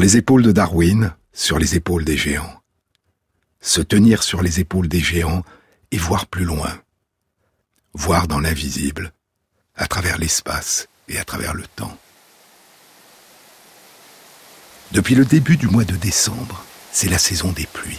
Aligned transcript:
Les 0.00 0.16
épaules 0.16 0.42
de 0.42 0.52
Darwin, 0.52 1.12
sur 1.32 1.58
les 1.58 1.74
épaules 1.74 2.04
des 2.04 2.16
géants. 2.16 2.62
Se 3.60 3.80
tenir 3.80 4.22
sur 4.22 4.42
les 4.42 4.60
épaules 4.60 4.86
des 4.86 5.00
géants 5.00 5.42
et 5.90 5.98
voir 5.98 6.26
plus 6.26 6.44
loin. 6.44 6.72
Voir 7.94 8.28
dans 8.28 8.38
l'invisible, 8.38 9.12
à 9.74 9.88
travers 9.88 10.16
l'espace 10.16 10.88
et 11.08 11.18
à 11.18 11.24
travers 11.24 11.52
le 11.52 11.64
temps. 11.66 11.98
Depuis 14.92 15.16
le 15.16 15.24
début 15.24 15.56
du 15.56 15.66
mois 15.66 15.84
de 15.84 15.96
décembre, 15.96 16.64
c'est 16.92 17.10
la 17.10 17.18
saison 17.18 17.50
des 17.50 17.66
pluies. 17.66 17.98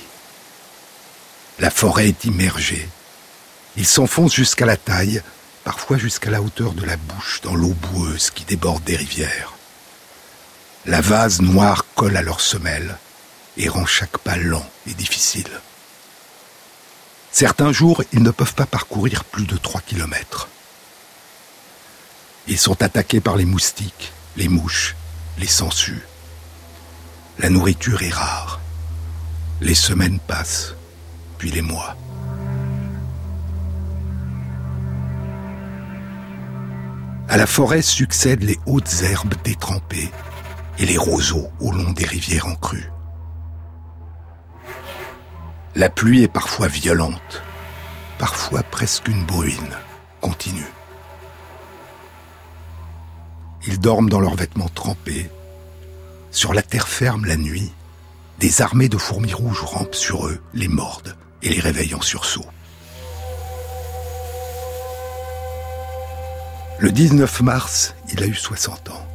La 1.60 1.70
forêt 1.70 2.08
est 2.08 2.24
immergée. 2.24 2.88
Il 3.76 3.86
s'enfonce 3.86 4.34
jusqu'à 4.34 4.66
la 4.66 4.78
taille, 4.78 5.22
parfois 5.66 5.98
jusqu'à 5.98 6.32
la 6.32 6.42
hauteur 6.42 6.72
de 6.72 6.86
la 6.86 6.96
bouche 6.96 7.42
dans 7.42 7.56
l'eau 7.56 7.74
boueuse 7.74 8.32
qui 8.32 8.46
déborde 8.46 8.86
des 8.86 8.96
rivières. 8.96 9.59
La 10.86 11.02
vase 11.02 11.42
noire 11.42 11.86
colle 11.96 12.16
à 12.16 12.22
leurs 12.22 12.40
semelles 12.40 12.98
et 13.58 13.68
rend 13.68 13.86
chaque 13.86 14.18
pas 14.20 14.38
lent 14.38 14.66
et 14.88 14.94
difficile. 14.94 15.50
Certains 17.32 17.72
jours, 17.74 18.04
ils 18.14 18.24
ne 18.24 18.32
peuvent 18.32 18.56
pas 18.56 18.66
parcourir 18.66 19.26
plus 19.26 19.46
de 19.46 19.58
trois 19.58 19.82
kilomètres. 19.82 20.48
Ils 22.48 22.58
sont 22.58 22.82
attaqués 22.82 23.20
par 23.20 23.36
les 23.36 23.46
moustiques, 23.46 24.14
les 24.38 24.48
mouches, 24.48 24.96
les 25.38 25.48
sangsues. 25.48 26.08
La 27.38 27.50
nourriture 27.50 28.02
est 28.02 28.14
rare. 28.14 28.60
Les 29.62 29.76
semaines 29.76 30.20
passent, 30.20 30.74
puis 31.38 31.52
les 31.52 31.62
mois. 31.62 31.98
À 37.28 37.38
la 37.38 37.46
forêt 37.46 37.82
succèdent 37.82 38.44
les 38.44 38.60
hautes 38.66 39.04
herbes 39.04 39.36
détrempées 39.44 40.10
et 40.80 40.86
les 40.86 40.98
roseaux 40.98 41.50
au 41.60 41.72
long 41.72 41.92
des 41.92 42.06
rivières 42.06 42.48
en 42.48 42.56
crue. 42.56 42.92
La 45.76 45.90
pluie 45.90 46.24
est 46.24 46.28
parfois 46.30 46.68
violente, 46.68 47.44
parfois 48.18 48.64
presque 48.64 49.08
une 49.08 49.26
bruine 49.26 49.78
continue. 50.22 50.72
Ils 53.68 53.80
dorment 53.80 54.10
dans 54.10 54.22
leurs 54.22 54.36
vêtements 54.36 54.70
trempés. 54.70 55.30
Sur 56.32 56.54
la 56.54 56.62
terre 56.62 56.88
ferme 56.88 57.26
la 57.26 57.36
nuit, 57.36 57.72
des 58.40 58.62
armées 58.62 58.90
de 58.90 58.98
fourmis 58.98 59.34
rouges 59.34 59.62
rampent 59.62 59.96
sur 59.96 60.28
eux, 60.28 60.42
les 60.54 60.70
mordent 60.70 61.16
et 61.44 61.50
les 61.50 61.60
réveillent 61.60 61.96
en 61.96 62.02
sursaut. 62.02 62.46
Le 66.80 66.92
19 66.94 67.42
mars, 67.42 67.94
il 68.14 68.24
a 68.24 68.28
eu 68.28 68.34
60 68.34 68.90
ans. 68.92 69.09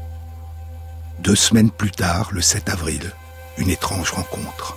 Deux 1.25 1.37
semaines 1.37 1.71
plus 1.71 1.91
tard, 1.91 2.29
le 2.33 2.43
7 2.43 2.69
avril, 2.69 3.11
une 3.57 3.71
étrange 3.71 4.11
rencontre. 4.11 4.77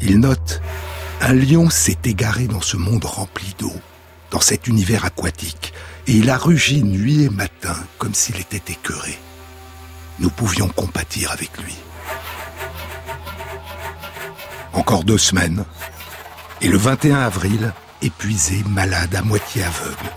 Il 0.00 0.20
note 0.20 0.62
Un 1.20 1.34
lion 1.34 1.68
s'est 1.68 1.98
égaré 2.04 2.46
dans 2.46 2.62
ce 2.62 2.78
monde 2.78 3.04
rempli 3.04 3.54
d'eau, 3.58 3.74
dans 4.30 4.40
cet 4.40 4.68
univers 4.68 5.04
aquatique, 5.04 5.74
et 6.06 6.12
il 6.12 6.30
a 6.30 6.38
rugi 6.38 6.82
nuit 6.82 7.24
et 7.24 7.28
matin 7.28 7.76
comme 7.98 8.14
s'il 8.14 8.40
était 8.40 8.72
écœuré. 8.72 9.18
Nous 10.18 10.30
pouvions 10.30 10.68
compatir 10.68 11.32
avec 11.32 11.50
lui. 11.58 11.76
Encore 14.72 15.04
deux 15.04 15.18
semaines, 15.18 15.66
et 16.62 16.68
le 16.68 16.78
21 16.78 17.18
avril, 17.18 17.74
épuisé, 18.00 18.64
malade, 18.66 19.14
à 19.14 19.20
moitié 19.20 19.62
aveugle, 19.62 20.10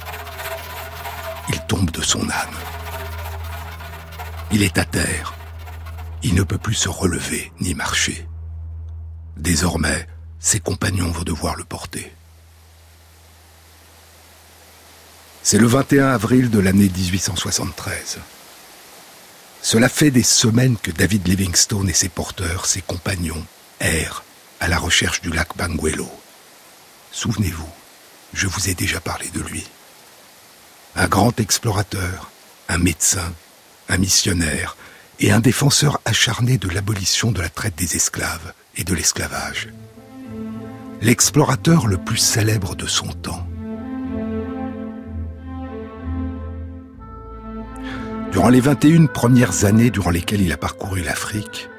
il 1.49 1.59
tombe 1.67 1.91
de 1.91 2.01
son 2.01 2.29
âne. 2.29 2.57
Il 4.51 4.63
est 4.63 4.77
à 4.77 4.85
terre. 4.85 5.33
Il 6.21 6.35
ne 6.35 6.43
peut 6.43 6.57
plus 6.57 6.75
se 6.75 6.89
relever 6.89 7.51
ni 7.59 7.73
marcher. 7.73 8.27
Désormais, 9.35 10.07
ses 10.39 10.59
compagnons 10.59 11.11
vont 11.11 11.23
devoir 11.23 11.55
le 11.55 11.63
porter. 11.63 12.13
C'est 15.41 15.57
le 15.57 15.67
21 15.67 16.07
avril 16.07 16.49
de 16.49 16.59
l'année 16.59 16.89
1873. 16.89 18.19
Cela 19.61 19.89
fait 19.89 20.11
des 20.11 20.23
semaines 20.23 20.77
que 20.77 20.91
David 20.91 21.27
Livingstone 21.27 21.89
et 21.89 21.93
ses 21.93 22.09
porteurs, 22.09 22.65
ses 22.65 22.81
compagnons, 22.81 23.45
errent 23.79 24.23
à 24.59 24.67
la 24.67 24.77
recherche 24.77 25.21
du 25.21 25.31
lac 25.31 25.57
Banguelo. 25.57 26.09
Souvenez-vous, 27.11 27.69
je 28.33 28.47
vous 28.47 28.69
ai 28.69 28.75
déjà 28.75 28.99
parlé 29.01 29.29
de 29.29 29.41
lui. 29.41 29.65
Un 30.95 31.07
grand 31.07 31.39
explorateur, 31.39 32.29
un 32.69 32.77
médecin, 32.77 33.33
un 33.89 33.97
missionnaire 33.97 34.77
et 35.19 35.31
un 35.31 35.39
défenseur 35.39 35.99
acharné 36.05 36.59
de 36.59 36.69
l'abolition 36.69 37.31
de 37.31 37.41
la 37.41 37.49
traite 37.49 37.75
des 37.75 37.95
esclaves 37.95 38.53
et 38.77 38.83
de 38.83 38.93
l'esclavage. 38.93 39.69
L'explorateur 41.01 41.87
le 41.87 41.97
plus 41.97 42.17
célèbre 42.17 42.75
de 42.75 42.85
son 42.85 43.07
temps. 43.07 43.47
Durant 48.31 48.49
les 48.49 48.61
21 48.61 49.07
premières 49.07 49.65
années 49.65 49.89
durant 49.89 50.11
lesquelles 50.11 50.41
il 50.41 50.53
a 50.53 50.57
parcouru 50.57 51.01
l'Afrique, 51.01 51.69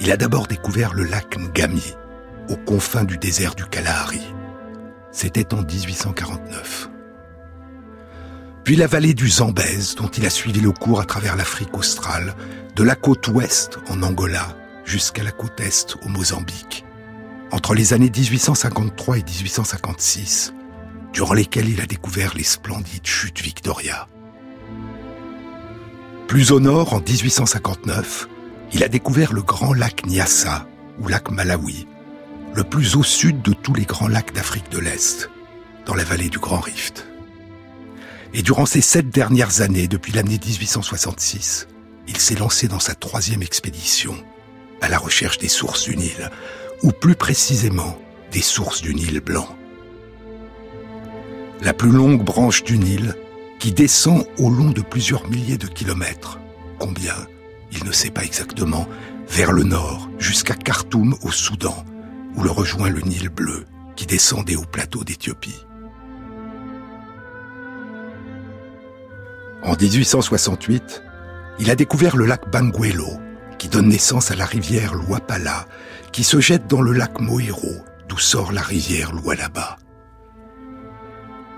il 0.00 0.10
a 0.10 0.16
d'abord 0.16 0.48
découvert 0.48 0.92
le 0.92 1.04
lac 1.04 1.36
Ngami, 1.38 1.94
aux 2.48 2.56
confins 2.56 3.04
du 3.04 3.16
désert 3.16 3.54
du 3.54 3.64
Kalahari. 3.66 4.22
C'était 5.12 5.54
en 5.54 5.62
1849. 5.62 6.90
Puis 8.64 8.76
la 8.76 8.86
vallée 8.86 9.14
du 9.14 9.28
Zambèze, 9.28 9.94
dont 9.94 10.08
il 10.08 10.26
a 10.26 10.30
suivi 10.30 10.60
le 10.60 10.72
cours 10.72 11.00
à 11.00 11.04
travers 11.04 11.36
l'Afrique 11.36 11.76
australe, 11.76 12.34
de 12.76 12.82
la 12.82 12.94
côte 12.94 13.28
ouest 13.28 13.78
en 13.88 14.02
Angola 14.02 14.56
jusqu'à 14.84 15.22
la 15.22 15.30
côte 15.30 15.60
est 15.60 15.96
au 16.04 16.08
Mozambique, 16.08 16.84
entre 17.52 17.74
les 17.74 17.92
années 17.92 18.10
1853 18.10 19.18
et 19.18 19.22
1856, 19.22 20.52
durant 21.12 21.34
lesquelles 21.34 21.68
il 21.68 21.80
a 21.80 21.86
découvert 21.86 22.34
les 22.34 22.44
splendides 22.44 23.06
chutes 23.06 23.40
Victoria. 23.40 24.08
Plus 26.26 26.52
au 26.52 26.60
nord, 26.60 26.92
en 26.92 27.00
1859, 27.00 28.28
il 28.72 28.84
a 28.84 28.88
découvert 28.88 29.32
le 29.32 29.42
grand 29.42 29.72
lac 29.72 30.06
Nyassa, 30.06 30.66
ou 31.00 31.08
lac 31.08 31.30
Malawi, 31.30 31.88
le 32.54 32.64
plus 32.64 32.96
au 32.96 33.02
sud 33.02 33.42
de 33.42 33.52
tous 33.52 33.74
les 33.74 33.84
grands 33.84 34.08
lacs 34.08 34.32
d'Afrique 34.32 34.70
de 34.70 34.78
l'Est, 34.78 35.30
dans 35.86 35.94
la 35.94 36.04
vallée 36.04 36.28
du 36.28 36.38
Grand 36.38 36.60
Rift. 36.60 37.09
Et 38.32 38.42
durant 38.42 38.66
ces 38.66 38.80
sept 38.80 39.10
dernières 39.10 39.60
années, 39.60 39.88
depuis 39.88 40.12
l'année 40.12 40.38
1866, 40.44 41.66
il 42.06 42.16
s'est 42.16 42.36
lancé 42.36 42.68
dans 42.68 42.78
sa 42.78 42.94
troisième 42.94 43.42
expédition, 43.42 44.14
à 44.80 44.88
la 44.88 44.98
recherche 44.98 45.38
des 45.38 45.48
sources 45.48 45.84
du 45.84 45.96
Nil, 45.96 46.30
ou 46.82 46.92
plus 46.92 47.16
précisément 47.16 47.98
des 48.30 48.40
sources 48.40 48.82
du 48.82 48.94
Nil 48.94 49.20
blanc. 49.20 49.48
La 51.60 51.74
plus 51.74 51.90
longue 51.90 52.24
branche 52.24 52.62
du 52.62 52.78
Nil, 52.78 53.14
qui 53.58 53.72
descend 53.72 54.24
au 54.38 54.48
long 54.48 54.70
de 54.70 54.80
plusieurs 54.80 55.28
milliers 55.28 55.58
de 55.58 55.66
kilomètres. 55.66 56.38
Combien 56.78 57.14
Il 57.72 57.84
ne 57.84 57.92
sait 57.92 58.10
pas 58.10 58.24
exactement, 58.24 58.88
vers 59.28 59.52
le 59.52 59.64
nord, 59.64 60.08
jusqu'à 60.18 60.54
Khartoum 60.54 61.16
au 61.22 61.30
Soudan, 61.30 61.84
où 62.36 62.42
le 62.42 62.50
rejoint 62.50 62.88
le 62.88 63.00
Nil 63.00 63.28
bleu, 63.28 63.66
qui 63.96 64.06
descend 64.06 64.44
des 64.44 64.56
hauts 64.56 64.64
plateaux 64.64 65.04
d'Éthiopie. 65.04 65.66
En 69.62 69.74
1868, 69.76 71.02
il 71.58 71.70
a 71.70 71.74
découvert 71.74 72.16
le 72.16 72.24
lac 72.24 72.50
Banguelo, 72.50 73.20
qui 73.58 73.68
donne 73.68 73.88
naissance 73.88 74.30
à 74.30 74.36
la 74.36 74.46
rivière 74.46 74.94
Luapala, 74.94 75.66
qui 76.12 76.24
se 76.24 76.40
jette 76.40 76.66
dans 76.66 76.80
le 76.80 76.92
lac 76.92 77.20
Moiro, 77.20 77.84
d'où 78.08 78.18
sort 78.18 78.52
la 78.52 78.62
rivière 78.62 79.12
Lualaba. 79.14 79.76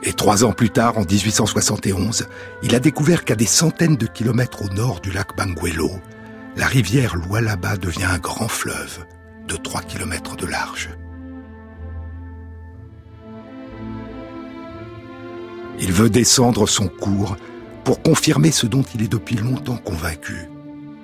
Et 0.02 0.12
trois 0.12 0.44
ans 0.44 0.52
plus 0.52 0.70
tard, 0.70 0.99
en 0.99 1.04
1871, 1.04 2.26
il 2.64 2.75
a 2.75 2.81
découvert 2.81 3.25
qu'à 3.25 3.37
des 3.37 3.46
centaines 3.46 3.96
de 3.96 4.06
kilomètres 4.06 4.62
au 4.62 4.69
nord 4.75 5.00
du 5.00 5.12
lac 5.12 5.37
Banguelo, 5.37 5.93
la 6.56 6.66
rivière 6.66 7.14
Lualaba 7.16 7.76
devient 7.76 8.04
un 8.04 8.19
grand 8.19 8.49
fleuve 8.49 9.06
de 9.46 9.56
3 9.56 9.82
kilomètres 9.82 10.37
de 10.37 10.46
large. 10.46 10.90
Il 15.78 15.93
veut 15.93 16.10
descendre 16.10 16.69
son 16.69 16.88
cours 16.88 17.37
pour 17.84 18.02
confirmer 18.02 18.52
ce 18.52 18.67
dont 18.67 18.84
il 18.94 19.02
est 19.02 19.12
depuis 19.12 19.37
longtemps 19.37 19.76
convaincu, 19.76 20.49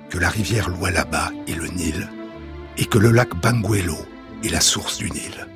que 0.09 0.17
la 0.17 0.29
rivière 0.29 0.69
Lualaba 0.69 1.31
est 1.47 1.55
le 1.55 1.67
Nil 1.67 2.09
et 2.77 2.85
que 2.85 2.97
le 2.97 3.11
lac 3.11 3.35
Banguelo 3.35 3.97
est 4.43 4.49
la 4.49 4.61
source 4.61 4.97
du 4.97 5.11
Nil. 5.11 5.47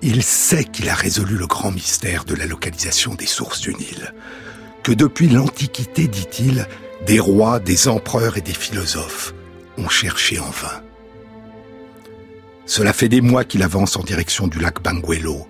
Il 0.00 0.22
sait 0.22 0.64
qu'il 0.64 0.88
a 0.88 0.94
résolu 0.94 1.36
le 1.36 1.46
grand 1.46 1.70
mystère 1.70 2.24
de 2.24 2.34
la 2.34 2.46
localisation 2.46 3.14
des 3.14 3.26
sources 3.26 3.60
du 3.60 3.74
Nil, 3.74 4.12
que 4.82 4.92
depuis 4.92 5.28
l'Antiquité, 5.28 6.08
dit-il, 6.08 6.66
des 7.06 7.20
rois, 7.20 7.60
des 7.60 7.88
empereurs 7.88 8.36
et 8.36 8.40
des 8.40 8.54
philosophes 8.54 9.34
ont 9.78 9.88
cherché 9.88 10.40
en 10.40 10.50
vain. 10.50 10.82
Cela 12.66 12.92
fait 12.92 13.08
des 13.08 13.20
mois 13.20 13.44
qu'il 13.44 13.62
avance 13.62 13.96
en 13.96 14.02
direction 14.02 14.48
du 14.48 14.58
lac 14.58 14.82
Banguelo. 14.82 15.46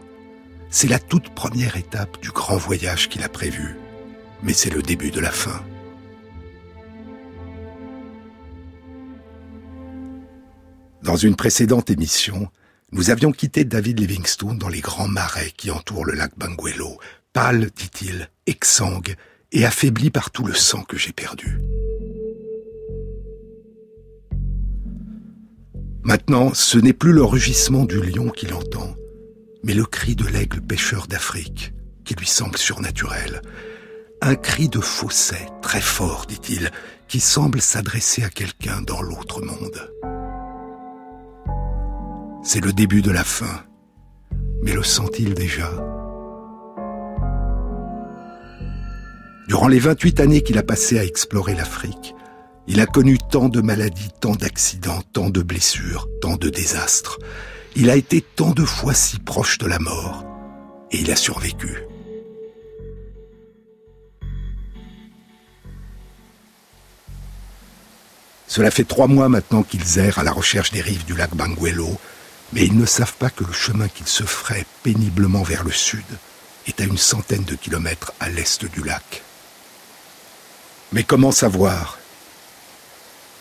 C'est 0.74 0.88
la 0.88 0.98
toute 0.98 1.28
première 1.34 1.76
étape 1.76 2.18
du 2.22 2.30
grand 2.30 2.56
voyage 2.56 3.10
qu'il 3.10 3.22
a 3.22 3.28
prévu, 3.28 3.76
mais 4.42 4.54
c'est 4.54 4.70
le 4.70 4.80
début 4.80 5.10
de 5.10 5.20
la 5.20 5.30
fin. 5.30 5.62
Dans 11.02 11.16
une 11.16 11.36
précédente 11.36 11.90
émission, 11.90 12.48
nous 12.90 13.10
avions 13.10 13.32
quitté 13.32 13.66
David 13.66 14.00
Livingstone 14.00 14.56
dans 14.56 14.70
les 14.70 14.80
grands 14.80 15.08
marais 15.08 15.52
qui 15.54 15.70
entourent 15.70 16.06
le 16.06 16.14
lac 16.14 16.32
Banguelo, 16.38 16.98
pâle, 17.34 17.68
dit-il, 17.76 18.30
exsangue 18.46 19.14
et 19.52 19.66
affaibli 19.66 20.08
par 20.10 20.30
tout 20.30 20.46
le 20.46 20.54
sang 20.54 20.84
que 20.84 20.96
j'ai 20.96 21.12
perdu. 21.12 21.60
Maintenant, 26.02 26.54
ce 26.54 26.78
n'est 26.78 26.94
plus 26.94 27.12
le 27.12 27.24
rugissement 27.24 27.84
du 27.84 28.00
lion 28.00 28.30
qu'il 28.30 28.54
entend, 28.54 28.96
mais 29.64 29.74
le 29.74 29.84
cri 29.84 30.16
de 30.16 30.26
l'aigle 30.26 30.60
pêcheur 30.60 31.06
d'Afrique, 31.06 31.72
qui 32.04 32.14
lui 32.14 32.26
semble 32.26 32.58
surnaturel. 32.58 33.42
Un 34.20 34.34
cri 34.34 34.68
de 34.68 34.80
fausset, 34.80 35.46
très 35.62 35.80
fort, 35.80 36.26
dit-il, 36.26 36.70
qui 37.08 37.20
semble 37.20 37.60
s'adresser 37.60 38.24
à 38.24 38.28
quelqu'un 38.28 38.82
dans 38.82 39.02
l'autre 39.02 39.42
monde. 39.42 39.92
C'est 42.44 42.64
le 42.64 42.72
début 42.72 43.02
de 43.02 43.10
la 43.10 43.24
fin, 43.24 43.64
mais 44.62 44.72
le 44.72 44.82
sent-il 44.82 45.34
déjà? 45.34 45.70
Durant 49.48 49.68
les 49.68 49.78
28 49.78 50.20
années 50.20 50.42
qu'il 50.42 50.58
a 50.58 50.62
passées 50.62 50.98
à 50.98 51.04
explorer 51.04 51.54
l'Afrique, 51.54 52.14
il 52.66 52.80
a 52.80 52.86
connu 52.86 53.18
tant 53.18 53.48
de 53.48 53.60
maladies, 53.60 54.10
tant 54.20 54.34
d'accidents, 54.34 55.02
tant 55.12 55.30
de 55.30 55.42
blessures, 55.42 56.08
tant 56.20 56.36
de 56.36 56.48
désastres. 56.48 57.18
Il 57.74 57.88
a 57.88 57.96
été 57.96 58.20
tant 58.20 58.50
de 58.50 58.64
fois 58.64 58.92
si 58.92 59.18
proche 59.18 59.56
de 59.56 59.66
la 59.66 59.78
mort, 59.78 60.24
et 60.90 60.98
il 60.98 61.10
a 61.10 61.16
survécu. 61.16 61.84
Cela 68.46 68.70
fait 68.70 68.84
trois 68.84 69.06
mois 69.06 69.30
maintenant 69.30 69.62
qu'ils 69.62 69.98
errent 69.98 70.18
à 70.18 70.22
la 70.22 70.32
recherche 70.32 70.70
des 70.72 70.82
rives 70.82 71.06
du 71.06 71.16
lac 71.16 71.34
Banguelo, 71.34 71.98
mais 72.52 72.66
ils 72.66 72.76
ne 72.76 72.84
savent 72.84 73.14
pas 73.14 73.30
que 73.30 73.44
le 73.44 73.52
chemin 73.52 73.88
qu'ils 73.88 74.06
se 74.06 74.24
feraient 74.24 74.66
péniblement 74.82 75.42
vers 75.42 75.64
le 75.64 75.72
sud 75.72 76.04
est 76.66 76.78
à 76.82 76.84
une 76.84 76.98
centaine 76.98 77.44
de 77.44 77.54
kilomètres 77.54 78.12
à 78.20 78.28
l'est 78.28 78.66
du 78.66 78.82
lac. 78.82 79.22
Mais 80.92 81.04
comment 81.04 81.32
savoir? 81.32 81.98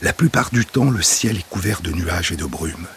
La 0.02 0.14
plupart 0.14 0.50
du 0.52 0.66
temps, 0.66 0.90
le 0.90 1.02
ciel 1.02 1.38
est 1.38 1.50
couvert 1.50 1.82
de 1.82 1.92
nuages 1.92 2.32
et 2.32 2.38
de 2.38 2.46
brumes. 2.46 2.88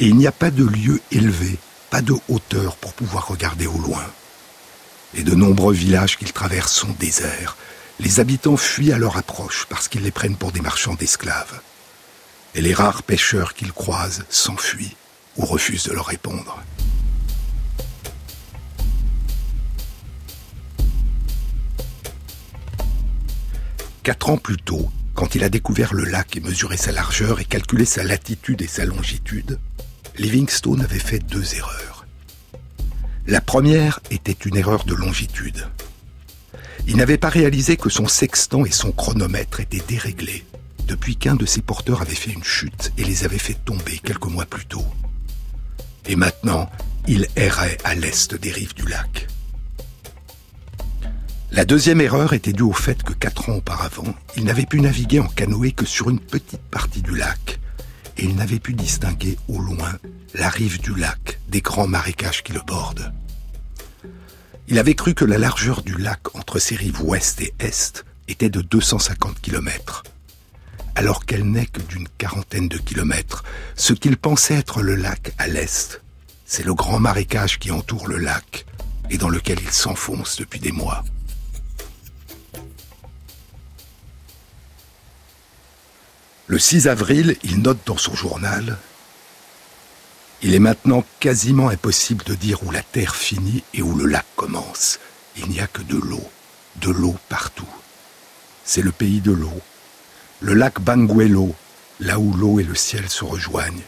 Et 0.00 0.06
il 0.06 0.16
n'y 0.16 0.26
a 0.26 0.32
pas 0.32 0.50
de 0.50 0.64
lieu 0.64 0.98
élevé, 1.12 1.58
pas 1.90 2.00
de 2.00 2.14
hauteur 2.30 2.76
pour 2.76 2.94
pouvoir 2.94 3.28
regarder 3.28 3.66
au 3.66 3.76
loin. 3.76 4.02
Et 5.12 5.22
de 5.22 5.34
nombreux 5.34 5.74
villages 5.74 6.16
qu'ils 6.16 6.32
traversent 6.32 6.72
sont 6.72 6.96
déserts. 6.98 7.58
Les 7.98 8.18
habitants 8.18 8.56
fuient 8.56 8.94
à 8.94 8.98
leur 8.98 9.18
approche 9.18 9.66
parce 9.68 9.88
qu'ils 9.88 10.02
les 10.02 10.10
prennent 10.10 10.38
pour 10.38 10.52
des 10.52 10.62
marchands 10.62 10.94
d'esclaves. 10.94 11.60
Et 12.54 12.62
les 12.62 12.72
rares 12.72 13.02
pêcheurs 13.02 13.52
qu'ils 13.52 13.74
croisent 13.74 14.24
s'enfuient 14.30 14.96
ou 15.36 15.44
refusent 15.44 15.84
de 15.84 15.92
leur 15.92 16.06
répondre. 16.06 16.58
Quatre 24.02 24.30
ans 24.30 24.38
plus 24.38 24.56
tôt, 24.56 24.90
quand 25.12 25.34
il 25.34 25.44
a 25.44 25.50
découvert 25.50 25.92
le 25.92 26.04
lac 26.04 26.38
et 26.38 26.40
mesuré 26.40 26.78
sa 26.78 26.90
largeur 26.90 27.38
et 27.40 27.44
calculé 27.44 27.84
sa 27.84 28.02
latitude 28.02 28.62
et 28.62 28.66
sa 28.66 28.86
longitude, 28.86 29.58
Livingstone 30.18 30.82
avait 30.82 30.98
fait 30.98 31.18
deux 31.18 31.54
erreurs. 31.54 32.06
La 33.26 33.40
première 33.40 34.00
était 34.10 34.32
une 34.32 34.56
erreur 34.56 34.84
de 34.84 34.94
longitude. 34.94 35.66
Il 36.86 36.96
n'avait 36.96 37.18
pas 37.18 37.28
réalisé 37.28 37.76
que 37.76 37.90
son 37.90 38.08
sextant 38.08 38.64
et 38.64 38.70
son 38.70 38.92
chronomètre 38.92 39.60
étaient 39.60 39.82
déréglés 39.86 40.44
depuis 40.86 41.14
qu'un 41.14 41.36
de 41.36 41.46
ses 41.46 41.62
porteurs 41.62 42.02
avait 42.02 42.16
fait 42.16 42.32
une 42.32 42.42
chute 42.42 42.92
et 42.98 43.04
les 43.04 43.24
avait 43.24 43.38
fait 43.38 43.54
tomber 43.64 43.98
quelques 43.98 44.26
mois 44.26 44.44
plus 44.44 44.66
tôt. 44.66 44.84
Et 46.06 46.16
maintenant, 46.16 46.68
il 47.06 47.28
errait 47.36 47.78
à 47.84 47.94
l'est 47.94 48.34
des 48.34 48.50
rives 48.50 48.74
du 48.74 48.88
lac. 48.88 49.28
La 51.52 51.64
deuxième 51.64 52.00
erreur 52.00 52.32
était 52.32 52.52
due 52.52 52.62
au 52.62 52.72
fait 52.72 53.02
que 53.04 53.12
quatre 53.12 53.50
ans 53.50 53.56
auparavant, 53.56 54.14
il 54.36 54.44
n'avait 54.44 54.66
pu 54.66 54.80
naviguer 54.80 55.20
en 55.20 55.28
canoë 55.28 55.72
que 55.72 55.86
sur 55.86 56.10
une 56.10 56.20
petite 56.20 56.60
partie 56.60 57.02
du 57.02 57.16
lac, 57.16 57.60
et 58.16 58.24
il 58.24 58.36
n'avait 58.36 58.58
pu 58.58 58.74
distinguer 58.74 59.38
au 59.48 59.58
loin 59.58 59.92
la 60.34 60.48
rive 60.48 60.80
du 60.80 60.94
lac 60.94 61.40
des 61.48 61.60
grands 61.60 61.86
marécages 61.86 62.42
qui 62.42 62.52
le 62.52 62.60
bordent. 62.66 63.12
Il 64.68 64.78
avait 64.78 64.94
cru 64.94 65.14
que 65.14 65.24
la 65.24 65.38
largeur 65.38 65.82
du 65.82 65.96
lac 65.96 66.34
entre 66.36 66.58
ses 66.58 66.76
rives 66.76 67.02
ouest 67.02 67.40
et 67.40 67.52
est 67.58 68.04
était 68.28 68.50
de 68.50 68.60
250 68.60 69.40
km, 69.40 70.04
alors 70.94 71.26
qu'elle 71.26 71.44
n'est 71.44 71.66
que 71.66 71.80
d'une 71.82 72.08
quarantaine 72.18 72.68
de 72.68 72.78
kilomètres. 72.78 73.42
Ce 73.74 73.92
qu'il 73.92 74.16
pensait 74.16 74.54
être 74.54 74.82
le 74.82 74.94
lac 74.94 75.32
à 75.38 75.48
l'est, 75.48 76.00
c'est 76.46 76.64
le 76.64 76.74
grand 76.74 77.00
marécage 77.00 77.58
qui 77.58 77.70
entoure 77.70 78.06
le 78.06 78.18
lac 78.18 78.66
et 79.10 79.18
dans 79.18 79.28
lequel 79.28 79.58
il 79.60 79.70
s'enfonce 79.70 80.36
depuis 80.36 80.60
des 80.60 80.72
mois. 80.72 81.04
Le 86.50 86.58
6 86.58 86.88
avril, 86.88 87.36
il 87.44 87.62
note 87.62 87.78
dans 87.86 87.96
son 87.96 88.16
journal 88.16 88.76
Il 90.42 90.52
est 90.52 90.58
maintenant 90.58 91.04
quasiment 91.20 91.68
impossible 91.68 92.24
de 92.24 92.34
dire 92.34 92.64
où 92.64 92.72
la 92.72 92.82
terre 92.82 93.14
finit 93.14 93.62
et 93.72 93.82
où 93.82 93.94
le 93.94 94.04
lac 94.04 94.26
commence. 94.34 94.98
Il 95.36 95.46
n'y 95.46 95.60
a 95.60 95.68
que 95.68 95.82
de 95.82 95.96
l'eau, 95.96 96.28
de 96.80 96.90
l'eau 96.90 97.14
partout. 97.28 97.72
C'est 98.64 98.82
le 98.82 98.90
pays 98.90 99.20
de 99.20 99.30
l'eau. 99.30 99.60
Le 100.40 100.54
lac 100.54 100.80
Banguelo, 100.80 101.54
là 102.00 102.18
où 102.18 102.32
l'eau 102.32 102.58
et 102.58 102.64
le 102.64 102.74
ciel 102.74 103.08
se 103.08 103.22
rejoignent. 103.22 103.86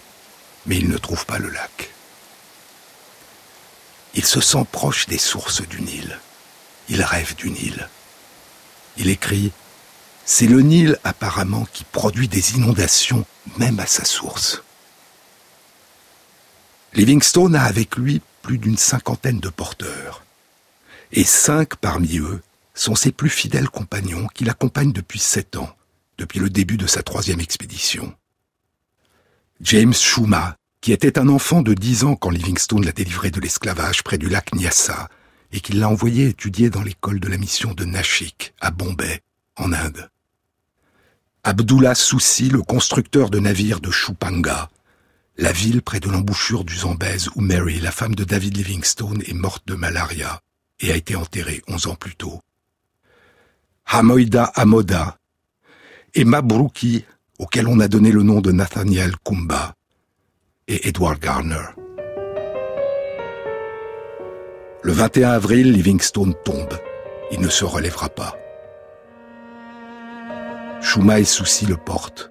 Mais 0.67 0.77
il 0.77 0.89
ne 0.89 0.99
trouve 0.99 1.27
pas 1.27 1.41
le 1.41 1.51
lac. 1.51 1.91
Il 4.15 4.25
se 4.25 4.41
sent 4.41 4.67
proche 4.71 5.09
des 5.09 5.19
sources 5.19 5.63
du 5.63 5.83
Nil. 5.83 6.17
Il 6.89 7.03
rêve 7.03 7.35
du 7.35 7.51
Nil. 7.51 7.89
Il 8.99 9.09
écrit 9.09 9.51
c'est 10.25 10.47
le 10.47 10.61
Nil 10.61 10.99
apparemment 11.05 11.67
qui 11.73 11.85
produit 11.85 12.29
des 12.29 12.57
inondations 12.57 13.25
même 13.59 13.81
à 13.81 13.87
sa 13.87 14.05
source. 14.05 14.63
Livingstone 16.95 17.55
a 17.55 17.65
avec 17.65 17.97
lui 17.97 18.21
plus 18.43 18.59
d'une 18.59 18.77
cinquantaine 18.77 19.41
de 19.41 19.49
porteurs. 19.49 20.25
Et 21.13 21.25
cinq 21.25 21.77
parmi 21.77 22.19
eux 22.19 22.43
sont 22.75 22.95
ses 22.95 23.13
plus 23.13 23.31
fidèles 23.31 23.69
compagnons 23.69 24.27
qui 24.35 24.45
l'accompagnent 24.45 24.93
depuis 24.93 25.19
sept 25.19 25.57
ans, 25.57 25.75
depuis 26.19 26.39
le 26.39 26.51
début 26.51 26.77
de 26.77 26.87
sa 26.87 27.03
troisième 27.03 27.41
expédition. 27.41 28.15
James 29.61 29.95
Shuma, 29.95 30.57
qui 30.81 30.93
était 30.93 31.19
un 31.19 31.29
enfant 31.29 31.63
de 31.63 31.75
dix 31.75 32.05
ans 32.05 32.17
quand 32.17 32.31
Livingstone 32.31 32.85
l'a 32.85 32.93
délivré 32.93 33.31
de 33.31 33.41
l'esclavage 33.41 34.03
près 34.03 34.19
du 34.19 34.29
lac 34.29 34.55
Nyassa 34.55 35.09
et 35.53 35.61
qu'il 35.61 35.79
l'a 35.79 35.89
envoyé 35.89 36.29
étudier 36.29 36.71
dans 36.71 36.83
l'école 36.83 37.21
de 37.21 37.29
la 37.29 37.37
mission 37.37 37.73
de 37.73 37.85
Nashik, 37.85 38.55
à 38.61 38.71
Bombay, 38.71 39.21
en 39.57 39.73
Inde. 39.73 40.11
Abdullah 41.45 41.95
Soussi, 41.95 42.49
le 42.49 42.63
constructeur 42.63 43.31
de 43.31 43.39
navires 43.39 43.81
de 43.81 43.91
Chupanga, 43.91 44.71
la 45.37 45.53
ville 45.53 45.83
près 45.83 46.01
de 46.01 46.09
l'embouchure 46.09 46.65
du 46.65 46.77
Zambèze 46.77 47.31
où 47.35 47.41
Mary, 47.41 47.81
la 47.81 47.91
femme 47.91 48.15
de 48.15 48.25
David 48.25 48.57
Livingstone, 48.57 49.23
est 49.27 49.35
morte 49.35 49.67
de 49.67 49.75
malaria 49.75 50.41
et 50.81 50.93
a 50.93 50.97
été 50.97 51.17
enterrée 51.17 51.63
onze 51.69 51.87
ans 51.87 51.95
plus 51.95 52.15
tôt. 52.15 52.41
Hamoida 53.87 54.45
Amoda 54.55 55.17
et 56.15 56.25
Mabrouki, 56.25 57.05
auquel 57.39 57.67
on 57.67 57.81
a 57.81 57.89
donné 57.89 58.13
le 58.13 58.23
nom 58.23 58.41
de 58.41 58.53
Nathaniel 58.53 59.17
Kumba, 59.25 59.75
et 60.69 60.89
Edward 60.89 61.19
Garner. 61.19 61.65
Le 64.83 64.93
21 64.93 65.31
avril, 65.31 65.73
Livingstone 65.73 66.35
tombe. 66.45 66.79
Il 67.31 67.41
ne 67.41 67.49
se 67.49 67.65
relèvera 67.65 68.09
pas. 68.09 68.37
Shuma 70.83 71.21
et 71.21 71.25
Souci 71.25 71.65
le 71.65 71.77
portent. 71.77 72.31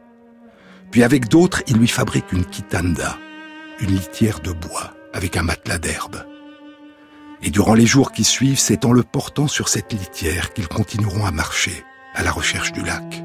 Puis 0.91 1.03
avec 1.03 1.29
d'autres, 1.29 1.63
il 1.67 1.77
lui 1.77 1.87
fabrique 1.87 2.31
une 2.33 2.45
kitanda, 2.45 3.17
une 3.79 3.91
litière 3.91 4.41
de 4.41 4.51
bois 4.51 4.93
avec 5.13 5.37
un 5.37 5.43
matelas 5.43 5.77
d'herbe. 5.77 6.25
Et 7.41 7.49
durant 7.49 7.73
les 7.73 7.85
jours 7.85 8.11
qui 8.11 8.23
suivent, 8.23 8.59
c'est 8.59 8.85
en 8.85 8.91
le 8.91 9.03
portant 9.03 9.47
sur 9.47 9.69
cette 9.69 9.93
litière 9.93 10.53
qu'ils 10.53 10.67
continueront 10.67 11.25
à 11.25 11.31
marcher 11.31 11.83
à 12.13 12.23
la 12.23 12.31
recherche 12.31 12.73
du 12.73 12.83
lac. 12.83 13.23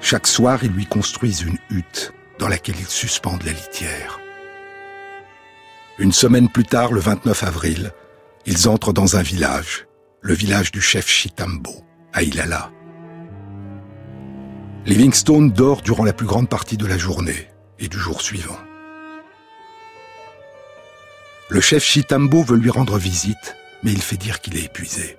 Chaque 0.00 0.26
soir, 0.26 0.62
ils 0.62 0.72
lui 0.72 0.86
construisent 0.86 1.42
une 1.42 1.58
hutte 1.70 2.12
dans 2.38 2.48
laquelle 2.48 2.78
ils 2.78 2.86
suspendent 2.86 3.44
la 3.44 3.52
litière. 3.52 4.18
Une 5.98 6.12
semaine 6.12 6.48
plus 6.48 6.64
tard, 6.64 6.92
le 6.92 7.00
29 7.00 7.44
avril, 7.44 7.92
ils 8.46 8.68
entrent 8.68 8.92
dans 8.92 9.16
un 9.16 9.22
village, 9.22 9.86
le 10.22 10.34
village 10.34 10.72
du 10.72 10.80
chef 10.80 11.06
Chitambo, 11.06 11.84
à 12.12 12.22
Ilala. 12.22 12.70
Livingstone 14.86 15.50
dort 15.50 15.82
durant 15.82 16.04
la 16.04 16.14
plus 16.14 16.26
grande 16.26 16.48
partie 16.48 16.78
de 16.78 16.86
la 16.86 16.96
journée 16.96 17.48
et 17.78 17.88
du 17.88 17.98
jour 17.98 18.22
suivant. 18.22 18.56
Le 21.50 21.60
chef 21.60 21.84
Chitambo 21.84 22.42
veut 22.42 22.56
lui 22.56 22.70
rendre 22.70 22.96
visite, 22.96 23.56
mais 23.82 23.92
il 23.92 24.00
fait 24.00 24.16
dire 24.16 24.40
qu'il 24.40 24.56
est 24.56 24.64
épuisé. 24.64 25.18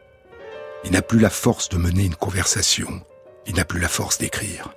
Il 0.84 0.92
n'a 0.92 1.04
plus 1.04 1.20
la 1.20 1.30
force 1.30 1.70
de 1.70 1.78
mener 1.78 2.06
une 2.06 2.16
conversation. 2.16 3.02
Il 3.46 3.56
n'a 3.56 3.66
plus 3.66 3.80
la 3.80 3.88
force 3.88 4.18
d'écrire. 4.18 4.74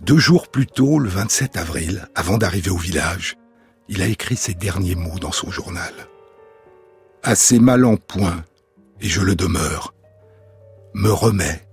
Deux 0.00 0.18
jours 0.18 0.48
plus 0.48 0.66
tôt, 0.66 0.98
le 0.98 1.08
27 1.08 1.56
avril, 1.56 2.08
avant 2.16 2.38
d'arriver 2.38 2.70
au 2.70 2.76
village, 2.76 3.36
il 3.88 4.02
a 4.02 4.06
écrit 4.06 4.36
ces 4.36 4.54
derniers 4.54 4.96
mots 4.96 5.20
dans 5.20 5.32
son 5.32 5.52
journal. 5.52 5.92
Assez 7.22 7.60
mal 7.60 7.84
en 7.84 7.96
point, 7.96 8.44
et 9.00 9.08
je 9.08 9.20
le 9.20 9.36
demeure, 9.36 9.94
me 10.94 11.10
remet, 11.10 11.65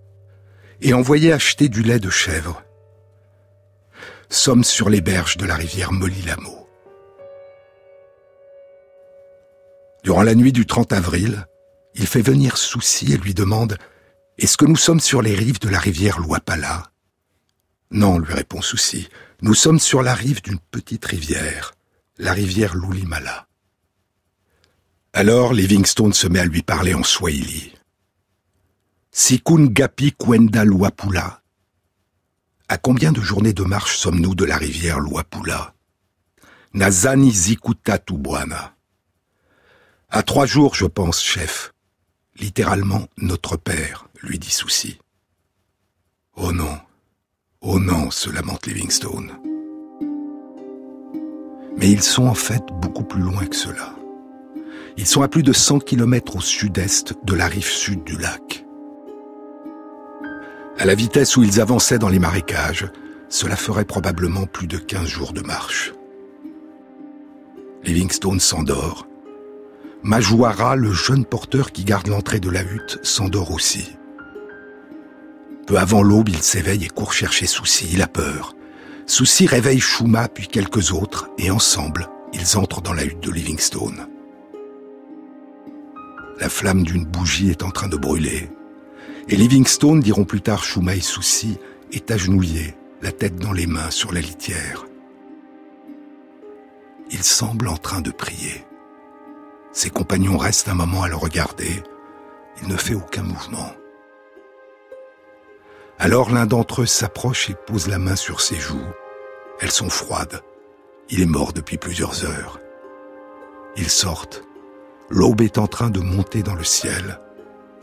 et 0.84 0.94
envoyé 0.94 1.32
acheter 1.32 1.70
du 1.70 1.82
lait 1.82 2.00
de 2.00 2.10
chèvre. 2.10 2.62
Sommes 4.30 4.66
sur 4.66 4.90
les 4.90 5.00
berges 5.00 5.38
de 5.38 5.46
la 5.46 5.56
rivière 5.56 5.94
Molilamo. 5.94 6.68
Durant 10.04 10.24
la 10.24 10.36
nuit 10.36 10.52
du 10.52 10.66
30 10.66 10.92
avril, 10.92 11.48
il 11.96 12.06
fait 12.06 12.22
venir 12.22 12.58
Souci 12.58 13.14
et 13.14 13.18
lui 13.18 13.34
demande 13.34 13.78
Est-ce 14.38 14.58
que 14.58 14.66
nous 14.66 14.76
sommes 14.76 15.00
sur 15.00 15.22
les 15.22 15.36
rives 15.36 15.60
de 15.60 15.70
la 15.70 15.80
rivière 15.80 16.20
Luapala? 16.20 16.92
Non, 17.92 18.20
lui 18.20 18.34
répond 18.34 18.62
Souci, 18.62 19.08
nous 19.42 19.54
sommes 19.54 19.80
sur 19.80 20.04
la 20.04 20.14
rive 20.14 20.42
d'une 20.42 20.60
petite 20.60 21.06
rivière, 21.06 21.76
la 22.18 22.34
rivière 22.34 22.76
Lulimala. 22.76 23.48
Alors 25.14 25.54
Livingstone 25.54 26.14
se 26.14 26.28
met 26.28 26.40
à 26.40 26.46
lui 26.46 26.64
parler 26.64 26.94
en 26.94 27.04
swahili. 27.04 27.72
Sikun 29.16 29.68
Gapi 29.68 30.12
Kwenda 30.14 30.66
Luapula. 30.66 31.44
À 32.68 32.80
combien 32.80 33.12
de 33.12 33.22
journées 33.22 33.54
de 33.54 33.62
marche 33.62 33.96
sommes-nous 33.96 34.34
de 34.34 34.44
la 34.44 34.58
rivière 34.58 35.00
Luapula 35.00 35.76
Nazani 36.74 37.30
Zikuta 37.30 38.00
Tubwana. 38.00 38.74
À 40.10 40.24
trois 40.24 40.48
jours, 40.48 40.74
je 40.74 40.88
pense, 40.88 41.22
chef. 41.22 41.76
Littéralement 42.40 43.08
notre 43.18 43.56
Père, 43.56 44.08
lui 44.24 44.40
dit 44.40 44.50
Souci. 44.50 44.98
Oh 46.36 46.52
non, 46.52 46.80
oh 47.62 47.78
non, 47.78 48.10
se 48.10 48.32
lamente 48.32 48.66
Livingstone. 48.66 49.32
Mais 51.78 51.92
ils 51.92 52.02
sont 52.02 52.26
en 52.26 52.34
fait 52.34 52.64
beaucoup 52.82 53.04
plus 53.04 53.22
loin 53.22 53.46
que 53.46 53.56
cela. 53.56 53.94
Ils 54.98 55.06
sont 55.06 55.22
à 55.22 55.28
plus 55.28 55.44
de 55.44 55.54
100 55.54 55.82
km 55.82 56.38
au 56.38 56.42
sud-est 56.42 57.14
de 57.24 57.36
la 57.36 57.46
rive 57.46 57.70
sud 57.70 58.04
du 58.04 58.18
lac. 58.18 58.66
À 60.78 60.86
la 60.86 60.96
vitesse 60.96 61.38
où 61.38 61.44
ils 61.44 61.62
avançaient 61.62 62.00
dans 62.00 62.10
les 62.10 62.20
marécages, 62.20 62.88
cela 63.30 63.56
ferait 63.56 63.86
probablement 63.86 64.48
plus 64.48 64.68
de 64.68 64.78
15 64.78 65.08
jours 65.08 65.34
de 65.34 65.42
marche. 65.42 65.94
Livingstone 67.84 68.40
s'endort 68.40 69.08
Majouara, 70.02 70.76
le 70.76 70.92
jeune 70.92 71.26
porteur 71.26 71.72
qui 71.72 71.84
garde 71.86 72.08
l'entrée 72.08 72.40
de 72.40 72.50
la 72.50 72.64
hutte, 72.64 73.00
s'endort 73.04 73.52
aussi. 73.52 73.96
Peu 75.68 75.78
avant 75.78 76.04
l'aube, 76.04 76.30
il 76.30 76.42
s'éveille 76.42 76.84
et 76.84 76.90
court 76.90 77.14
chercher 77.14 77.46
Souci, 77.46 77.88
il 77.94 78.02
a 78.02 78.08
peur. 78.08 78.56
Souci 79.06 79.48
réveille 79.48 79.80
Shuma 79.80 80.28
puis 80.28 80.48
quelques 80.48 80.92
autres, 80.92 81.30
et 81.38 81.52
ensemble, 81.52 82.10
ils 82.34 82.58
entrent 82.58 82.82
dans 82.82 82.94
la 82.94 83.06
hutte 83.06 83.22
de 83.22 83.32
Livingstone. 83.32 84.08
La 86.40 86.50
flamme 86.50 86.84
d'une 86.84 87.06
bougie 87.06 87.52
est 87.52 87.64
en 87.64 87.72
train 87.72 87.88
de 87.88 87.96
brûler, 87.96 88.50
et 89.30 89.36
Livingstone, 89.36 90.00
diront 90.00 90.26
plus 90.26 90.42
tard 90.42 90.64
Shuma 90.64 90.96
et 90.96 91.02
Souci, 91.02 91.58
est 91.92 92.12
agenouillé, 92.12 92.76
la 93.02 93.12
tête 93.12 93.36
dans 93.36 93.54
les 93.54 93.68
mains 93.68 93.92
sur 93.92 94.14
la 94.14 94.22
litière. 94.22 94.86
Il 97.12 97.24
semble 97.24 97.68
en 97.68 97.78
train 97.78 98.02
de 98.02 98.12
prier. 98.12 98.66
Ses 99.72 99.90
compagnons 99.90 100.38
restent 100.38 100.70
un 100.70 100.74
moment 100.74 101.04
à 101.04 101.10
le 101.10 101.16
regarder. 101.16 101.84
Il 102.62 102.68
ne 102.68 102.78
fait 102.78 102.96
aucun 102.96 103.24
mouvement. 103.24 103.72
Alors 106.00 106.32
l'un 106.32 106.46
d'entre 106.46 106.82
eux 106.82 106.86
s'approche 106.86 107.50
et 107.50 107.56
pose 107.56 107.88
la 107.88 108.00
main 108.00 108.16
sur 108.16 108.42
ses 108.42 108.56
joues. 108.56 108.86
Elles 109.60 109.72
sont 109.72 109.90
froides. 109.90 110.42
Il 111.10 111.22
est 111.22 111.28
mort 111.28 111.54
depuis 111.54 111.78
plusieurs 111.78 112.26
heures. 112.26 112.60
Ils 113.76 113.90
sortent. 113.90 114.44
L'aube 115.10 115.42
est 115.42 115.58
en 115.58 115.68
train 115.68 115.90
de 115.90 116.00
monter 116.00 116.44
dans 116.44 116.56
le 116.56 116.64
ciel. 116.64 117.20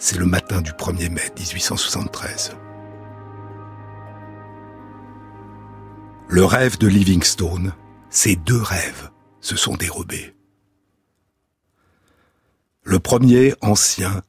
C'est 0.02 0.16
le 0.16 0.24
matin 0.24 0.62
du 0.62 0.72
1er 0.72 1.10
mai 1.10 1.30
1873. 1.38 2.56
Le 6.26 6.42
rêve 6.42 6.78
de 6.78 6.88
Livingstone, 6.88 7.74
ces 8.08 8.34
deux 8.34 8.62
rêves 8.62 9.10
se 9.42 9.56
sont 9.56 9.74
dérobés. 9.74 10.34
Le 12.82 12.98
premier, 12.98 13.54
ancien, 13.60 14.22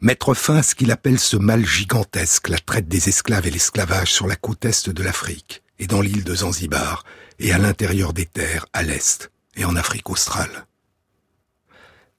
mettre 0.00 0.32
fin 0.32 0.58
à 0.58 0.62
ce 0.62 0.76
qu'il 0.76 0.92
appelle 0.92 1.18
ce 1.18 1.36
mal 1.36 1.66
gigantesque, 1.66 2.48
la 2.48 2.60
traite 2.60 2.86
des 2.86 3.08
esclaves 3.08 3.48
et 3.48 3.50
l'esclavage 3.50 4.12
sur 4.12 4.28
la 4.28 4.36
côte 4.36 4.64
est 4.64 4.88
de 4.90 5.02
l'Afrique 5.02 5.64
et 5.80 5.88
dans 5.88 6.02
l'île 6.02 6.22
de 6.22 6.36
Zanzibar 6.36 7.02
et 7.40 7.52
à 7.52 7.58
l'intérieur 7.58 8.12
des 8.12 8.26
terres 8.26 8.66
à 8.72 8.84
l'est 8.84 9.32
et 9.56 9.64
en 9.64 9.74
Afrique 9.74 10.08
australe. 10.08 10.66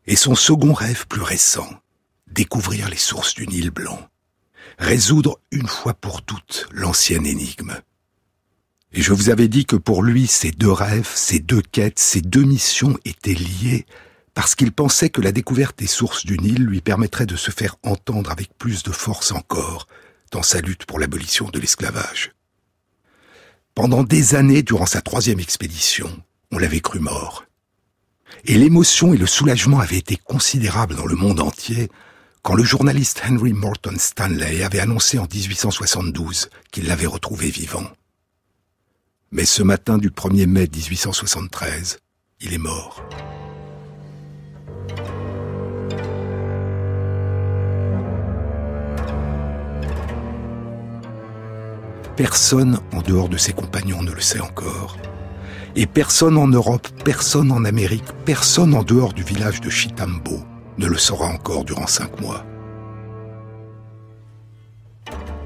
Et 0.08 0.18
son 0.18 0.36
second 0.36 0.74
rêve 0.74 1.08
plus 1.08 1.22
récent, 1.22 1.70
découvrir 2.38 2.88
les 2.88 2.98
sources 2.98 3.34
du 3.34 3.48
Nil 3.48 3.72
blanc, 3.72 4.00
résoudre 4.78 5.40
une 5.50 5.68
fois 5.68 5.96
pour 5.96 6.22
toutes 6.22 6.68
l'ancienne 6.72 7.26
énigme. 7.26 7.82
Et 8.94 9.02
je 9.02 9.12
vous 9.12 9.32
avais 9.32 9.48
dit 9.48 9.66
que 9.66 9.76
pour 9.76 10.04
lui, 10.04 10.28
ces 10.28 10.52
deux 10.52 10.72
rêves, 10.72 11.10
ces 11.16 11.40
deux 11.40 11.64
quêtes, 11.64 11.98
ces 11.98 12.22
deux 12.22 12.44
missions 12.44 12.96
étaient 13.06 13.34
liées 13.34 13.88
parce 14.36 14.54
qu'il 14.54 14.72
pensait 14.72 15.10
que 15.10 15.20
la 15.20 15.32
découverte 15.32 15.80
des 15.80 15.88
sources 15.88 16.28
du 16.28 16.38
Nil 16.38 16.64
lui 16.64 16.80
permettrait 16.80 17.26
de 17.26 17.36
se 17.36 17.50
faire 17.50 17.76
entendre 17.82 18.30
avec 18.30 18.56
plus 18.56 18.84
de 18.84 18.92
force 18.92 19.32
encore 19.32 19.88
dans 20.32 20.44
sa 20.44 20.62
lutte 20.62 20.86
pour 20.86 21.00
l'abolition 21.00 21.50
de 21.50 21.60
l'esclavage. 21.60 22.34
Pendant 23.74 24.04
des 24.04 24.36
années, 24.36 24.62
durant 24.62 24.86
sa 24.86 25.02
troisième 25.02 25.40
expédition, 25.40 26.22
on 26.52 26.60
l'avait 26.60 26.82
cru 26.82 27.00
mort. 27.00 27.46
Et 28.46 28.60
l'émotion 28.60 29.12
et 29.12 29.18
le 29.18 29.26
soulagement 29.26 29.80
avaient 29.80 29.98
été 29.98 30.18
considérables 30.18 30.96
dans 30.96 31.08
le 31.08 31.16
monde 31.16 31.40
entier 31.40 31.90
quand 32.48 32.56
le 32.56 32.64
journaliste 32.64 33.24
Henry 33.28 33.52
Morton 33.52 33.96
Stanley 33.98 34.64
avait 34.64 34.80
annoncé 34.80 35.20
en 35.20 35.24
1872 35.24 36.50
qu'il 36.72 36.88
l'avait 36.88 37.06
retrouvé 37.06 37.50
vivant. 37.50 37.84
Mais 39.32 39.44
ce 39.44 39.64
matin 39.64 39.98
du 39.98 40.12
1er 40.12 40.46
mai 40.46 40.70
1873, 40.74 42.00
il 42.40 42.54
est 42.54 42.58
mort. 42.58 43.04
Personne 52.16 52.80
en 52.94 53.02
dehors 53.02 53.28
de 53.28 53.36
ses 53.36 53.52
compagnons 53.52 54.04
ne 54.04 54.14
le 54.14 54.22
sait 54.22 54.40
encore. 54.40 54.98
Et 55.76 55.86
personne 55.86 56.38
en 56.38 56.48
Europe, 56.48 56.88
personne 57.04 57.52
en 57.52 57.66
Amérique, 57.66 58.08
personne 58.24 58.74
en 58.74 58.84
dehors 58.84 59.12
du 59.12 59.24
village 59.24 59.60
de 59.60 59.70
Chitambo 59.70 60.46
ne 60.78 60.88
le 60.88 60.98
saura 60.98 61.28
encore 61.28 61.66
durant 61.66 61.88
cinq 61.88 62.20
mois. 62.22 62.46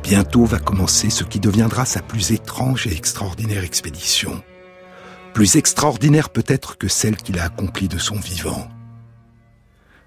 Bientôt 0.04 0.46
va 0.46 0.60
commencer 0.60 1.10
ce 1.10 1.24
qui 1.24 1.40
deviendra 1.40 1.86
sa 1.86 2.02
plus 2.02 2.32
étrange 2.32 2.88
et 2.88 2.94
extraordinaire 2.94 3.64
expédition. 3.64 4.44
Plus 5.34 5.56
extraordinaire 5.56 6.30
peut-être 6.30 6.78
que 6.78 6.88
celle 6.88 7.16
qu'il 7.16 7.40
a 7.40 7.46
accomplie 7.46 7.88
de 7.88 7.98
son 7.98 8.16
vivant. 8.16 8.68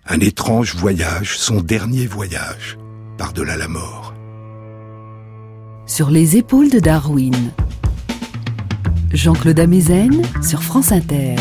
Un 0.07 0.21
étrange 0.21 0.75
voyage, 0.75 1.39
son 1.39 1.61
dernier 1.61 2.07
voyage, 2.07 2.77
par-delà 3.17 3.57
la 3.57 3.69
mort 3.69 4.15
sur 5.87 6.11
les 6.11 6.37
épaules 6.37 6.71
de 6.71 6.79
Darwin. 6.79 7.35
Jean-Claude 9.13 9.61
Amezen 9.61 10.23
sur 10.43 10.63
France 10.63 10.93
Inter. 10.93 11.37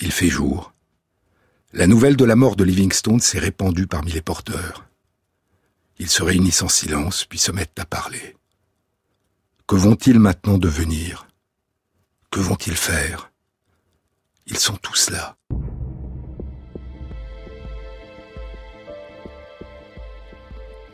Il 0.00 0.12
fait 0.12 0.28
jour. 0.28 0.72
La 1.72 1.86
nouvelle 1.88 2.16
de 2.16 2.24
la 2.24 2.36
mort 2.36 2.54
de 2.54 2.62
Livingstone 2.62 3.20
s'est 3.20 3.38
répandue 3.40 3.88
parmi 3.88 4.12
les 4.12 4.22
porteurs. 4.22 4.86
Ils 5.98 6.10
se 6.10 6.22
réunissent 6.22 6.62
en 6.62 6.68
silence, 6.68 7.24
puis 7.24 7.38
se 7.38 7.50
mettent 7.50 7.78
à 7.78 7.84
parler. 7.84 8.36
Que 9.66 9.74
vont-ils 9.74 10.20
maintenant 10.20 10.58
devenir? 10.58 11.26
Que 12.30 12.40
vont-ils 12.40 12.76
faire? 12.76 13.32
Ils 14.46 14.58
sont 14.58 14.76
tous 14.76 15.10
là. 15.10 15.36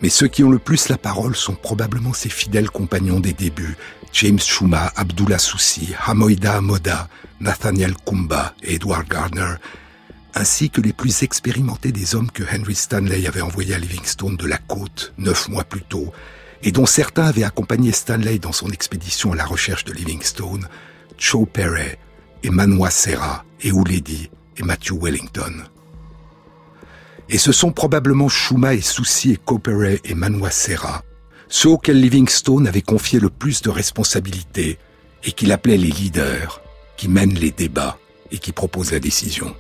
Mais 0.01 0.09
ceux 0.09 0.29
qui 0.29 0.45
ont 0.45 0.51
le 0.51 0.59
plus 0.59 0.89
la 0.89 0.97
parole 0.97 1.37
sont 1.37 1.55
probablement 1.55 2.15
ses 2.15 2.31
fidèles 2.31 2.71
compagnons 2.71 3.21
des 3.21 3.35
débuts, 3.35 3.77
James 4.13 4.41
Shuma, 4.41 4.93
Abdullah 4.97 5.39
Soussi, 5.39 5.95
Hamoida 6.07 6.57
Amoda, 6.57 7.09
Nathaniel 7.41 7.95
Kumba 8.05 8.55
et 8.63 8.75
Edward 8.75 9.07
Gardner, 9.09 9.55
ainsi 10.35 10.71
que 10.71 10.81
les 10.81 10.93
plus 10.93 11.23
expérimentés 11.23 11.93
des 11.93 12.15
hommes 12.15 12.31
que 12.31 12.43
Henry 12.43 12.75
Stanley 12.75 13.27
avait 13.27 13.41
envoyés 13.41 13.75
à 13.75 13.79
Livingstone 13.79 14.37
de 14.37 14.47
la 14.47 14.59
côte 14.59 15.13
neuf 15.19 15.49
mois 15.49 15.65
plus 15.65 15.83
tôt, 15.83 16.13
et 16.63 16.73
dont 16.73 16.87
certains 16.87 17.25
avaient 17.25 17.45
accompagné 17.45 17.93
Stanley 17.93 18.39
dans 18.39 18.53
son 18.53 18.71
expédition 18.71 19.33
à 19.33 19.37
la 19.37 19.47
recherche 19.47 19.85
de 19.85 19.93
Livingstone, 19.93 20.69
Joe 21.19 21.49
Perry, 21.51 21.97
et 22.43 22.51
Manoa 22.51 22.91
Serra, 22.91 23.45
et 23.61 23.73
Ouledi, 23.73 24.31
et 24.57 24.63
Matthew 24.63 24.93
Wellington. 25.01 25.65
Et 27.29 27.39
ce 27.39 27.53
sont 27.53 27.73
probablement 27.73 28.29
Shuma 28.29 28.75
et 28.75 28.81
Soucy 28.81 29.33
et 29.33 29.37
Coperet 29.37 30.01
et 30.05 30.15
Manoa 30.15 30.51
Serra, 30.51 31.03
ceux 31.51 31.69
auxquels 31.69 32.01
Livingstone 32.01 32.69
avait 32.69 32.81
confié 32.81 33.19
le 33.19 33.29
plus 33.29 33.61
de 33.61 33.71
responsabilités 33.71 34.79
et 35.25 35.33
qu'il 35.33 35.53
appelait 35.53 35.77
les 35.77 35.91
leaders, 35.91 36.63
qui 36.97 37.09
mènent 37.09 37.35
les 37.35 37.51
débats 37.51 37.99
et 38.31 38.39
qui 38.39 38.53
proposent 38.53 38.93
la 38.93 39.01
décision. 39.01 39.55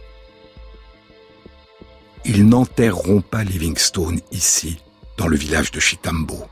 Ils 2.25 2.47
n'enterreront 2.47 3.23
pas 3.23 3.45
Livingstone 3.45 4.21
ici, 4.31 4.79
dans 5.17 5.27
le 5.27 5.37
village 5.37 5.73
de 5.73 5.81
Chitambo. 5.81 6.45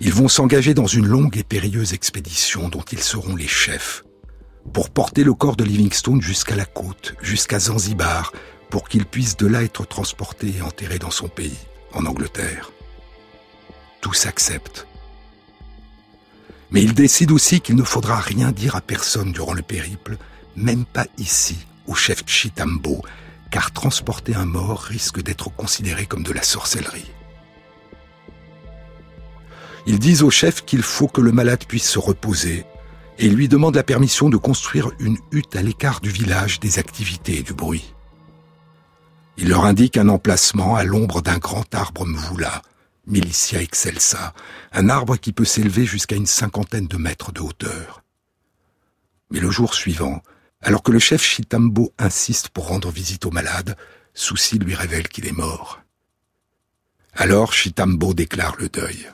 Ils 0.00 0.12
vont 0.12 0.28
s'engager 0.28 0.74
dans 0.74 0.86
une 0.86 1.06
longue 1.06 1.36
et 1.36 1.42
périlleuse 1.44 1.92
expédition 1.92 2.68
dont 2.68 2.84
ils 2.92 3.02
seront 3.02 3.36
les 3.36 3.48
chefs, 3.48 4.04
pour 4.72 4.90
porter 4.90 5.24
le 5.24 5.34
corps 5.34 5.56
de 5.56 5.64
Livingstone 5.64 6.22
jusqu'à 6.22 6.56
la 6.56 6.66
côte, 6.66 7.14
jusqu'à 7.20 7.58
Zanzibar, 7.58 8.32
pour 8.70 8.88
qu'il 8.88 9.06
puisse 9.06 9.36
de 9.36 9.46
là 9.46 9.62
être 9.62 9.86
transporté 9.86 10.54
et 10.56 10.62
enterré 10.62 10.98
dans 10.98 11.10
son 11.10 11.28
pays, 11.28 11.58
en 11.92 12.06
Angleterre. 12.06 12.73
Tous 14.04 14.26
acceptent. 14.26 14.86
Mais 16.70 16.82
ils 16.82 16.92
décident 16.92 17.34
aussi 17.34 17.62
qu'il 17.62 17.74
ne 17.74 17.82
faudra 17.82 18.16
rien 18.16 18.52
dire 18.52 18.76
à 18.76 18.82
personne 18.82 19.32
durant 19.32 19.54
le 19.54 19.62
périple, 19.62 20.18
même 20.56 20.84
pas 20.84 21.06
ici, 21.16 21.56
au 21.86 21.94
chef 21.94 22.22
Chitambo, 22.26 23.00
car 23.50 23.72
transporter 23.72 24.34
un 24.34 24.44
mort 24.44 24.80
risque 24.80 25.22
d'être 25.22 25.48
considéré 25.56 26.04
comme 26.04 26.22
de 26.22 26.34
la 26.34 26.42
sorcellerie. 26.42 27.10
Ils 29.86 29.98
disent 29.98 30.22
au 30.22 30.30
chef 30.30 30.66
qu'il 30.66 30.82
faut 30.82 31.08
que 31.08 31.22
le 31.22 31.32
malade 31.32 31.64
puisse 31.66 31.88
se 31.88 31.98
reposer 31.98 32.66
et 33.18 33.30
lui 33.30 33.48
demandent 33.48 33.76
la 33.76 33.82
permission 33.84 34.28
de 34.28 34.36
construire 34.36 34.90
une 34.98 35.16
hutte 35.32 35.56
à 35.56 35.62
l'écart 35.62 36.02
du 36.02 36.10
village 36.10 36.60
des 36.60 36.78
activités 36.78 37.38
et 37.38 37.42
du 37.42 37.54
bruit. 37.54 37.94
Ils 39.38 39.48
leur 39.48 39.64
indiquent 39.64 39.96
un 39.96 40.10
emplacement 40.10 40.76
à 40.76 40.84
l'ombre 40.84 41.22
d'un 41.22 41.38
grand 41.38 41.74
arbre 41.74 42.04
mvoula, 42.04 42.60
Milicia 43.06 43.60
excelsa, 43.60 44.32
un 44.72 44.88
arbre 44.88 45.16
qui 45.16 45.32
peut 45.32 45.44
s'élever 45.44 45.84
jusqu'à 45.84 46.16
une 46.16 46.26
cinquantaine 46.26 46.86
de 46.86 46.96
mètres 46.96 47.32
de 47.32 47.40
hauteur. 47.40 48.02
Mais 49.30 49.40
le 49.40 49.50
jour 49.50 49.74
suivant, 49.74 50.22
alors 50.62 50.82
que 50.82 50.92
le 50.92 50.98
chef 50.98 51.22
Chitambo 51.22 51.92
insiste 51.98 52.48
pour 52.48 52.68
rendre 52.68 52.90
visite 52.90 53.26
au 53.26 53.30
malade, 53.30 53.76
Souci 54.14 54.58
lui 54.58 54.74
révèle 54.74 55.08
qu'il 55.08 55.26
est 55.26 55.32
mort. 55.32 55.80
Alors 57.14 57.52
Chitambo 57.52 58.14
déclare 58.14 58.56
le 58.58 58.68
deuil. 58.68 59.08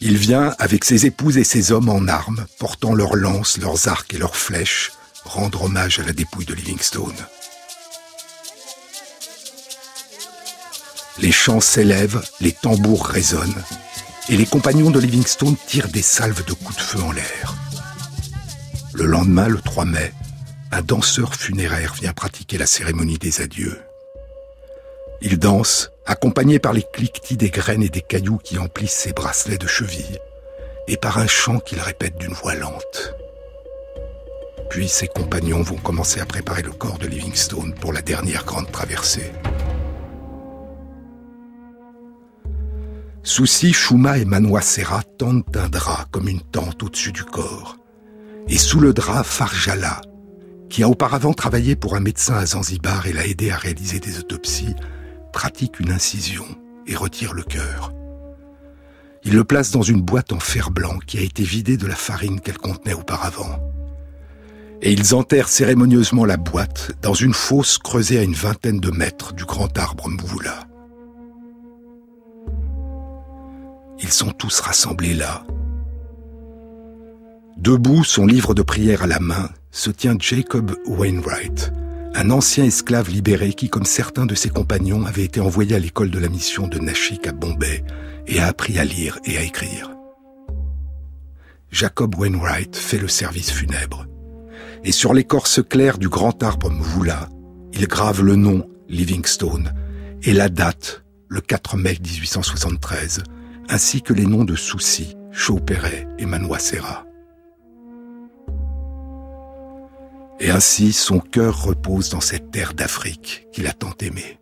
Il 0.00 0.16
vient 0.16 0.54
avec 0.58 0.84
ses 0.84 1.06
épouses 1.06 1.38
et 1.38 1.44
ses 1.44 1.72
hommes 1.72 1.88
en 1.88 2.06
armes, 2.06 2.46
portant 2.58 2.94
leurs 2.94 3.16
lances, 3.16 3.58
leurs 3.58 3.88
arcs 3.88 4.14
et 4.14 4.18
leurs 4.18 4.36
flèches, 4.36 4.92
rendre 5.24 5.64
hommage 5.64 5.98
à 5.98 6.04
la 6.04 6.12
dépouille 6.12 6.44
de 6.44 6.54
Livingstone. 6.54 7.16
Les 11.18 11.32
chants 11.32 11.60
s'élèvent, 11.60 12.22
les 12.40 12.52
tambours 12.52 13.06
résonnent, 13.06 13.62
et 14.28 14.36
les 14.36 14.44
compagnons 14.44 14.90
de 14.90 15.00
Livingstone 15.00 15.56
tirent 15.66 15.88
des 15.88 16.02
salves 16.02 16.44
de 16.44 16.52
coups 16.52 16.76
de 16.76 16.82
feu 16.82 17.00
en 17.00 17.12
l'air. 17.12 17.54
Le 18.92 19.06
lendemain, 19.06 19.48
le 19.48 19.60
3 19.60 19.86
mai, 19.86 20.12
un 20.72 20.82
danseur 20.82 21.34
funéraire 21.34 21.94
vient 21.94 22.12
pratiquer 22.12 22.58
la 22.58 22.66
cérémonie 22.66 23.18
des 23.18 23.40
adieux. 23.40 23.80
Il 25.22 25.38
danse, 25.38 25.90
accompagné 26.04 26.58
par 26.58 26.74
les 26.74 26.84
cliquetis 26.92 27.38
des 27.38 27.50
graines 27.50 27.82
et 27.82 27.88
des 27.88 28.02
cailloux 28.02 28.38
qui 28.38 28.58
emplissent 28.58 28.92
ses 28.92 29.12
bracelets 29.12 29.58
de 29.58 29.66
cheville, 29.66 30.18
et 30.86 30.98
par 30.98 31.16
un 31.16 31.26
chant 31.26 31.60
qu'il 31.60 31.80
répète 31.80 32.18
d'une 32.18 32.34
voix 32.34 32.54
lente. 32.54 33.14
Puis 34.68 34.88
ses 34.88 35.08
compagnons 35.08 35.62
vont 35.62 35.76
commencer 35.76 36.20
à 36.20 36.26
préparer 36.26 36.62
le 36.62 36.72
corps 36.72 36.98
de 36.98 37.06
Livingstone 37.06 37.74
pour 37.74 37.94
la 37.94 38.02
dernière 38.02 38.44
grande 38.44 38.70
traversée. 38.70 39.32
Souci, 43.26 43.72
Shuma 43.72 44.18
et 44.18 44.24
Manoa 44.24 44.60
Serra 44.60 45.02
tendent 45.18 45.44
un 45.56 45.68
drap 45.68 46.06
comme 46.12 46.28
une 46.28 46.40
tente 46.40 46.84
au-dessus 46.84 47.10
du 47.10 47.24
corps. 47.24 47.76
Et 48.46 48.56
sous 48.56 48.78
le 48.78 48.92
drap, 48.92 49.24
Farjala, 49.24 50.00
qui 50.70 50.84
a 50.84 50.88
auparavant 50.88 51.34
travaillé 51.34 51.74
pour 51.74 51.96
un 51.96 52.00
médecin 52.00 52.34
à 52.34 52.46
Zanzibar 52.46 53.08
et 53.08 53.12
l'a 53.12 53.26
aidé 53.26 53.50
à 53.50 53.56
réaliser 53.56 53.98
des 53.98 54.20
autopsies, 54.20 54.76
pratique 55.32 55.80
une 55.80 55.90
incision 55.90 56.46
et 56.86 56.94
retire 56.94 57.34
le 57.34 57.42
cœur. 57.42 57.92
Il 59.24 59.34
le 59.34 59.42
place 59.42 59.72
dans 59.72 59.82
une 59.82 60.02
boîte 60.02 60.32
en 60.32 60.38
fer 60.38 60.70
blanc 60.70 61.00
qui 61.04 61.18
a 61.18 61.22
été 61.22 61.42
vidée 61.42 61.76
de 61.76 61.88
la 61.88 61.96
farine 61.96 62.40
qu'elle 62.40 62.58
contenait 62.58 62.94
auparavant. 62.94 63.58
Et 64.82 64.92
ils 64.92 65.16
enterrent 65.16 65.48
cérémonieusement 65.48 66.26
la 66.26 66.36
boîte 66.36 66.92
dans 67.02 67.14
une 67.14 67.34
fosse 67.34 67.78
creusée 67.78 68.20
à 68.20 68.22
une 68.22 68.34
vingtaine 68.34 68.78
de 68.78 68.92
mètres 68.92 69.32
du 69.32 69.44
grand 69.44 69.76
arbre 69.76 70.08
Mvula. 70.08 70.65
Ils 74.00 74.12
sont 74.12 74.30
tous 74.30 74.60
rassemblés 74.60 75.14
là. 75.14 75.44
Debout, 77.56 78.04
son 78.04 78.26
livre 78.26 78.54
de 78.54 78.62
prière 78.62 79.02
à 79.02 79.06
la 79.06 79.18
main, 79.18 79.48
se 79.70 79.90
tient 79.90 80.16
Jacob 80.18 80.76
Wainwright, 80.86 81.72
un 82.14 82.30
ancien 82.30 82.64
esclave 82.64 83.10
libéré 83.10 83.52
qui, 83.54 83.68
comme 83.68 83.84
certains 83.84 84.26
de 84.26 84.34
ses 84.34 84.50
compagnons, 84.50 85.06
avait 85.06 85.24
été 85.24 85.40
envoyé 85.40 85.74
à 85.74 85.78
l'école 85.78 86.10
de 86.10 86.18
la 86.18 86.28
mission 86.28 86.68
de 86.68 86.78
Nashik 86.78 87.26
à 87.26 87.32
Bombay 87.32 87.84
et 88.26 88.40
a 88.40 88.46
appris 88.46 88.78
à 88.78 88.84
lire 88.84 89.18
et 89.24 89.38
à 89.38 89.42
écrire. 89.42 89.90
Jacob 91.70 92.14
Wainwright 92.18 92.76
fait 92.76 92.98
le 92.98 93.08
service 93.08 93.50
funèbre. 93.50 94.06
Et 94.84 94.92
sur 94.92 95.14
l'écorce 95.14 95.60
claire 95.62 95.98
du 95.98 96.08
grand 96.08 96.42
arbre 96.42 96.70
Mvula, 96.70 97.28
il 97.72 97.86
grave 97.86 98.22
le 98.22 98.36
nom 98.36 98.68
Livingstone 98.88 99.72
et 100.22 100.32
la 100.32 100.48
date, 100.48 101.04
le 101.28 101.40
4 101.40 101.76
mai 101.76 101.98
1873, 102.02 103.24
ainsi 103.68 104.02
que 104.02 104.12
les 104.12 104.26
noms 104.26 104.44
de 104.44 104.54
Souci, 104.54 105.16
Chauperet 105.32 106.06
et 106.18 106.26
Manoa 106.26 106.58
Serra. 106.58 107.04
Et 110.38 110.50
ainsi 110.50 110.92
son 110.92 111.18
cœur 111.18 111.62
repose 111.62 112.10
dans 112.10 112.20
cette 112.20 112.50
terre 112.50 112.74
d'Afrique 112.74 113.46
qu'il 113.52 113.66
a 113.66 113.72
tant 113.72 113.94
aimée. 114.00 114.38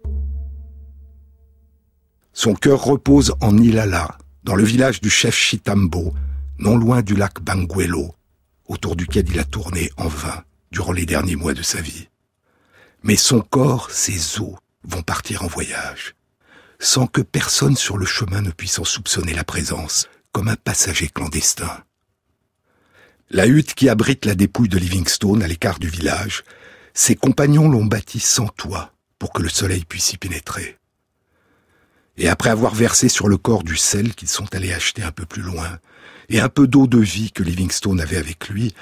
Son 2.32 2.54
cœur 2.54 2.82
repose 2.82 3.34
en 3.40 3.56
Ilala, 3.58 4.18
dans 4.42 4.56
le 4.56 4.64
village 4.64 5.00
du 5.00 5.08
chef 5.08 5.37
Chitambo, 5.37 6.12
non 6.58 6.76
loin 6.76 7.00
du 7.00 7.14
lac 7.14 7.40
Banguelo, 7.40 8.14
autour 8.66 8.96
duquel 8.96 9.28
il 9.28 9.38
a 9.38 9.44
tourné 9.44 9.90
en 9.96 10.08
vain 10.08 10.42
durant 10.72 10.92
les 10.92 11.06
derniers 11.06 11.37
mois 11.37 11.54
de 11.54 11.62
sa 11.62 11.80
vie. 11.80 12.08
Mais 13.04 13.16
son 13.16 13.40
corps, 13.40 13.90
ses 13.90 14.40
os, 14.40 14.56
vont 14.82 15.02
partir 15.02 15.44
en 15.44 15.46
voyage, 15.46 16.14
sans 16.85 17.07
que 17.07 17.23
personne 17.23 17.77
sur 17.77 17.97
le 17.97 18.05
chemin 18.05 18.42
ne 18.42 18.51
puisse 18.51 18.79
en 18.79 18.85
soupçonner 18.85 19.33
la 19.33 19.42
présence, 19.42 20.07
comme 20.33 20.49
un 20.49 20.57
passager 20.57 21.09
clandestin. 21.09 21.83
La 23.31 23.47
hutte 23.47 23.75
qui 23.75 23.88
abrite 23.88 24.27
la 24.27 24.35
dépouille 24.35 24.68
de 24.68 24.79
Livingstone 24.79 25.42
à 25.42 25.49
l'écart 25.49 25.79
du 25.79 25.88
village, 25.88 26.44
ses 26.92 27.16
compagnons 27.16 27.70
l'ont 27.70 27.87
bâtie 27.87 28.20
sans 28.20 28.49
toit 28.49 28.92
pour 29.18 29.33
que 29.33 29.42
le 29.42 29.49
soleil 29.49 29.87
puisse 29.87 30.12
y 30.12 30.18
pénétrer. 30.18 30.77
Et 32.18 32.29
après 32.29 32.51
avoir 32.51 32.75
versé 32.75 33.09
sur 33.09 33.29
le 33.29 33.38
corps 33.38 33.64
du 33.64 33.77
sel 33.77 34.14
qu'ils 34.14 34.29
sont 34.29 34.55
allés 34.55 34.75
acheter 34.75 35.03
un 35.03 35.11
peu 35.11 35.25
plus 35.25 35.42
loin, 35.42 35.79
et 36.29 36.40
un 36.40 36.51
peu 36.51 36.66
d'eau 36.66 36.87
de 36.87 37.01
vie 37.01 37.33
que 37.33 37.42
Livingstone 37.42 38.01
avait 38.01 38.18
avec 38.18 38.51
lui, 38.51 38.75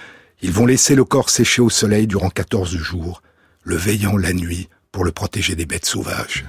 ils 0.42 0.52
vont 0.52 0.66
laisser 0.66 0.96
le 0.96 1.04
corps 1.04 1.30
sécher 1.30 1.62
au 1.62 1.70
soleil 1.70 2.08
durant 2.08 2.30
quatorze 2.30 2.76
jours, 2.76 3.22
le 3.62 3.76
veillant 3.76 4.16
la 4.16 4.32
nuit 4.32 4.68
pour 4.90 5.04
le 5.04 5.12
protéger 5.12 5.54
des 5.54 5.66
bêtes 5.66 5.86
sauvages. 5.86 6.44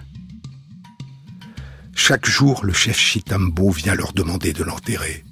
Chaque 1.95 2.25
jour, 2.25 2.65
le 2.65 2.73
chef 2.73 2.97
Chitambo 2.97 3.69
vient 3.69 3.95
leur 3.95 4.13
demander 4.13 4.51
de 4.51 4.63
l'enterrer, 4.63 5.23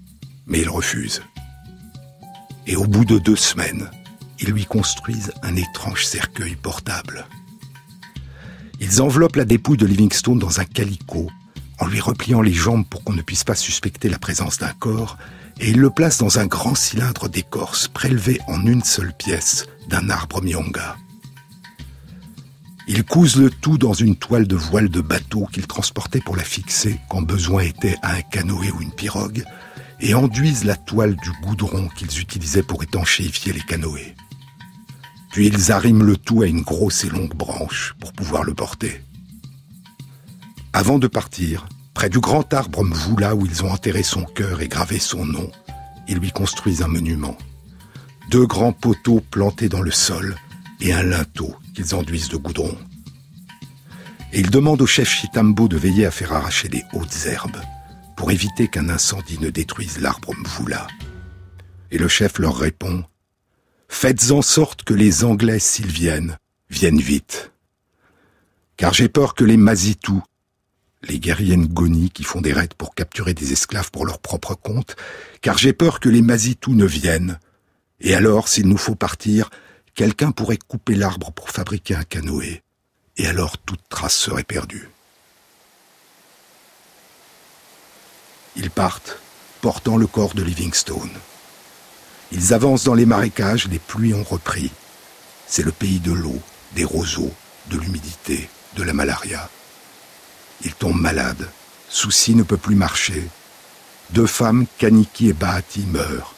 mais 0.46 0.62
ils 0.62 0.70
refusent. 0.70 1.22
Et 2.68 2.76
au 2.76 2.86
bout 2.86 3.04
de 3.04 3.18
deux 3.18 3.36
semaines, 3.36 3.90
ils 4.40 4.52
lui 4.52 4.66
construisent 4.66 5.34
un 5.44 5.56
étrange 5.56 6.06
cercueil 6.06 6.56
portable. 6.56 7.26
Ils 8.80 9.02
enveloppent 9.02 9.36
la 9.36 9.46
dépouille 9.46 9.78
de 9.78 9.86
Livingstone 9.86 10.40
dans 10.40 10.60
un 10.60 10.66
calicot, 10.66 11.30
en 11.80 11.88
lui 11.88 12.00
repliant 12.00 12.42
les 12.42 12.54
jambes 12.54 12.88
pour 12.88 13.04
qu'on 13.04 13.14
ne 13.14 13.22
puisse 13.22 13.44
pas 13.44 13.56
suspecter 13.56 14.08
la 14.08 14.20
présence 14.20 14.60
d'un 14.60 14.74
corps, 14.74 15.18
et 15.60 15.70
ils 15.72 15.80
le 15.80 15.90
placent 15.90 16.20
dans 16.20 16.40
un 16.40 16.46
grand 16.46 16.76
cylindre 16.76 17.28
d'écorce 17.28 17.88
prélevé 17.88 18.40
en 18.48 18.66
une 18.66 18.84
seule 18.84 19.14
pièce 19.14 19.68
d'un 19.90 20.10
arbre 20.10 20.42
myonga. 20.42 20.96
Ils 22.94 23.06
cousent 23.06 23.38
le 23.38 23.50
tout 23.50 23.78
dans 23.78 23.94
une 23.94 24.18
toile 24.18 24.48
de 24.48 24.58
voile 24.58 24.90
de 24.90 25.00
bateau 25.00 25.48
qu'ils 25.50 25.66
transportaient 25.66 26.20
pour 26.20 26.36
la 26.36 26.44
fixer 26.44 27.00
quand 27.10 27.22
besoin 27.22 27.62
était 27.62 27.96
à 28.02 28.16
un 28.16 28.22
canoë 28.22 28.70
ou 28.72 28.82
une 28.82 28.92
pirogue, 28.92 29.46
et 30.02 30.14
enduisent 30.14 30.66
la 30.66 30.76
toile 30.76 31.16
du 31.16 31.32
goudron 31.42 31.88
qu'ils 31.96 32.20
utilisaient 32.20 32.64
pour 32.64 32.84
étanchéifier 32.84 33.54
les 33.54 33.62
canoës. 33.62 34.14
Puis 35.32 35.48
ils 35.48 35.72
arriment 35.72 36.04
le 36.04 36.18
tout 36.18 36.42
à 36.42 36.48
une 36.48 36.64
grosse 36.64 37.06
et 37.06 37.10
longue 37.10 37.34
branche 37.34 37.96
pour 37.98 38.12
pouvoir 38.12 38.44
le 38.44 38.54
porter. 38.54 39.02
Avant 40.74 41.00
de 41.00 41.08
partir, 41.08 41.70
près 41.94 42.10
du 42.10 42.20
grand 42.20 42.54
arbre 42.54 42.84
Mvoula 42.84 43.36
où 43.36 43.46
ils 43.46 43.64
ont 43.64 43.72
enterré 43.72 44.04
son 44.04 44.24
cœur 44.24 44.60
et 44.60 44.68
gravé 44.68 45.00
son 45.00 45.26
nom, 45.26 45.50
ils 46.10 46.18
lui 46.18 46.32
construisent 46.32 46.82
un 46.82 46.90
monument. 46.90 47.38
Deux 48.30 48.46
grands 48.46 48.74
poteaux 48.74 49.22
plantés 49.32 49.70
dans 49.70 49.82
le 49.82 49.92
sol 49.92 50.36
et 50.82 50.94
un 50.94 51.04
linteau 51.04 51.56
qu'ils 51.74 51.96
enduisent 51.96 52.30
de 52.30 52.38
goudron. 52.38 52.78
Et 54.34 54.40
ils 54.40 54.50
demandent 54.50 54.82
au 54.82 54.88
chef 54.88 55.10
Chitambo 55.10 55.68
de 55.68 55.78
veiller 55.78 56.06
à 56.06 56.12
faire 56.12 56.34
arracher 56.34 56.70
les 56.70 56.84
hautes 56.94 57.26
herbes 57.26 57.62
pour 58.16 58.32
éviter 58.32 58.68
qu'un 58.68 58.90
incendie 58.90 59.40
ne 59.40 59.50
détruise 59.50 60.00
l'arbre 60.00 60.34
Mvoula. 60.34 60.88
Et 61.92 61.98
le 61.98 62.08
chef 62.08 62.40
leur 62.40 62.58
répond 62.58 63.04
Faites 63.90 64.32
en 64.32 64.42
sorte 64.42 64.84
que 64.84 64.94
les 64.94 65.26
Anglais, 65.26 65.60
s'ils 65.60 65.92
viennent, 65.92 66.38
viennent 66.70 67.02
vite. 67.02 67.52
Car 68.78 68.94
j'ai 68.94 69.10
peur 69.10 69.36
que 69.36 69.44
les 69.44 69.58
Mazitou, 69.58 70.24
les 71.04 71.20
guerriers 71.20 71.58
Ngoni 71.58 72.10
qui 72.10 72.24
font 72.24 72.42
des 72.42 72.54
raids 72.54 72.70
pour 72.78 72.96
capturer 72.96 73.34
des 73.34 73.52
esclaves 73.52 73.92
pour 73.92 74.06
leur 74.06 74.20
propre 74.20 74.56
compte, 74.56 74.96
car 75.42 75.58
j'ai 75.58 75.74
peur 75.74 76.00
que 76.00 76.10
les 76.10 76.22
Mazitou 76.22 76.74
ne 76.74 76.86
viennent. 76.86 77.38
Et 78.00 78.16
alors, 78.16 78.48
s'il 78.48 78.68
nous 78.68 78.78
faut 78.78 78.96
partir, 78.96 79.50
quelqu'un 79.96 80.32
pourrait 80.32 80.58
couper 80.58 80.96
l'arbre 80.96 81.32
pour 81.32 81.50
fabriquer 81.50 81.96
un 81.96 82.04
canoë, 82.04 82.62
et 83.18 83.28
alors 83.28 83.58
toute 83.58 83.82
trace 83.90 84.16
serait 84.16 84.44
perdue. 84.44 84.90
Ils 88.56 88.70
partent, 88.70 89.18
portant 89.62 89.98
le 89.98 90.08
corps 90.08 90.34
de 90.34 90.44
Livingstone. 90.44 91.12
Ils 92.32 92.54
avancent 92.54 92.84
dans 92.84 92.94
les 92.94 93.06
marécages, 93.06 93.68
les 93.68 93.80
pluies 93.80 94.14
ont 94.14 94.24
repris. 94.24 94.72
C'est 95.48 95.64
le 95.64 95.72
pays 95.72 96.00
de 96.00 96.12
l'eau, 96.12 96.40
des 96.74 96.86
roseaux, 96.86 97.34
de 97.68 97.78
l'humidité, 97.78 98.50
de 98.76 98.84
la 98.84 98.94
malaria. 98.94 99.50
Ils 100.64 100.74
tombent 100.74 101.00
malades. 101.00 101.50
Souci 101.90 102.36
ne 102.36 102.44
peut 102.44 102.58
plus 102.58 102.76
marcher. 102.76 103.28
Deux 104.12 104.28
femmes, 104.28 104.66
Kaniki 104.78 105.30
et 105.30 105.34
Bahati, 105.34 105.82
meurent. 105.88 106.36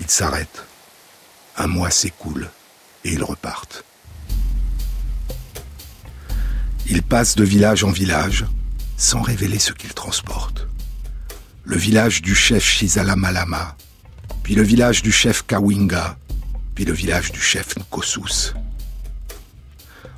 Ils 0.00 0.10
s'arrêtent. 0.10 0.64
Un 1.56 1.66
mois 1.66 1.90
s'écoule 1.90 2.50
et 3.04 3.12
ils 3.12 3.24
repartent. 3.24 3.84
Ils 6.86 7.02
passent 7.02 7.36
de 7.36 7.44
village 7.44 7.84
en 7.84 7.90
village 7.90 8.44
sans 8.96 9.22
révéler 9.22 9.58
ce 9.58 9.72
qu'ils 9.72 9.94
transportent. 9.94 10.66
Le 11.64 11.76
village 11.76 12.22
du 12.22 12.34
chef 12.34 12.64
Shizala 12.64 13.16
Malama, 13.16 13.76
puis 14.42 14.54
le 14.54 14.62
village 14.62 15.02
du 15.02 15.12
chef 15.12 15.46
Kawinga, 15.46 16.16
puis 16.74 16.84
le 16.84 16.92
village 16.92 17.32
du 17.32 17.40
chef 17.40 17.76
Nkosus. 17.76 18.54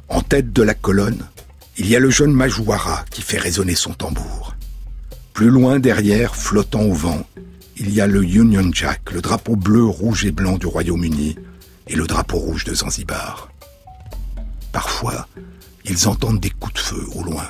En 0.09 0.20
tête 0.20 0.53
de 0.53 0.62
la 0.62 0.75
colonne, 0.75 1.27
il 1.77 1.87
y 1.88 1.97
a 1.97 1.99
le 1.99 2.11
jeune 2.11 2.33
Majouara 2.33 3.05
qui 3.11 3.23
fait 3.23 3.38
résonner 3.38 3.75
son 3.75 3.92
tambour. 3.92 4.55
Plus 5.33 5.51
loin 5.51 5.81
derrière, 5.81 6.37
flottant 6.37 6.83
au 6.83 6.94
vent, 6.94 7.27
il 7.76 7.92
y 7.92 8.00
a 8.00 8.06
le 8.06 8.22
Union 8.22 8.70
Jack, 8.72 9.10
le 9.12 9.20
drapeau 9.20 9.56
bleu, 9.56 9.84
rouge 9.84 10.24
et 10.24 10.32
blanc 10.32 10.58
du 10.58 10.66
Royaume-Uni, 10.66 11.37
et 11.87 11.96
le 11.96 12.06
drapeau 12.06 12.38
rouge 12.38 12.64
de 12.64 12.74
Zanzibar. 12.74 13.50
Parfois, 14.72 15.28
ils 15.84 16.08
entendent 16.08 16.40
des 16.40 16.50
coups 16.50 16.74
de 16.74 16.78
feu 16.78 17.04
au 17.14 17.22
loin. 17.22 17.46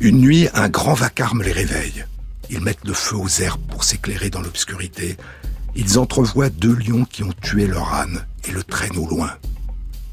Une 0.00 0.18
nuit, 0.18 0.48
un 0.54 0.68
grand 0.68 0.94
vacarme 0.94 1.42
les 1.42 1.52
réveille. 1.52 2.04
Ils 2.50 2.60
mettent 2.60 2.84
le 2.84 2.92
feu 2.92 3.16
aux 3.16 3.28
herbes 3.28 3.66
pour 3.70 3.84
s'éclairer 3.84 4.30
dans 4.30 4.42
l'obscurité. 4.42 5.16
Ils 5.74 5.98
entrevoient 5.98 6.50
deux 6.50 6.74
lions 6.74 7.04
qui 7.04 7.22
ont 7.22 7.32
tué 7.42 7.66
leur 7.66 7.94
âne 7.94 8.24
et 8.46 8.52
le 8.52 8.62
traînent 8.62 8.98
au 8.98 9.08
loin. 9.08 9.32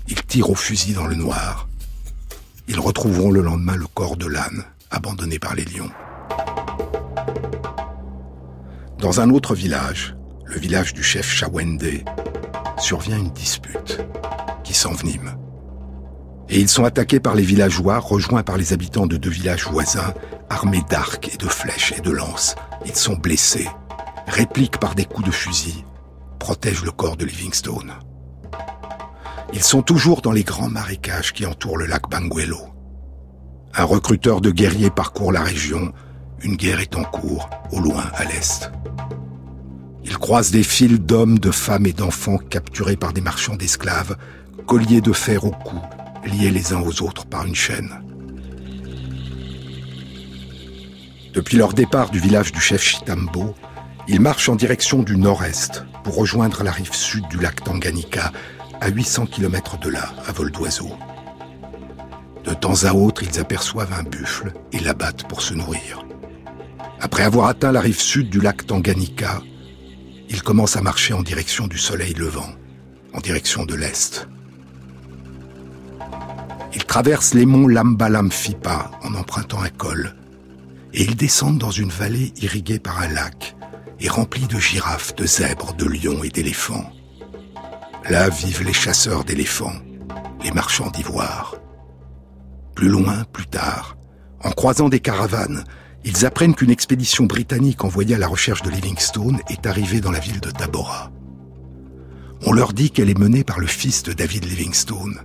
Ils 0.07 0.23
tirent 0.23 0.49
au 0.49 0.55
fusil 0.55 0.93
dans 0.93 1.07
le 1.07 1.15
noir. 1.15 1.67
Ils 2.67 2.79
retrouveront 2.79 3.31
le 3.31 3.41
lendemain 3.41 3.75
le 3.75 3.87
corps 3.87 4.17
de 4.17 4.27
l'âne, 4.27 4.63
abandonné 4.89 5.39
par 5.39 5.55
les 5.55 5.65
lions. 5.65 5.91
Dans 9.03 9.19
un 9.19 9.31
autre 9.31 9.53
village, 9.53 10.15
le 10.45 10.57
village 10.57 10.93
du 10.93 11.03
chef 11.03 11.29
Shawende, 11.29 12.05
survient 12.77 13.17
une 13.17 13.31
dispute 13.31 13.99
qui 14.63 14.73
s'envenime. 14.73 15.35
Et 16.47 16.61
ils 16.61 16.69
sont 16.69 16.85
attaqués 16.85 17.19
par 17.19 17.35
les 17.35 17.43
villageois, 17.43 17.99
rejoints 17.99 18.43
par 18.43 18.55
les 18.55 18.71
habitants 18.71 19.05
de 19.05 19.17
deux 19.17 19.29
villages 19.29 19.65
voisins, 19.65 20.13
armés 20.49 20.85
d'arcs 20.89 21.29
et 21.33 21.35
de 21.35 21.49
flèches 21.49 21.93
et 21.97 21.99
de 21.99 22.11
lances. 22.11 22.55
Ils 22.85 22.95
sont 22.95 23.15
blessés, 23.15 23.67
répliquent 24.25 24.79
par 24.79 24.95
des 24.95 25.03
coups 25.03 25.27
de 25.27 25.33
fusil, 25.33 25.83
protègent 26.39 26.85
le 26.85 26.91
corps 26.91 27.17
de 27.17 27.25
Livingstone. 27.25 27.91
Ils 29.51 29.63
sont 29.63 29.81
toujours 29.81 30.21
dans 30.21 30.31
les 30.31 30.45
grands 30.45 30.69
marécages 30.69 31.33
qui 31.33 31.45
entourent 31.45 31.77
le 31.77 31.87
lac 31.87 32.09
Banguelo. 32.09 32.69
Un 33.75 33.83
recruteur 33.83 34.39
de 34.39 34.49
guerriers 34.49 34.91
parcourt 34.91 35.33
la 35.33 35.43
région. 35.43 35.91
Une 36.41 36.55
guerre 36.55 36.79
est 36.79 36.95
en 36.95 37.03
cours, 37.03 37.49
au 37.73 37.81
loin, 37.81 38.05
à 38.15 38.23
l'est. 38.23 38.71
Ils 40.05 40.17
croisent 40.17 40.51
des 40.51 40.63
files 40.63 40.99
d'hommes, 40.99 41.39
de 41.39 41.51
femmes 41.51 41.85
et 41.85 41.93
d'enfants 41.93 42.37
capturés 42.37 42.97
par 42.97 43.13
des 43.13 43.21
marchands 43.21 43.55
d'esclaves, 43.55 44.17
colliers 44.67 45.01
de 45.01 45.13
fer 45.13 45.45
au 45.45 45.51
cou, 45.51 45.79
liés 46.25 46.51
les 46.51 46.73
uns 46.73 46.81
aux 46.81 47.01
autres 47.01 47.25
par 47.25 47.45
une 47.45 47.55
chaîne. 47.55 48.01
Depuis 51.33 51.57
leur 51.57 51.73
départ 51.73 52.11
du 52.11 52.19
village 52.19 52.51
du 52.51 52.61
chef 52.61 52.83
Chitambo, 52.83 53.55
ils 54.07 54.21
marchent 54.21 54.49
en 54.49 54.55
direction 54.55 55.01
du 55.01 55.17
nord-est 55.17 55.83
pour 56.03 56.15
rejoindre 56.15 56.63
la 56.63 56.71
rive 56.71 56.93
sud 56.93 57.27
du 57.29 57.39
lac 57.39 57.63
Tanganyika, 57.63 58.31
à 58.81 58.89
800 58.89 59.27
km 59.27 59.79
de 59.79 59.89
là, 59.89 60.11
à 60.27 60.31
vol 60.33 60.51
d'oiseau. 60.51 60.91
De 62.43 62.53
temps 62.53 62.83
à 62.83 62.93
autre, 62.93 63.23
ils 63.23 63.39
aperçoivent 63.39 63.93
un 63.97 64.03
buffle 64.03 64.51
et 64.73 64.79
l'abattent 64.79 65.27
pour 65.27 65.41
se 65.41 65.53
nourrir. 65.53 66.05
Après 66.99 67.23
avoir 67.23 67.47
atteint 67.47 67.71
la 67.71 67.79
rive 67.81 67.99
sud 67.99 68.29
du 68.29 68.41
lac 68.41 68.65
Tanganyika, 68.67 69.41
ils 70.33 70.41
commencent 70.41 70.77
à 70.77 70.81
marcher 70.81 71.13
en 71.13 71.21
direction 71.21 71.67
du 71.67 71.77
soleil 71.77 72.15
levant, 72.15 72.49
en 73.13 73.19
direction 73.19 73.65
de 73.65 73.75
l'est. 73.75 74.27
Ils 76.73 76.85
traversent 76.85 77.35
les 77.35 77.45
monts 77.45 77.67
Lambalamfipa 77.67 78.89
en 79.03 79.13
empruntant 79.13 79.61
un 79.61 79.69
col, 79.69 80.15
et 80.93 81.03
ils 81.03 81.15
descendent 81.15 81.59
dans 81.59 81.71
une 81.71 81.91
vallée 81.91 82.33
irriguée 82.41 82.79
par 82.79 82.99
un 82.99 83.09
lac 83.09 83.55
et 83.99 84.09
remplie 84.09 84.47
de 84.47 84.57
girafes, 84.57 85.15
de 85.15 85.25
zèbres, 85.27 85.75
de 85.75 85.85
lions 85.85 86.23
et 86.23 86.29
d'éléphants. 86.29 86.91
Là 88.09 88.29
vivent 88.29 88.63
les 88.63 88.73
chasseurs 88.73 89.23
d'éléphants, 89.23 89.79
les 90.43 90.51
marchands 90.51 90.89
d'ivoire. 90.89 91.55
Plus 92.73 92.89
loin, 92.89 93.23
plus 93.31 93.45
tard, 93.45 93.97
en 94.43 94.49
croisant 94.49 94.89
des 94.89 94.99
caravanes, 94.99 95.63
ils 96.05 96.25
apprennent 96.25 96.55
qu'une 96.55 96.71
expédition 96.71 97.25
britannique 97.25 97.83
envoyée 97.83 98.15
à 98.15 98.19
la 98.19 98.27
recherche 98.27 98.61
de 98.61 98.69
Livingstone 98.69 99.39
est 99.49 99.65
arrivée 99.65 100.01
dans 100.01 100.11
la 100.11 100.19
ville 100.19 100.41
de 100.41 100.51
Tabora. 100.51 101.11
On 102.45 102.51
leur 102.51 102.73
dit 102.73 102.91
qu'elle 102.91 103.09
est 103.09 103.17
menée 103.17 103.43
par 103.43 103.59
le 103.59 103.67
fils 103.67 104.03
de 104.03 104.11
David 104.11 104.45
Livingstone, 104.45 105.21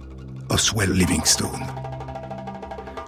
Oswell 0.50 0.92
Livingstone. 0.92 1.66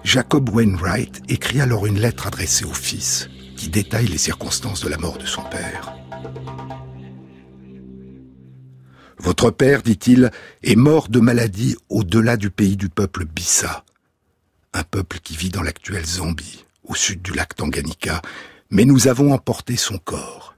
Jacob 0.03 0.49
Wainwright 0.49 1.23
écrit 1.29 1.61
alors 1.61 1.87
une 1.87 2.01
lettre 2.01 2.27
adressée 2.27 2.65
au 2.65 2.75
fils 2.75 3.29
qui 3.57 3.69
détaille 3.69 4.09
les 4.09 4.19
circonstances 4.19 4.81
de 4.81 4.89
la 4.89 4.99
mort 4.99 5.19
de 5.19 5.27
son 5.27 5.43
père. 5.43 5.95
Votre 9.19 9.51
père, 9.51 9.83
dit-il, 9.83 10.31
est 10.63 10.77
mort 10.77 11.09
de 11.09 11.21
maladie 11.21 11.77
au-delà 11.91 12.37
du 12.37 12.51
pays 12.51 12.77
du 12.77 12.89
peuple 12.89 13.27
Bissa, 13.27 13.85
un 14.73 14.83
peuple 14.83 15.19
qui 15.23 15.37
vit 15.37 15.51
dans 15.51 15.63
l'actuelle 15.63 16.07
Zambie, 16.07 16.65
au 16.91 16.95
sud 16.95 17.23
du 17.23 17.33
lac 17.33 17.55
Tanganyika, 17.55 18.21
mais 18.71 18.85
nous 18.85 19.07
avons 19.07 19.33
emporté 19.33 19.77
son 19.77 19.99
corps. 19.99 20.57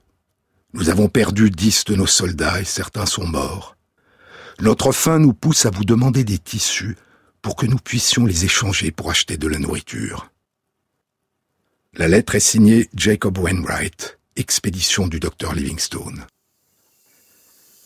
Nous 0.73 0.89
avons 0.89 1.07
perdu 1.07 1.51
dix 1.51 1.85
de 1.85 1.95
nos 1.95 2.07
soldats 2.07 2.59
et 2.59 2.65
certains 2.65 3.05
sont 3.05 3.27
morts. 3.27 3.77
Notre 4.59 4.91
faim 4.91 5.19
nous 5.19 5.33
pousse 5.33 5.67
à 5.67 5.69
vous 5.69 5.85
demander 5.85 6.23
des 6.23 6.39
tissus 6.39 6.97
pour 7.43 7.55
que 7.55 7.67
nous 7.67 7.77
puissions 7.77 8.25
les 8.25 8.45
échanger 8.45 8.89
pour 8.89 9.11
acheter 9.11 9.37
de 9.37 9.47
la 9.47 9.59
nourriture. 9.59 10.31
La 11.93 12.07
lettre 12.07 12.33
est 12.33 12.39
signée 12.39 12.89
Jacob 12.95 13.37
Wainwright, 13.37 14.17
expédition 14.35 15.07
du 15.07 15.19
docteur 15.19 15.53
Livingstone. 15.53 16.25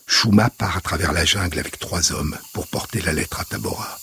Shuma 0.06 0.48
part 0.48 0.78
à 0.78 0.80
travers 0.80 1.12
la 1.12 1.26
jungle 1.26 1.58
avec 1.58 1.78
trois 1.78 2.12
hommes 2.12 2.38
pour 2.54 2.66
porter 2.68 3.02
la 3.02 3.12
lettre 3.12 3.40
à 3.40 3.44
Tabora. 3.44 3.98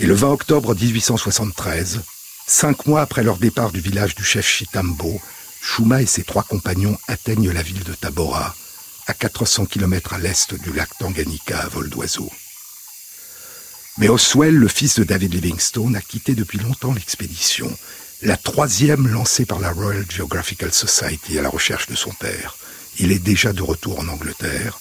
Et 0.00 0.06
le 0.06 0.14
20 0.14 0.32
octobre 0.32 0.74
1873, 0.74 2.00
cinq 2.46 2.86
mois 2.86 3.02
après 3.02 3.22
leur 3.22 3.38
départ 3.38 3.72
du 3.72 3.80
village 3.80 4.14
du 4.14 4.24
chef 4.24 4.46
Chitambo, 4.46 5.20
Shuma 5.60 6.02
et 6.02 6.06
ses 6.06 6.24
trois 6.24 6.42
compagnons 6.42 6.98
atteignent 7.06 7.50
la 7.50 7.62
ville 7.62 7.84
de 7.84 7.94
Tabora, 7.94 8.54
à 9.06 9.14
400 9.14 9.66
km 9.66 10.14
à 10.14 10.18
l'est 10.18 10.54
du 10.54 10.72
lac 10.72 10.90
Tanganyika 10.98 11.58
à 11.58 11.68
vol 11.68 11.88
d'oiseau. 11.88 12.30
Mais 13.98 14.08
Oswell, 14.08 14.54
le 14.54 14.68
fils 14.68 14.98
de 14.98 15.04
David 15.04 15.34
Livingstone, 15.34 15.96
a 15.96 16.00
quitté 16.00 16.34
depuis 16.34 16.58
longtemps 16.58 16.94
l'expédition, 16.94 17.70
la 18.22 18.36
troisième 18.36 19.06
lancée 19.06 19.44
par 19.44 19.60
la 19.60 19.70
Royal 19.70 20.04
Geographical 20.08 20.72
Society 20.72 21.38
à 21.38 21.42
la 21.42 21.48
recherche 21.48 21.86
de 21.86 21.94
son 21.94 22.12
père. 22.12 22.56
Il 22.98 23.12
est 23.12 23.18
déjà 23.18 23.52
de 23.52 23.62
retour 23.62 24.00
en 24.00 24.08
Angleterre, 24.08 24.80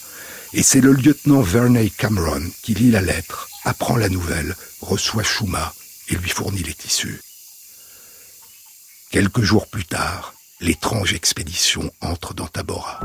et 0.53 0.63
c'est 0.63 0.81
le 0.81 0.93
lieutenant 0.93 1.41
Verney 1.41 1.89
Cameron 1.89 2.43
qui 2.61 2.73
lit 2.73 2.91
la 2.91 3.01
lettre, 3.01 3.49
apprend 3.63 3.97
la 3.97 4.09
nouvelle, 4.09 4.55
reçoit 4.81 5.23
Shuma 5.23 5.73
et 6.09 6.15
lui 6.15 6.29
fournit 6.29 6.63
les 6.63 6.73
tissus. 6.73 7.21
Quelques 9.11 9.41
jours 9.41 9.67
plus 9.67 9.83
tard, 9.83 10.33
l'étrange 10.61 11.13
expédition 11.13 11.91
entre 11.99 12.33
dans 12.33 12.47
Tabora. 12.47 13.01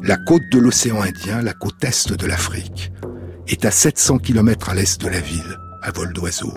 La 0.00 0.16
côte 0.16 0.44
de 0.52 0.60
l'océan 0.60 1.02
Indien, 1.02 1.42
la 1.42 1.54
côte 1.54 1.82
est 1.82 2.12
de 2.12 2.26
l'Afrique, 2.26 2.92
est 3.48 3.64
à 3.64 3.72
700 3.72 4.18
km 4.18 4.68
à 4.68 4.76
l'est 4.76 5.00
de 5.00 5.08
la 5.08 5.18
ville, 5.18 5.58
à 5.82 5.90
vol 5.90 6.12
d'oiseau. 6.12 6.54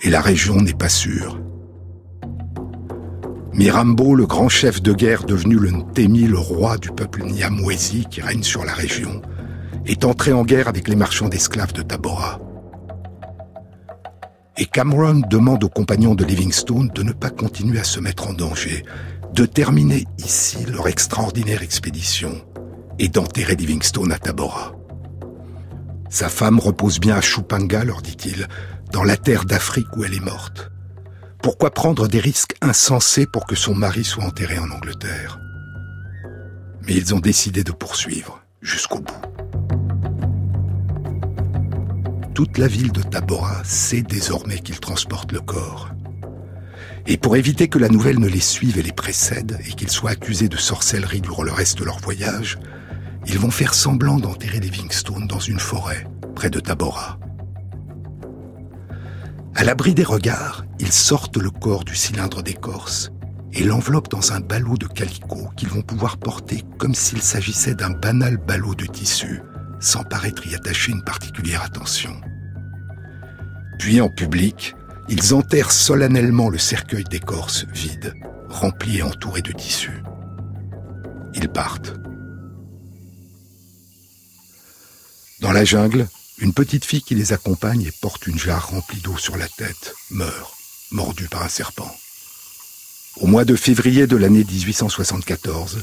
Et 0.00 0.08
la 0.08 0.22
région 0.22 0.62
n'est 0.62 0.72
pas 0.72 0.88
sûre. 0.88 1.38
Mirambo, 3.52 4.14
le 4.14 4.24
grand 4.24 4.48
chef 4.48 4.80
de 4.80 4.94
guerre 4.94 5.24
devenu 5.24 5.56
le 5.56 5.72
Ntemi, 5.72 6.22
le 6.22 6.38
roi 6.38 6.78
du 6.78 6.90
peuple 6.90 7.24
Nyamwezi 7.24 8.06
qui 8.10 8.22
règne 8.22 8.42
sur 8.42 8.64
la 8.64 8.72
région, 8.72 9.20
est 9.84 10.06
entré 10.06 10.32
en 10.32 10.46
guerre 10.46 10.68
avec 10.68 10.88
les 10.88 10.96
marchands 10.96 11.28
d'esclaves 11.28 11.74
de 11.74 11.82
Tabora. 11.82 12.40
Et 14.58 14.66
Cameron 14.66 15.22
demande 15.30 15.64
aux 15.64 15.68
compagnons 15.68 16.14
de 16.14 16.24
Livingstone 16.24 16.88
de 16.94 17.02
ne 17.02 17.12
pas 17.12 17.30
continuer 17.30 17.80
à 17.80 17.84
se 17.84 18.00
mettre 18.00 18.28
en 18.28 18.34
danger, 18.34 18.84
de 19.32 19.46
terminer 19.46 20.04
ici 20.18 20.58
leur 20.66 20.88
extraordinaire 20.88 21.62
expédition 21.62 22.44
et 22.98 23.08
d'enterrer 23.08 23.56
Livingstone 23.56 24.12
à 24.12 24.18
Tabora. 24.18 24.74
Sa 26.10 26.28
femme 26.28 26.60
repose 26.60 27.00
bien 27.00 27.16
à 27.16 27.22
Chupanga, 27.22 27.84
leur 27.84 28.02
dit-il, 28.02 28.46
dans 28.92 29.02
la 29.02 29.16
terre 29.16 29.46
d'Afrique 29.46 29.96
où 29.96 30.04
elle 30.04 30.14
est 30.14 30.20
morte. 30.20 30.70
Pourquoi 31.42 31.70
prendre 31.70 32.06
des 32.06 32.20
risques 32.20 32.54
insensés 32.60 33.26
pour 33.26 33.46
que 33.46 33.56
son 33.56 33.74
mari 33.74 34.04
soit 34.04 34.24
enterré 34.24 34.58
en 34.58 34.70
Angleterre? 34.70 35.40
Mais 36.86 36.94
ils 36.94 37.14
ont 37.14 37.20
décidé 37.20 37.64
de 37.64 37.72
poursuivre 37.72 38.42
jusqu'au 38.60 39.00
bout. 39.00 39.41
Toute 42.34 42.56
la 42.56 42.66
ville 42.66 42.92
de 42.92 43.02
Tabora 43.02 43.62
sait 43.62 44.02
désormais 44.02 44.58
qu'ils 44.58 44.80
transportent 44.80 45.32
le 45.32 45.40
corps. 45.40 45.90
Et 47.06 47.18
pour 47.18 47.36
éviter 47.36 47.68
que 47.68 47.78
la 47.78 47.90
nouvelle 47.90 48.18
ne 48.18 48.28
les 48.28 48.40
suive 48.40 48.78
et 48.78 48.82
les 48.82 48.92
précède, 48.92 49.58
et 49.66 49.72
qu'ils 49.72 49.90
soient 49.90 50.12
accusés 50.12 50.48
de 50.48 50.56
sorcellerie 50.56 51.20
durant 51.20 51.42
le 51.42 51.52
reste 51.52 51.78
de 51.78 51.84
leur 51.84 51.98
voyage, 51.98 52.58
ils 53.26 53.38
vont 53.38 53.50
faire 53.50 53.74
semblant 53.74 54.18
d'enterrer 54.18 54.60
Livingstone 54.60 55.26
dans 55.26 55.40
une 55.40 55.58
forêt, 55.58 56.06
près 56.34 56.48
de 56.48 56.58
Tabora. 56.58 57.18
À 59.54 59.64
l'abri 59.64 59.94
des 59.94 60.04
regards, 60.04 60.64
ils 60.78 60.92
sortent 60.92 61.36
le 61.36 61.50
corps 61.50 61.84
du 61.84 61.94
cylindre 61.94 62.42
d'écorce 62.42 63.10
et 63.52 63.64
l'enveloppent 63.64 64.10
dans 64.10 64.32
un 64.32 64.40
ballot 64.40 64.78
de 64.78 64.86
calicot 64.86 65.50
qu'ils 65.56 65.68
vont 65.68 65.82
pouvoir 65.82 66.16
porter 66.16 66.64
comme 66.78 66.94
s'il 66.94 67.20
s'agissait 67.20 67.74
d'un 67.74 67.90
banal 67.90 68.38
ballot 68.38 68.74
de 68.74 68.86
tissu, 68.86 69.42
sans 69.82 70.04
paraître 70.04 70.46
y 70.46 70.54
attacher 70.54 70.92
une 70.92 71.02
particulière 71.02 71.62
attention. 71.62 72.18
Puis 73.78 74.00
en 74.00 74.08
public, 74.08 74.74
ils 75.08 75.34
enterrent 75.34 75.72
solennellement 75.72 76.48
le 76.48 76.58
cercueil 76.58 77.04
d'écorce 77.04 77.66
vide, 77.66 78.14
rempli 78.48 78.98
et 78.98 79.02
entouré 79.02 79.42
de 79.42 79.52
tissu. 79.52 80.02
Ils 81.34 81.48
partent. 81.48 81.94
Dans 85.40 85.52
la 85.52 85.64
jungle, 85.64 86.06
une 86.38 86.54
petite 86.54 86.84
fille 86.84 87.02
qui 87.02 87.16
les 87.16 87.32
accompagne 87.32 87.82
et 87.82 87.92
porte 88.00 88.26
une 88.28 88.38
jarre 88.38 88.68
remplie 88.68 89.00
d'eau 89.00 89.16
sur 89.18 89.36
la 89.36 89.48
tête 89.48 89.94
meurt, 90.10 90.54
mordue 90.92 91.28
par 91.28 91.42
un 91.42 91.48
serpent. 91.48 91.92
Au 93.20 93.26
mois 93.26 93.44
de 93.44 93.56
février 93.56 94.06
de 94.06 94.16
l'année 94.16 94.44
1874, 94.44 95.82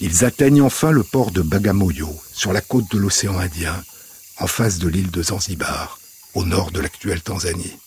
ils 0.00 0.24
atteignent 0.24 0.62
enfin 0.62 0.90
le 0.90 1.02
port 1.02 1.30
de 1.30 1.42
Bagamoyo, 1.42 2.08
sur 2.32 2.52
la 2.52 2.60
côte 2.60 2.90
de 2.90 2.98
l'océan 2.98 3.38
Indien, 3.38 3.82
en 4.38 4.46
face 4.46 4.78
de 4.78 4.88
l'île 4.88 5.10
de 5.10 5.22
Zanzibar, 5.22 5.98
au 6.34 6.44
nord 6.44 6.70
de 6.70 6.80
l'actuelle 6.80 7.22
Tanzanie. 7.22 7.78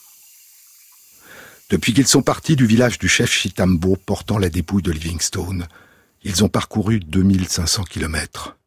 Depuis 1.69 1.93
qu'ils 1.93 2.07
sont 2.07 2.21
partis 2.21 2.55
du 2.55 2.65
village 2.65 2.97
du 2.97 3.09
chef 3.09 3.31
Chitambo 3.31 3.97
portant 3.97 4.37
la 4.37 4.49
dépouille 4.49 4.83
de 4.83 4.91
Livingstone, 4.91 5.67
ils 6.23 6.43
ont 6.43 6.49
parcouru 6.49 6.99
2500 6.99 7.83
kilomètres. 7.83 8.57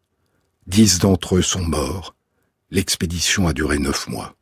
Dix 0.67 0.99
d'entre 0.99 1.37
eux 1.37 1.43
sont 1.43 1.65
morts. 1.65 2.15
L'expédition 2.71 3.49
a 3.49 3.53
duré 3.55 3.79
neuf 3.79 4.07
mois. 4.09 4.37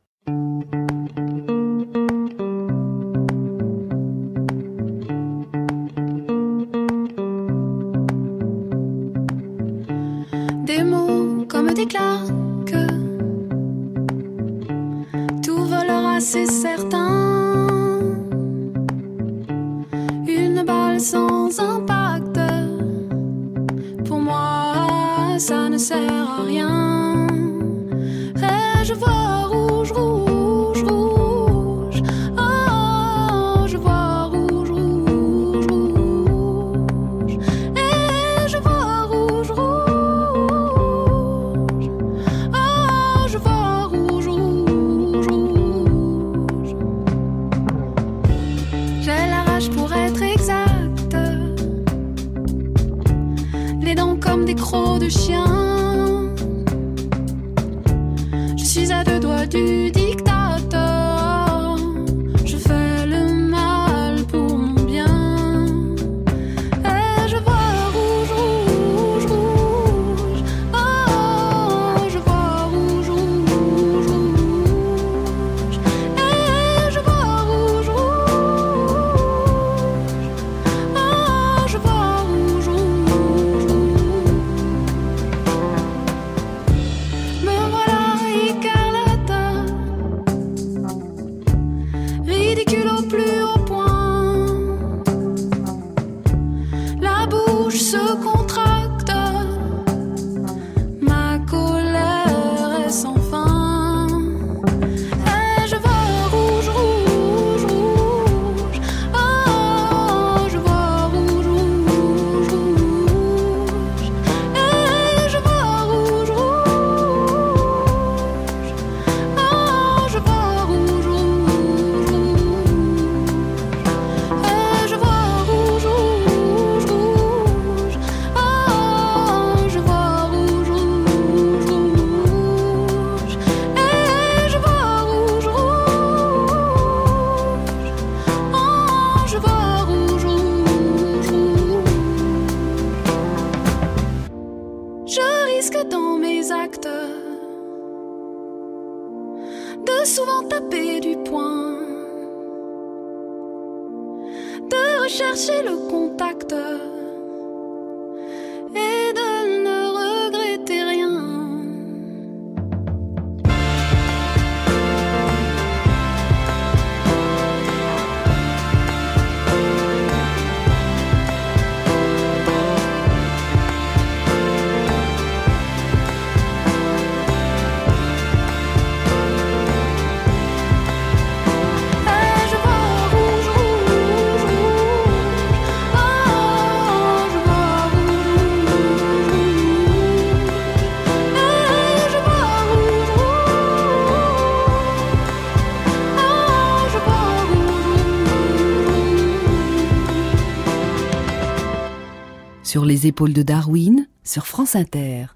Les 202.84 203.06
épaules 203.06 203.32
de 203.32 203.42
Darwin, 203.42 204.06
sur 204.24 204.46
France 204.46 204.76
Inter. 204.76 205.26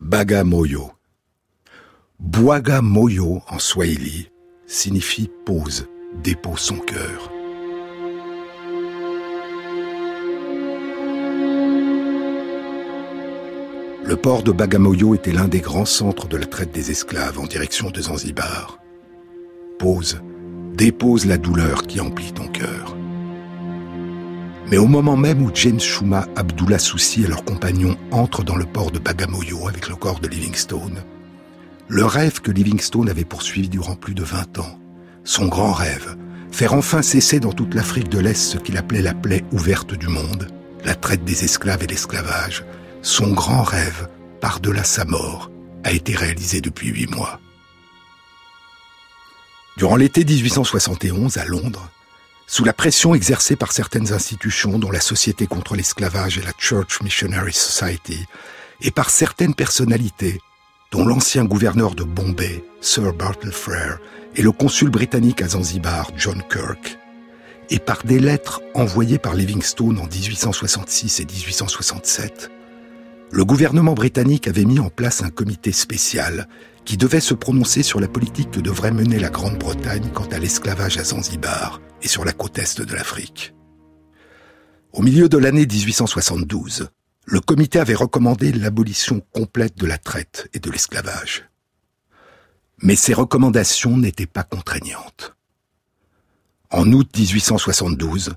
Bagamoyo. 0.00 0.90
Moyo 2.82 3.42
en 3.48 3.58
swahili 3.58 4.30
signifie 4.66 5.30
pose, 5.44 5.88
dépose 6.22 6.60
son 6.60 6.78
cœur. 6.78 7.32
Le 14.04 14.16
port 14.16 14.42
de 14.42 14.52
Bagamoyo 14.52 15.14
était 15.14 15.32
l'un 15.32 15.48
des 15.48 15.60
grands 15.60 15.84
centres 15.84 16.28
de 16.28 16.36
la 16.36 16.46
traite 16.46 16.72
des 16.72 16.90
esclaves 16.90 17.38
en 17.38 17.46
direction 17.46 17.90
de 17.90 18.00
Zanzibar. 18.00 18.78
Pose, 19.78 20.20
dépose 20.74 21.26
la 21.26 21.38
douleur 21.38 21.86
qui 21.86 22.00
emplit 22.00 22.32
ton 22.32 22.48
cœur. 22.48 22.96
Mais 24.70 24.78
au 24.78 24.86
moment 24.86 25.16
même 25.16 25.42
où 25.42 25.50
James 25.52 25.80
Shuma, 25.80 26.28
Abdullah 26.36 26.78
Soussi 26.78 27.24
et 27.24 27.26
leurs 27.26 27.44
compagnons 27.44 27.96
entrent 28.12 28.44
dans 28.44 28.54
le 28.54 28.66
port 28.66 28.92
de 28.92 29.00
Bagamoyo 29.00 29.66
avec 29.66 29.88
le 29.88 29.96
corps 29.96 30.20
de 30.20 30.28
Livingstone, 30.28 31.02
le 31.88 32.04
rêve 32.04 32.40
que 32.40 32.52
Livingstone 32.52 33.08
avait 33.08 33.24
poursuivi 33.24 33.68
durant 33.68 33.96
plus 33.96 34.14
de 34.14 34.22
20 34.22 34.60
ans, 34.60 34.78
son 35.24 35.48
grand 35.48 35.72
rêve, 35.72 36.16
faire 36.52 36.74
enfin 36.74 37.02
cesser 37.02 37.40
dans 37.40 37.52
toute 37.52 37.74
l'Afrique 37.74 38.08
de 38.08 38.20
l'Est 38.20 38.40
ce 38.40 38.58
qu'il 38.58 38.76
appelait 38.76 39.02
la 39.02 39.12
plaie 39.14 39.44
ouverte 39.50 39.92
du 39.94 40.06
monde, 40.06 40.46
la 40.84 40.94
traite 40.94 41.24
des 41.24 41.44
esclaves 41.44 41.82
et 41.82 41.88
l'esclavage, 41.88 42.64
son 43.02 43.32
grand 43.32 43.64
rêve, 43.64 44.08
par-delà 44.40 44.84
sa 44.84 45.04
mort, 45.04 45.50
a 45.82 45.90
été 45.90 46.14
réalisé 46.14 46.60
depuis 46.60 46.90
huit 46.90 47.10
mois. 47.10 47.40
Durant 49.76 49.96
l'été 49.96 50.24
1871, 50.24 51.38
à 51.38 51.44
Londres, 51.44 51.90
sous 52.50 52.64
la 52.64 52.72
pression 52.72 53.14
exercée 53.14 53.54
par 53.54 53.70
certaines 53.70 54.12
institutions 54.12 54.76
dont 54.80 54.90
la 54.90 54.98
Société 54.98 55.46
contre 55.46 55.76
l'esclavage 55.76 56.36
et 56.36 56.42
la 56.42 56.50
Church 56.58 57.00
Missionary 57.00 57.52
Society, 57.52 58.26
et 58.80 58.90
par 58.90 59.08
certaines 59.08 59.54
personnalités, 59.54 60.40
dont 60.90 61.06
l'ancien 61.06 61.44
gouverneur 61.44 61.94
de 61.94 62.02
Bombay, 62.02 62.64
Sir 62.80 63.12
Bartle 63.12 63.52
Frere, 63.52 64.00
et 64.34 64.42
le 64.42 64.50
consul 64.50 64.90
britannique 64.90 65.42
à 65.42 65.50
Zanzibar, 65.50 66.10
John 66.16 66.42
Kirk, 66.50 66.98
et 67.70 67.78
par 67.78 68.02
des 68.02 68.18
lettres 68.18 68.60
envoyées 68.74 69.18
par 69.18 69.34
Livingstone 69.34 70.00
en 70.00 70.06
1866 70.06 71.20
et 71.20 71.26
1867, 71.26 72.50
le 73.30 73.44
gouvernement 73.44 73.94
britannique 73.94 74.48
avait 74.48 74.64
mis 74.64 74.80
en 74.80 74.90
place 74.90 75.22
un 75.22 75.30
comité 75.30 75.70
spécial 75.70 76.48
qui 76.90 76.96
devait 76.96 77.20
se 77.20 77.34
prononcer 77.34 77.84
sur 77.84 78.00
la 78.00 78.08
politique 78.08 78.50
que 78.50 78.58
devrait 78.58 78.90
mener 78.90 79.20
la 79.20 79.30
Grande-Bretagne 79.30 80.10
quant 80.12 80.26
à 80.32 80.40
l'esclavage 80.40 80.98
à 80.98 81.04
Zanzibar 81.04 81.80
et 82.02 82.08
sur 82.08 82.24
la 82.24 82.32
côte 82.32 82.58
est 82.58 82.80
de 82.80 82.92
l'Afrique. 82.92 83.54
Au 84.92 85.00
milieu 85.00 85.28
de 85.28 85.38
l'année 85.38 85.66
1872, 85.66 86.88
le 87.26 87.40
comité 87.40 87.78
avait 87.78 87.94
recommandé 87.94 88.50
l'abolition 88.50 89.22
complète 89.32 89.78
de 89.78 89.86
la 89.86 89.98
traite 89.98 90.48
et 90.52 90.58
de 90.58 90.68
l'esclavage. 90.68 91.48
Mais 92.82 92.96
ces 92.96 93.14
recommandations 93.14 93.96
n'étaient 93.96 94.26
pas 94.26 94.42
contraignantes. 94.42 95.36
En 96.72 96.92
août 96.92 97.08
1872, 97.16 98.34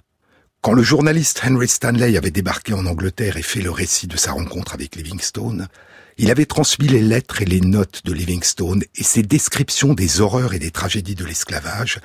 quand 0.61 0.73
le 0.73 0.83
journaliste 0.83 1.41
Henry 1.43 1.67
Stanley 1.67 2.17
avait 2.17 2.29
débarqué 2.29 2.73
en 2.73 2.85
Angleterre 2.85 3.37
et 3.37 3.41
fait 3.41 3.61
le 3.61 3.71
récit 3.71 4.05
de 4.05 4.15
sa 4.15 4.33
rencontre 4.33 4.75
avec 4.75 4.95
Livingstone, 4.95 5.69
il 6.17 6.29
avait 6.29 6.45
transmis 6.45 6.87
les 6.87 7.01
lettres 7.01 7.41
et 7.41 7.45
les 7.45 7.61
notes 7.61 8.01
de 8.05 8.13
Livingstone 8.13 8.83
et 8.95 9.03
ses 9.03 9.23
descriptions 9.23 9.93
des 9.93 10.21
horreurs 10.21 10.53
et 10.53 10.59
des 10.59 10.71
tragédies 10.71 11.15
de 11.15 11.25
l'esclavage, 11.25 11.99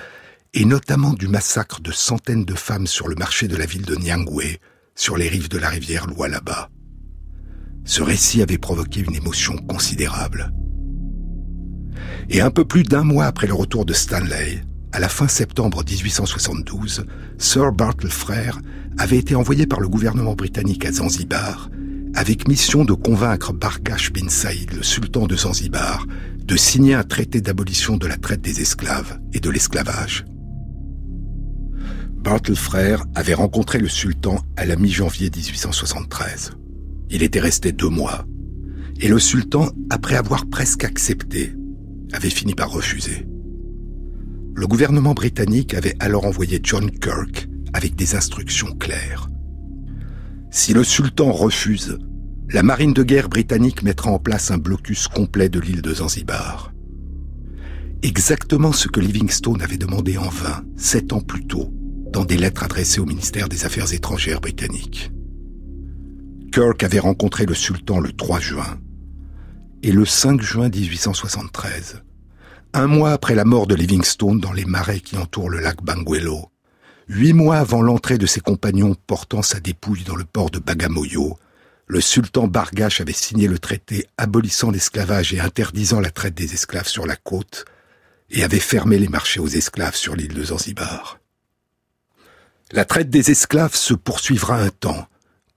et 0.55 0.65
notamment 0.65 1.13
du 1.13 1.29
massacre 1.29 1.81
de 1.81 1.93
centaines 1.93 2.45
de 2.45 2.55
femmes 2.55 2.87
sur 2.87 3.09
le 3.09 3.17
marché 3.17 3.49
de 3.49 3.57
la 3.57 3.67
ville 3.67 3.85
de 3.85 3.97
Nyangwe, 3.97 4.59
sur 4.95 5.17
les 5.17 5.29
rives 5.29 5.49
de 5.49 5.59
la 5.59 5.69
rivière 5.69 6.07
Lualaba. 6.07 6.71
Ce 7.85 8.03
récit 8.03 8.43
avait 8.43 8.59
provoqué 8.59 9.01
une 9.01 9.15
émotion 9.15 9.57
considérable. 9.57 10.53
Et 12.31 12.41
un 12.41 12.51
peu 12.51 12.65
plus 12.65 12.83
d'un 12.83 13.05
mois 13.05 13.27
après 13.27 13.47
le 13.47 13.55
retour 13.55 13.85
de 13.85 13.93
Stanley, 13.93 14.63
à 14.93 15.01
la 15.01 15.09
fin 15.09 15.29
septembre 15.29 15.85
1872, 15.85 17.05
Sir 17.39 17.73
Bartle 17.73 18.11
Frere 18.11 18.59
avait 18.99 19.19
été 19.19 19.35
envoyé 19.35 19.67
par 19.67 19.81
le 19.81 19.89
gouvernement 19.89 20.35
britannique 20.35 20.85
à 20.87 20.93
Zanzibar 20.93 21.71
avec 22.15 22.49
mission 22.49 22.85
de 22.85 22.93
convaincre 22.93 23.53
Bargash 23.53 24.13
bin 24.13 24.29
Saïd, 24.29 24.73
le 24.73 24.83
sultan 24.83 25.27
de 25.27 25.37
Zanzibar, 25.37 26.07
de 26.39 26.57
signer 26.57 26.95
un 26.95 27.05
traité 27.05 27.41
d'abolition 27.41 27.97
de 27.97 28.07
la 28.07 28.17
traite 28.17 28.41
des 28.41 28.61
esclaves 28.61 29.19
et 29.33 29.41
de 29.41 29.51
l'esclavage. 29.51 30.25
Bartle 32.17 32.57
Frère 32.57 33.05
avait 33.15 33.35
rencontré 33.35 33.79
le 33.79 33.89
sultan 33.89 34.41
à 34.57 34.67
la 34.67 34.77
mi-janvier 34.77 35.31
1873. 35.35 36.53
Il 37.11 37.23
était 37.23 37.41
resté 37.41 37.73
deux 37.73 37.89
mois, 37.89 38.25
et 39.01 39.09
le 39.09 39.19
sultan, 39.19 39.71
après 39.91 40.17
avoir 40.17 40.47
presque 40.47 40.85
accepté, 40.85 41.55
avait 42.13 42.31
fini 42.31 42.55
par 42.55 42.71
refuser. 42.71 43.27
Le 44.55 44.67
gouvernement 44.67 45.15
britannique 45.15 45.75
avait 45.75 45.95
alors 46.01 46.25
envoyé 46.25 46.59
John 46.63 46.91
Kirk 46.91 47.49
avec 47.73 47.95
des 47.95 48.17
instructions 48.17 48.75
claires. 48.75 49.29
Si 50.59 50.75
le 50.75 50.83
sultan 50.83 51.31
refuse, 51.31 52.01
la 52.51 52.65
marine 52.65 52.93
de 52.93 53.05
guerre 53.05 53.29
britannique 53.29 53.85
mettra 53.85 54.11
en 54.11 54.19
place 54.19 54.51
un 54.51 54.59
blocus 54.59 55.07
complet 55.07 55.49
de 55.49 55.61
l'île 55.61 55.83
de 55.83 55.95
Zanzibar. 55.95 56.73
Exactement 58.03 58.73
ce 58.73 58.89
que 58.89 58.99
Livingstone 58.99 59.63
avait 59.63 59.77
demandé 59.77 60.19
en 60.19 60.29
vain, 60.29 60.65
sept 60.77 61.13
ans 61.13 61.21
plus 61.21 61.47
tôt, 61.47 61.73
dans 62.13 62.25
des 62.25 62.37
lettres 62.37 62.65
adressées 62.65 62.99
au 62.99 63.07
ministère 63.07 63.49
des 63.49 63.67
Affaires 63.67 63.95
étrangères 63.95 64.41
britannique. 64.41 65.13
Kirk 66.53 66.83
avait 66.83 66.99
rencontré 66.99 67.47
le 67.47 67.55
sultan 67.55 68.01
le 68.01 68.11
3 68.11 68.41
juin, 68.41 68.81
et 69.85 69.93
le 69.93 70.05
5 70.05 70.43
juin 70.43 70.71
1873, 70.71 72.03
un 72.75 72.87
mois 72.89 73.13
après 73.13 73.37
la 73.37 73.45
mort 73.45 73.69
de 73.69 73.77
Livingstone 73.77 74.41
dans 74.41 74.53
les 74.53 74.65
marais 74.65 74.99
qui 74.99 75.17
entourent 75.19 75.51
le 75.51 75.61
lac 75.61 75.85
Banguelo, 75.85 76.51
Huit 77.09 77.33
mois 77.33 77.57
avant 77.57 77.81
l'entrée 77.81 78.19
de 78.19 78.27
ses 78.27 78.41
compagnons 78.41 78.95
portant 79.07 79.41
sa 79.41 79.61
dépouille 79.61 80.05
dans 80.05 80.15
le 80.15 80.25
port 80.25 80.51
de 80.51 80.59
Bagamoyo, 80.59 81.39
le 81.87 82.03
sultan 82.03 82.47
Bargash 82.47 83.01
avait 83.01 83.15
signé 83.15 83.49
le 83.49 83.59
traité 83.59 84.07
abolissant 84.19 84.71
l'esclavage 84.71 85.33
et 85.33 85.41
interdisant 85.41 86.01
la 86.01 86.11
traite 86.11 86.35
des 86.35 86.53
esclaves 86.53 86.87
sur 86.87 87.07
la 87.07 87.17
côte, 87.17 87.65
et 88.29 88.45
avait 88.45 88.61
fermé 88.61 88.99
les 88.99 89.09
marchés 89.09 89.41
aux 89.41 89.49
esclaves 89.49 89.95
sur 89.95 90.15
l'île 90.15 90.35
de 90.35 90.45
Zanzibar. 90.45 91.19
La 92.73 92.85
traite 92.85 93.09
des 93.09 93.31
esclaves 93.31 93.75
se 93.75 93.95
poursuivra 93.95 94.61
un 94.61 94.69
temps, 94.69 95.09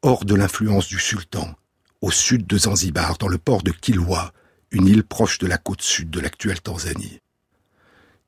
hors 0.03 0.23
de 0.23 0.35
l'influence 0.35 0.87
du 0.87 0.99
sultan, 0.99 1.53
au 1.99 2.11
sud 2.11 2.47
de 2.47 2.57
Zanzibar, 2.57 3.17
dans 3.17 3.27
le 3.27 3.37
port 3.37 3.61
de 3.61 3.71
Kilwa, 3.71 4.31
une 4.71 4.87
île 4.87 5.03
proche 5.03 5.37
de 5.37 5.47
la 5.47 5.57
côte 5.57 5.81
sud 5.81 6.09
de 6.09 6.21
l'actuelle 6.21 6.61
Tanzanie. 6.61 7.19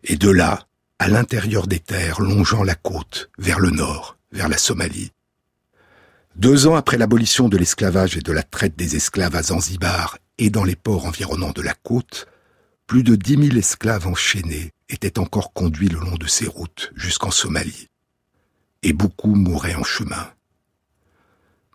Et 0.04 0.18
de 0.18 0.30
là, 0.30 0.68
à 1.04 1.10
l'intérieur 1.10 1.68
des 1.68 1.82
terres 1.82 2.22
longeant 2.22 2.64
la 2.64 2.76
côte, 2.76 3.30
vers 3.38 3.60
le 3.60 3.72
nord, 3.72 4.18
vers 4.32 4.48
la 4.48 4.58
Somalie. 4.58 5.12
Deux 6.38 6.66
ans 6.66 6.76
après 6.76 6.98
l'abolition 6.98 7.50
de 7.50 7.58
l'esclavage 7.58 8.16
et 8.16 8.22
de 8.22 8.32
la 8.32 8.42
traite 8.42 8.78
des 8.78 8.96
esclaves 8.96 9.36
à 9.36 9.44
Zanzibar 9.44 10.18
et 10.38 10.50
dans 10.50 10.64
les 10.64 10.78
ports 10.78 11.06
environnants 11.06 11.52
de 11.52 11.62
la 11.62 11.74
côte, 11.74 12.28
plus 12.88 13.04
de 13.04 13.18
dix 13.18 13.36
mille 13.36 13.58
esclaves 13.58 14.08
enchaînés 14.08 14.72
étaient 14.88 15.20
encore 15.20 15.52
conduits 15.52 15.90
le 15.90 16.00
long 16.00 16.16
de 16.16 16.26
ces 16.26 16.48
routes 16.48 16.94
jusqu'en 16.96 17.32
Somalie. 17.32 17.90
Et 18.82 18.94
beaucoup 18.94 19.36
mouraient 19.36 19.76
en 19.76 19.84
chemin. 19.84 20.32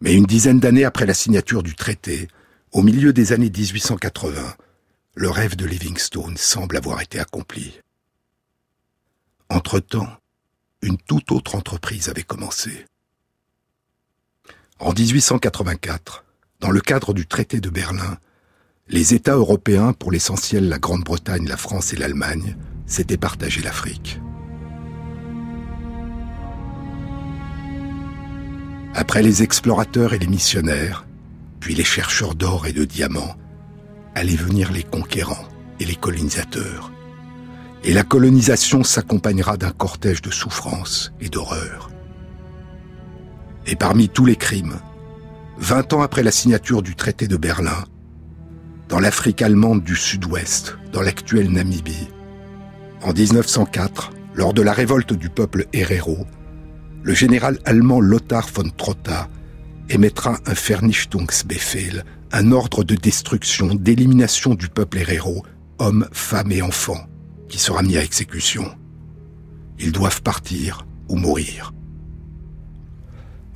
Mais 0.01 0.15
une 0.15 0.25
dizaine 0.25 0.59
d'années 0.59 0.87
après 0.87 1.05
la 1.05 1.13
signature 1.13 1.63
du 1.63 1.75
traité, 1.75 2.29
Au 2.73 2.81
milieu 2.81 3.13
des 3.13 3.35
années 3.35 3.51
1880, 3.51 4.57
le 5.17 5.29
rêve 5.29 5.55
de 5.55 5.67
Livingstone 5.67 6.39
semble 6.39 6.79
avoir 6.79 7.03
été 7.03 7.19
accompli. 7.21 7.79
Entre-temps, 9.51 10.09
une 10.83 10.99
toute 10.99 11.33
autre 11.33 11.55
entreprise 11.55 12.11
avait 12.11 12.23
commencé. 12.23 12.85
En 14.79 14.93
1884, 14.93 16.25
dans 16.61 16.71
le 16.71 16.81
cadre 16.81 17.15
du 17.15 17.27
traité 17.27 17.61
de 17.61 17.71
Berlin, 17.71 18.19
les 18.89 19.15
États 19.15 19.37
européens, 19.37 19.95
pour 19.95 20.13
l'essentiel 20.13 20.69
la 20.69 20.79
Grande-Bretagne, 20.79 21.49
la 21.49 21.57
France 21.57 21.93
et 21.93 21.97
l'Allemagne, 21.97 22.57
s'étaient 22.87 23.17
partagé 23.17 23.63
l'Afrique. 23.63 24.21
Après 28.95 29.23
les 29.23 29.43
explorateurs 29.43 30.13
et 30.13 30.19
les 30.19 30.27
missionnaires, 30.27 31.07
puis 31.61 31.75
les 31.75 31.85
chercheurs 31.85 32.35
d'or 32.35 32.67
et 32.67 32.73
de 32.73 32.85
diamants, 32.85 33.37
allaient 34.15 34.37
venir 34.37 34.73
les 34.73 34.83
conquérants 34.83 35.49
et 35.81 35.85
les 35.85 35.97
colonisateurs. 35.97 36.91
Et 37.85 37.93
la 37.93 38.03
colonisation 38.03 38.83
s'accompagnera 38.83 39.57
d'un 39.57 39.71
cortège 39.71 40.23
de 40.23 40.31
souffrances 40.31 41.13
et 41.21 41.29
d'horreurs. 41.29 41.91
Et 43.67 43.77
parmi 43.77 44.09
tous 44.09 44.25
les 44.25 44.37
crimes, 44.37 44.79
vingt 45.59 45.93
ans 45.93 46.03
après 46.03 46.23
la 46.23 46.31
signature 46.31 46.83
du 46.83 46.97
traité 46.97 47.29
de 47.29 47.37
Berlin, 47.37 47.85
dans 48.89 49.01
l'Afrique 49.01 49.43
allemande 49.43 49.85
du 49.85 49.97
sud-ouest, 49.97 50.77
dans 50.93 51.03
l'actuelle 51.03 51.51
Namibie, 51.51 52.09
en 53.03 53.13
1904, 53.13 54.13
lors 54.35 54.55
de 54.55 54.63
la 54.63 54.73
révolte 54.73 55.13
du 55.13 55.29
peuple 55.29 55.67
Herero, 55.73 56.27
le 57.03 57.15
général 57.15 57.59
allemand 57.65 58.01
Lothar 58.01 58.49
von 58.53 58.71
Trotta 58.77 59.29
émettra 59.89 60.39
un 60.47 60.53
Vernichtungsbefehl, 60.53 62.05
un 62.33 62.53
ordre 62.53 62.85
de 62.85 62.95
destruction, 62.95 63.75
d'élimination 63.75 64.55
du 64.55 64.69
peuple 64.69 64.99
Herero, 64.99 65.45
hommes, 65.79 66.09
femmes 66.13 66.53
et 66.53 66.63
enfants, 66.63 67.07
qui 67.49 67.59
sera 67.59 67.83
mis 67.83 67.97
à 67.97 68.05
exécution. 68.05 68.75
Ils 69.79 69.93
doivent 69.93 70.23
partir 70.23 70.87
ou 71.09 71.17
mourir. 71.17 71.73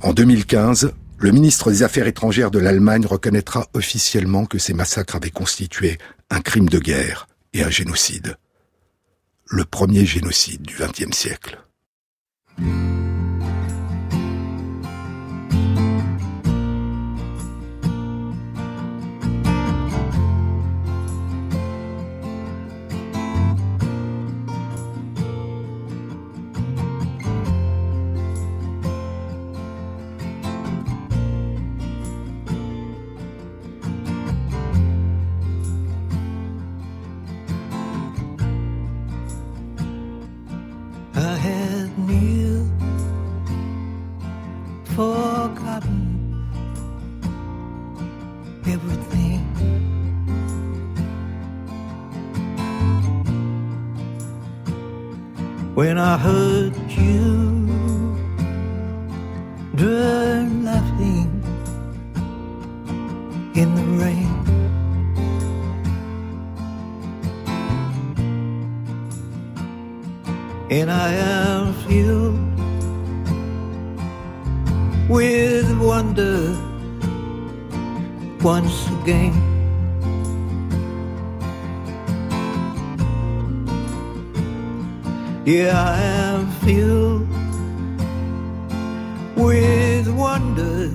En 0.01 0.13
2015, 0.13 0.93
le 1.17 1.31
ministre 1.31 1.71
des 1.71 1.83
Affaires 1.83 2.07
étrangères 2.07 2.51
de 2.51 2.59
l'Allemagne 2.59 3.05
reconnaîtra 3.05 3.67
officiellement 3.73 4.45
que 4.45 4.57
ces 4.57 4.73
massacres 4.73 5.15
avaient 5.15 5.29
constitué 5.29 5.97
un 6.29 6.41
crime 6.41 6.67
de 6.67 6.79
guerre 6.79 7.27
et 7.53 7.63
un 7.63 7.69
génocide. 7.69 8.37
Le 9.45 9.63
premier 9.63 10.05
génocide 10.05 10.63
du 10.63 10.75
XXe 10.75 11.15
siècle. 11.15 11.59
With 75.33 75.77
wonder 75.79 76.37
once 78.43 78.77
again. 79.01 79.33
Yeah, 85.43 85.73
I 85.73 86.01
am 86.27 86.51
filled 86.63 87.27
with 89.35 90.07
wonder 90.09 90.91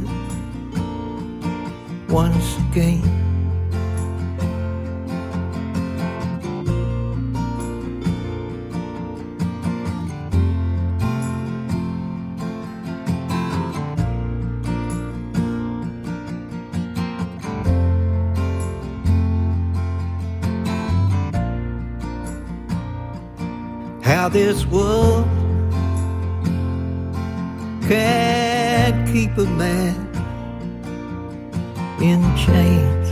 once 2.09 2.49
again. 2.71 3.28
How 24.29 24.35
this 24.35 24.67
world 24.67 25.25
can 27.89 29.11
keep 29.11 29.35
a 29.39 29.47
man 29.57 29.95
in 32.03 32.21
chains. 32.37 33.09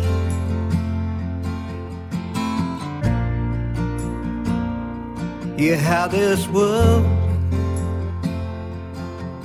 Yeah, 5.58 5.76
how 5.76 6.06
this 6.06 6.46
world 6.48 7.06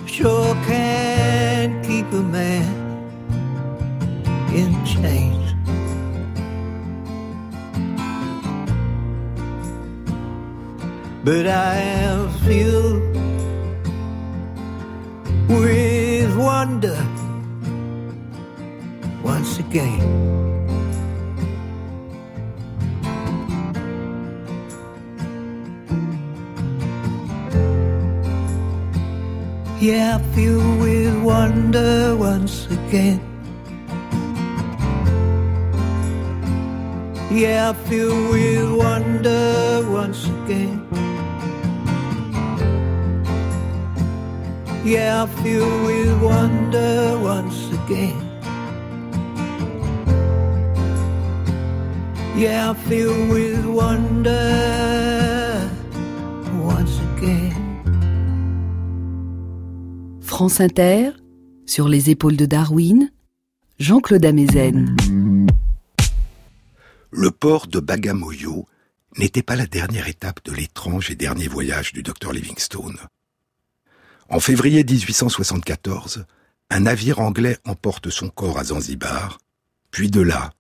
sure 0.06 0.54
can 0.66 1.82
keep 1.86 2.12
a 2.12 2.22
man 2.22 2.66
in 4.54 4.74
chains. 4.86 5.31
But 11.24 11.46
I 11.46 11.76
am 11.76 12.30
filled 12.46 13.16
with 15.50 16.36
wonder 16.36 16.98
once 19.24 19.60
again. 19.60 20.02
Yeah, 29.80 30.18
I 30.18 30.36
filled 30.36 30.80
with 30.80 31.24
wonder 31.24 32.16
once 32.16 32.66
again. 32.66 33.20
Yeah, 37.32 37.70
I 37.70 37.74
filled 37.90 38.32
with 38.32 38.72
wonder 38.74 39.86
once 39.90 40.26
again. 40.26 40.81
Yeah, 44.84 45.26
I 45.26 45.28
feel 45.44 45.68
with 45.86 46.24
wonder 46.24 47.16
once 47.22 47.70
again. 47.86 48.18
Yeah, 52.36 52.72
I 52.72 52.74
feel 52.90 53.14
with 53.30 53.64
wonder 53.68 55.70
once 56.64 57.00
again. 57.16 57.54
France 60.22 60.60
Inter, 60.60 61.12
sur 61.68 61.88
les 61.88 62.10
épaules 62.10 62.36
de 62.36 62.48
Darwin, 62.48 63.12
Jean-Claude 63.78 64.26
Amezen. 64.26 64.96
Le 67.12 67.30
port 67.30 67.68
de 67.68 67.80
Bagamoyo 67.80 68.66
n'était 69.20 69.44
pas 69.44 69.56
la 69.56 69.68
dernière 69.68 70.08
étape 70.08 70.44
de 70.44 70.54
l'étrange 70.54 71.12
et 71.12 71.16
dernier 71.16 71.48
voyage 71.48 71.94
du 71.94 72.02
docteur 72.02 72.34
Livingstone. 72.34 72.98
En 74.32 74.40
février 74.40 74.86
1874, 74.86 76.24
un 76.70 76.80
navire 76.80 77.20
anglais 77.20 77.58
emporte 77.66 78.10
son 78.10 78.30
corps 78.30 78.58
à 78.58 78.64
Zanzibar, 78.64 79.40
puis 79.92 80.10
de 80.10 80.22
là, 80.22 80.52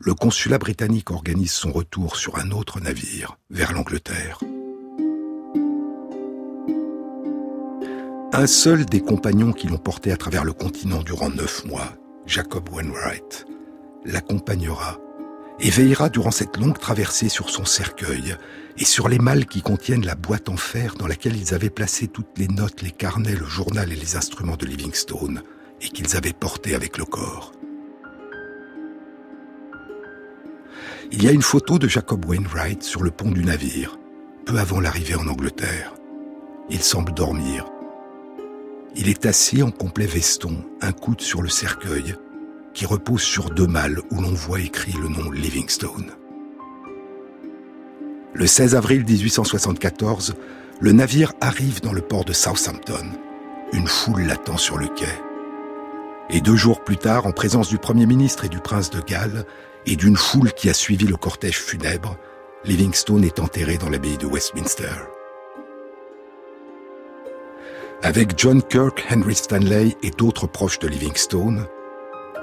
le 0.00 0.14
consulat 0.14 0.56
britannique 0.56 1.10
organise 1.10 1.52
son 1.52 1.70
retour 1.70 2.16
sur 2.16 2.38
un 2.38 2.52
autre 2.52 2.80
navire 2.80 3.36
vers 3.50 3.74
l'Angleterre. 3.74 4.38
Un 8.32 8.46
seul 8.46 8.86
des 8.86 9.02
compagnons 9.02 9.52
qui 9.52 9.66
l'ont 9.66 9.76
porté 9.76 10.10
à 10.10 10.16
travers 10.16 10.44
le 10.44 10.54
continent 10.54 11.02
durant 11.02 11.28
neuf 11.28 11.66
mois, 11.66 11.92
Jacob 12.24 12.66
Wainwright, 12.72 13.44
l'accompagnera 14.06 14.96
et 15.60 15.68
veillera 15.68 16.08
durant 16.08 16.30
cette 16.30 16.56
longue 16.56 16.78
traversée 16.78 17.28
sur 17.28 17.50
son 17.50 17.66
cercueil 17.66 18.38
et 18.78 18.84
sur 18.84 19.08
les 19.08 19.18
malles 19.18 19.46
qui 19.46 19.60
contiennent 19.60 20.06
la 20.06 20.14
boîte 20.14 20.48
en 20.48 20.56
fer 20.56 20.94
dans 20.94 21.08
laquelle 21.08 21.36
ils 21.36 21.52
avaient 21.52 21.70
placé 21.70 22.06
toutes 22.06 22.38
les 22.38 22.48
notes, 22.48 22.80
les 22.82 22.92
carnets, 22.92 23.34
le 23.34 23.44
journal 23.44 23.92
et 23.92 23.96
les 23.96 24.16
instruments 24.16 24.56
de 24.56 24.66
Livingstone 24.66 25.42
et 25.80 25.88
qu'ils 25.88 26.16
avaient 26.16 26.32
portés 26.32 26.74
avec 26.74 26.96
le 26.96 27.04
corps. 27.04 27.52
Il 31.10 31.22
y 31.22 31.28
a 31.28 31.32
une 31.32 31.42
photo 31.42 31.78
de 31.78 31.88
Jacob 31.88 32.24
Wainwright 32.26 32.82
sur 32.82 33.02
le 33.02 33.10
pont 33.10 33.30
du 33.30 33.44
navire, 33.44 33.98
peu 34.44 34.58
avant 34.58 34.80
l'arrivée 34.80 35.14
en 35.14 35.26
Angleterre. 35.26 35.94
Il 36.70 36.82
semble 36.82 37.14
dormir. 37.14 37.66
Il 38.94 39.08
est 39.08 39.26
assis 39.26 39.62
en 39.62 39.70
complet 39.70 40.06
veston, 40.06 40.64
un 40.82 40.92
coude 40.92 41.20
sur 41.20 41.42
le 41.42 41.48
cercueil, 41.48 42.14
qui 42.74 42.86
repose 42.86 43.22
sur 43.22 43.50
deux 43.50 43.66
malles 43.66 44.00
où 44.10 44.20
l'on 44.20 44.34
voit 44.34 44.60
écrit 44.60 44.92
le 44.92 45.08
nom 45.08 45.30
Livingstone. 45.30 46.12
Le 48.34 48.46
16 48.46 48.74
avril 48.74 49.04
1874, 49.04 50.34
le 50.80 50.92
navire 50.92 51.32
arrive 51.40 51.80
dans 51.80 51.92
le 51.92 52.02
port 52.02 52.26
de 52.26 52.34
Southampton. 52.34 53.12
Une 53.72 53.88
foule 53.88 54.22
l'attend 54.22 54.58
sur 54.58 54.76
le 54.76 54.86
quai. 54.86 55.06
Et 56.28 56.42
deux 56.42 56.54
jours 56.54 56.84
plus 56.84 56.98
tard, 56.98 57.26
en 57.26 57.32
présence 57.32 57.68
du 57.68 57.78
Premier 57.78 58.04
ministre 58.04 58.44
et 58.44 58.50
du 58.50 58.60
prince 58.60 58.90
de 58.90 59.00
Galles, 59.00 59.46
et 59.86 59.96
d'une 59.96 60.16
foule 60.16 60.52
qui 60.52 60.68
a 60.68 60.74
suivi 60.74 61.06
le 61.06 61.16
cortège 61.16 61.58
funèbre, 61.58 62.18
Livingstone 62.64 63.24
est 63.24 63.40
enterré 63.40 63.78
dans 63.78 63.88
l'abbaye 63.88 64.18
de 64.18 64.26
Westminster. 64.26 64.92
Avec 68.02 68.38
John 68.38 68.62
Kirk, 68.62 69.06
Henry 69.10 69.34
Stanley 69.34 69.96
et 70.02 70.10
d'autres 70.10 70.46
proches 70.46 70.78
de 70.80 70.88
Livingstone, 70.88 71.66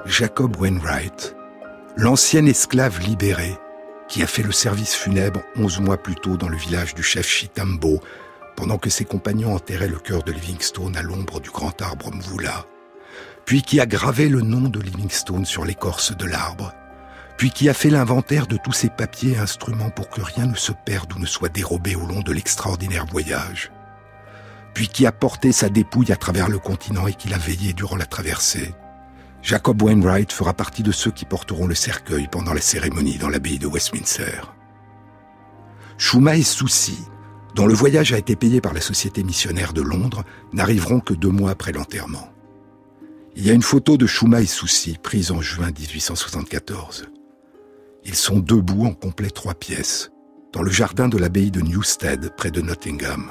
Jacob 0.04 0.60
Wainwright, 0.60 1.36
l'ancien 1.96 2.44
esclave 2.44 3.00
libéré 3.00 3.56
qui 4.08 4.22
a 4.22 4.26
fait 4.26 4.42
le 4.42 4.52
service 4.52 4.94
funèbre 4.94 5.42
onze 5.56 5.80
mois 5.80 5.96
plus 5.96 6.14
tôt 6.14 6.36
dans 6.36 6.48
le 6.48 6.56
village 6.56 6.94
du 6.94 7.02
chef 7.02 7.26
Chitambo, 7.26 8.00
pendant 8.56 8.78
que 8.78 8.90
ses 8.90 9.04
compagnons 9.04 9.54
enterraient 9.54 9.88
le 9.88 9.98
cœur 9.98 10.22
de 10.22 10.32
Livingstone 10.32 10.96
à 10.96 11.02
l'ombre 11.02 11.40
du 11.40 11.50
grand 11.50 11.80
arbre 11.82 12.10
Mvula, 12.10 12.64
puis 13.44 13.62
qui 13.62 13.80
a 13.80 13.86
gravé 13.86 14.28
le 14.28 14.40
nom 14.40 14.68
de 14.68 14.80
Livingstone 14.80 15.44
sur 15.44 15.64
l'écorce 15.64 16.16
de 16.16 16.24
l'arbre, 16.24 16.72
puis 17.36 17.50
qui 17.50 17.68
a 17.68 17.74
fait 17.74 17.90
l'inventaire 17.90 18.46
de 18.46 18.56
tous 18.56 18.72
ses 18.72 18.88
papiers 18.88 19.32
et 19.32 19.38
instruments 19.38 19.90
pour 19.90 20.08
que 20.08 20.22
rien 20.22 20.46
ne 20.46 20.56
se 20.56 20.72
perde 20.72 21.12
ou 21.12 21.18
ne 21.18 21.26
soit 21.26 21.50
dérobé 21.50 21.94
au 21.94 22.06
long 22.06 22.20
de 22.20 22.32
l'extraordinaire 22.32 23.06
voyage, 23.06 23.70
puis 24.72 24.88
qui 24.88 25.06
a 25.06 25.12
porté 25.12 25.52
sa 25.52 25.68
dépouille 25.68 26.12
à 26.12 26.16
travers 26.16 26.48
le 26.48 26.58
continent 26.58 27.06
et 27.06 27.14
qui 27.14 27.28
l'a 27.28 27.38
veillé 27.38 27.72
durant 27.72 27.96
la 27.96 28.06
traversée, 28.06 28.74
Jacob 29.46 29.80
Wainwright 29.80 30.32
fera 30.32 30.54
partie 30.54 30.82
de 30.82 30.90
ceux 30.90 31.12
qui 31.12 31.24
porteront 31.24 31.68
le 31.68 31.76
cercueil 31.76 32.26
pendant 32.26 32.52
la 32.52 32.60
cérémonie 32.60 33.16
dans 33.16 33.28
l'abbaye 33.28 33.60
de 33.60 33.68
Westminster. 33.68 34.40
Shuma 35.98 36.34
et 36.34 36.42
Souci, 36.42 36.98
dont 37.54 37.68
le 37.68 37.72
voyage 37.72 38.12
a 38.12 38.18
été 38.18 38.34
payé 38.34 38.60
par 38.60 38.74
la 38.74 38.80
Société 38.80 39.22
missionnaire 39.22 39.72
de 39.72 39.82
Londres, 39.82 40.24
n'arriveront 40.52 40.98
que 40.98 41.14
deux 41.14 41.30
mois 41.30 41.52
après 41.52 41.70
l'enterrement. 41.70 42.28
Il 43.36 43.46
y 43.46 43.50
a 43.50 43.52
une 43.52 43.62
photo 43.62 43.96
de 43.96 44.04
Shuma 44.08 44.40
et 44.40 44.46
Souci 44.46 44.98
prise 45.00 45.30
en 45.30 45.40
juin 45.40 45.70
1874. 45.70 47.06
Ils 48.04 48.16
sont 48.16 48.40
debout 48.40 48.84
en 48.84 48.94
complet 48.94 49.30
trois 49.30 49.54
pièces, 49.54 50.10
dans 50.52 50.62
le 50.62 50.72
jardin 50.72 51.06
de 51.06 51.18
l'abbaye 51.18 51.52
de 51.52 51.60
Newstead, 51.60 52.34
près 52.36 52.50
de 52.50 52.62
Nottingham. 52.62 53.30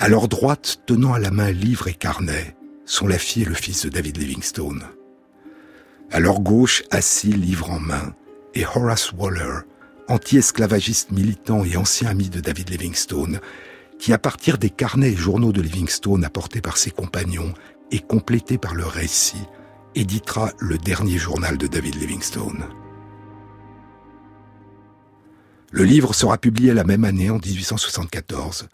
À 0.00 0.08
leur 0.08 0.26
droite, 0.26 0.80
tenant 0.84 1.12
à 1.12 1.20
la 1.20 1.30
main 1.30 1.52
livre 1.52 1.86
et 1.86 1.94
carnet, 1.94 2.56
sont 2.90 3.06
la 3.06 3.18
fille 3.18 3.42
et 3.42 3.46
le 3.46 3.54
fils 3.54 3.84
de 3.84 3.88
David 3.88 4.18
Livingstone. 4.18 4.82
À 6.10 6.18
leur 6.18 6.40
gauche, 6.40 6.82
assis 6.90 7.32
livre 7.32 7.70
en 7.70 7.78
main, 7.78 8.14
est 8.54 8.66
Horace 8.66 9.12
Waller, 9.12 9.60
anti-esclavagiste 10.08 11.12
militant 11.12 11.64
et 11.64 11.76
ancien 11.76 12.08
ami 12.08 12.28
de 12.28 12.40
David 12.40 12.68
Livingstone, 12.70 13.38
qui 14.00 14.12
à 14.12 14.18
partir 14.18 14.58
des 14.58 14.70
carnets 14.70 15.12
et 15.12 15.16
journaux 15.16 15.52
de 15.52 15.62
Livingstone 15.62 16.24
apportés 16.24 16.60
par 16.60 16.78
ses 16.78 16.90
compagnons 16.90 17.54
et 17.92 18.00
complétés 18.00 18.58
par 18.58 18.74
leur 18.74 18.90
récit, 18.90 19.44
éditera 19.94 20.50
le 20.58 20.76
dernier 20.76 21.16
journal 21.16 21.58
de 21.58 21.68
David 21.68 21.94
Livingstone. 21.94 22.64
Le 25.70 25.84
livre 25.84 26.12
sera 26.12 26.38
publié 26.38 26.74
la 26.74 26.82
même 26.82 27.04
année 27.04 27.30
en 27.30 27.38
1874 27.38 28.68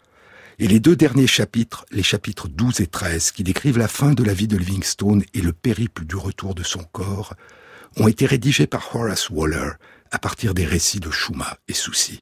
et 0.59 0.67
les 0.67 0.79
deux 0.79 0.95
derniers 0.95 1.27
chapitres, 1.27 1.85
les 1.91 2.03
chapitres 2.03 2.47
12 2.47 2.81
et 2.81 2.87
13, 2.87 3.31
qui 3.31 3.43
décrivent 3.43 3.77
la 3.77 3.87
fin 3.87 4.13
de 4.13 4.23
la 4.23 4.33
vie 4.33 4.47
de 4.47 4.57
Livingstone 4.57 5.23
et 5.33 5.41
le 5.41 5.53
périple 5.53 6.05
du 6.05 6.15
retour 6.15 6.55
de 6.55 6.63
son 6.63 6.83
corps, 6.83 7.35
ont 7.97 8.07
été 8.07 8.25
rédigés 8.25 8.65
par 8.65 8.95
Horace 8.95 9.29
Waller 9.29 9.71
à 10.09 10.17
partir 10.17 10.53
des 10.53 10.65
récits 10.65 10.99
de 10.99 11.11
Shuma 11.11 11.57
et 11.67 11.73
Souci. 11.73 12.21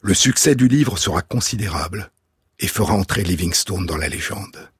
Le 0.00 0.14
succès 0.14 0.54
du 0.54 0.68
livre 0.68 0.96
sera 0.96 1.22
considérable 1.22 2.12
et 2.60 2.68
fera 2.68 2.94
entrer 2.94 3.24
Livingstone 3.24 3.86
dans 3.86 3.96
la 3.96 4.08
légende. 4.08 4.70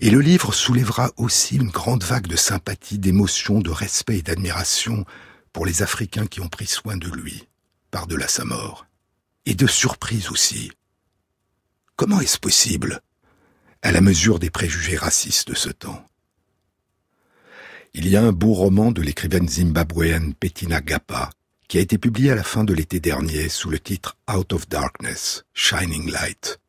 Et 0.00 0.10
le 0.10 0.20
livre 0.20 0.52
soulèvera 0.52 1.12
aussi 1.16 1.56
une 1.56 1.70
grande 1.70 2.04
vague 2.04 2.26
de 2.26 2.36
sympathie, 2.36 2.98
d'émotion, 2.98 3.60
de 3.60 3.70
respect 3.70 4.18
et 4.18 4.22
d'admiration 4.22 5.06
pour 5.54 5.64
les 5.64 5.82
Africains 5.82 6.26
qui 6.26 6.42
ont 6.42 6.48
pris 6.48 6.66
soin 6.66 6.98
de 6.98 7.08
lui, 7.08 7.48
par-delà 7.90 8.28
sa 8.28 8.44
mort, 8.44 8.86
et 9.46 9.54
de 9.54 9.66
surprise 9.66 10.28
aussi, 10.28 10.72
Comment 11.96 12.20
est-ce 12.20 12.38
possible 12.38 13.00
à 13.80 13.90
la 13.90 14.02
mesure 14.02 14.38
des 14.38 14.50
préjugés 14.50 14.98
racistes 14.98 15.48
de 15.48 15.54
ce 15.54 15.70
temps? 15.70 16.04
Il 17.94 18.06
y 18.06 18.16
a 18.16 18.22
un 18.22 18.32
beau 18.32 18.52
roman 18.52 18.92
de 18.92 19.00
l'écrivaine 19.00 19.48
zimbabwéenne 19.48 20.34
Petina 20.34 20.82
Gapa 20.82 21.30
qui 21.68 21.78
a 21.78 21.80
été 21.80 21.96
publié 21.96 22.32
à 22.32 22.34
la 22.34 22.44
fin 22.44 22.64
de 22.64 22.74
l'été 22.74 23.00
dernier 23.00 23.48
sous 23.48 23.70
le 23.70 23.78
titre 23.78 24.18
Out 24.30 24.52
of 24.52 24.68
Darkness, 24.68 25.46
Shining 25.54 26.10
Light. 26.10 26.60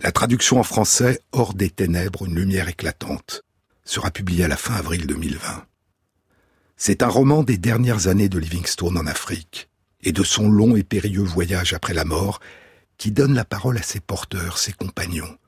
La 0.00 0.10
traduction 0.10 0.58
en 0.58 0.64
français 0.64 1.20
Hors 1.30 1.54
des 1.54 1.70
ténèbres, 1.70 2.26
une 2.26 2.34
lumière 2.34 2.68
éclatante 2.68 3.44
sera 3.84 4.10
publiée 4.10 4.44
à 4.44 4.48
la 4.48 4.56
fin 4.56 4.74
avril 4.74 5.06
2020. 5.06 5.64
C'est 6.76 7.04
un 7.04 7.08
roman 7.08 7.44
des 7.44 7.56
dernières 7.56 8.08
années 8.08 8.28
de 8.28 8.40
Livingstone 8.40 8.98
en 8.98 9.06
Afrique 9.06 9.68
et 10.02 10.10
de 10.10 10.24
son 10.24 10.50
long 10.50 10.74
et 10.74 10.82
périlleux 10.82 11.22
voyage 11.22 11.72
après 11.72 11.94
la 11.94 12.04
mort 12.04 12.40
qui 12.98 13.10
donne 13.10 13.34
la 13.34 13.44
parole 13.44 13.78
à 13.78 13.82
ses 13.82 14.00
porteurs, 14.00 14.58
ses 14.58 14.72
compagnons. 14.72 15.38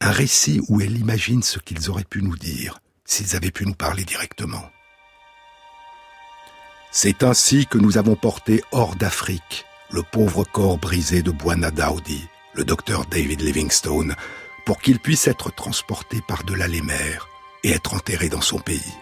Un 0.00 0.10
récit 0.10 0.60
où 0.68 0.80
elle 0.80 0.98
imagine 0.98 1.42
ce 1.42 1.58
qu'ils 1.58 1.90
auraient 1.90 2.04
pu 2.04 2.22
nous 2.22 2.36
dire 2.36 2.80
s'ils 3.04 3.36
avaient 3.36 3.50
pu 3.50 3.66
nous 3.66 3.74
parler 3.74 4.04
directement. 4.04 4.70
C'est 6.90 7.22
ainsi 7.22 7.66
que 7.66 7.78
nous 7.78 7.98
avons 7.98 8.16
porté 8.16 8.62
hors 8.72 8.96
d'Afrique 8.96 9.66
le 9.90 10.02
pauvre 10.02 10.44
corps 10.44 10.78
brisé 10.78 11.22
de 11.22 11.30
Bwana 11.30 11.70
Daudi, 11.70 12.26
le 12.54 12.64
docteur 12.64 13.04
David 13.06 13.40
Livingstone, 13.40 14.16
pour 14.66 14.80
qu'il 14.80 14.98
puisse 14.98 15.28
être 15.28 15.54
transporté 15.54 16.20
par-delà 16.26 16.66
les 16.66 16.82
mers 16.82 17.28
et 17.62 17.70
être 17.70 17.94
enterré 17.94 18.28
dans 18.28 18.40
son 18.40 18.58
pays. 18.58 18.94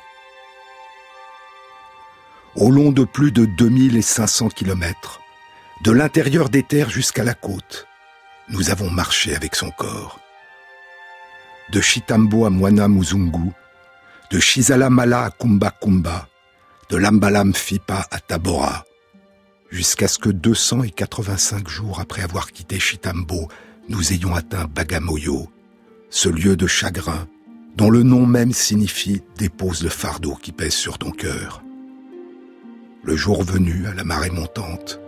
Au 2.54 2.70
long 2.70 2.92
de 2.92 3.04
plus 3.04 3.32
de 3.32 3.46
2500 3.46 4.50
kilomètres, 4.50 5.21
de 5.82 5.90
l'intérieur 5.90 6.48
des 6.48 6.62
terres 6.62 6.90
jusqu'à 6.90 7.24
la 7.24 7.34
côte, 7.34 7.88
nous 8.48 8.70
avons 8.70 8.88
marché 8.88 9.34
avec 9.34 9.56
son 9.56 9.70
corps. 9.70 10.20
De 11.72 11.80
Chitambo 11.80 12.44
à 12.44 12.50
Mwana 12.50 12.86
Muzungu, 12.86 13.50
de 14.30 14.38
Shizalamala 14.38 15.24
à 15.24 15.30
Kumba 15.30 15.72
Kumba, 15.80 16.28
de 16.88 16.96
Lambalam 16.96 17.52
Fipa 17.52 18.06
à 18.12 18.20
Tabora, 18.20 18.84
jusqu'à 19.70 20.06
ce 20.06 20.18
que 20.18 20.28
285 20.28 21.68
jours 21.68 21.98
après 21.98 22.22
avoir 22.22 22.52
quitté 22.52 22.78
Chitambo, 22.78 23.48
nous 23.88 24.12
ayons 24.12 24.36
atteint 24.36 24.66
Bagamoyo, 24.66 25.50
ce 26.10 26.28
lieu 26.28 26.54
de 26.54 26.68
chagrin 26.68 27.26
dont 27.74 27.90
le 27.90 28.04
nom 28.04 28.26
même 28.26 28.52
signifie 28.52 29.22
dépose 29.36 29.82
le 29.82 29.88
fardeau 29.88 30.36
qui 30.36 30.52
pèse 30.52 30.74
sur 30.74 30.98
ton 30.98 31.10
cœur. 31.10 31.62
Le 33.02 33.16
jour 33.16 33.42
venu, 33.42 33.86
à 33.86 33.94
la 33.94 34.04
marée 34.04 34.30
montante, 34.30 35.01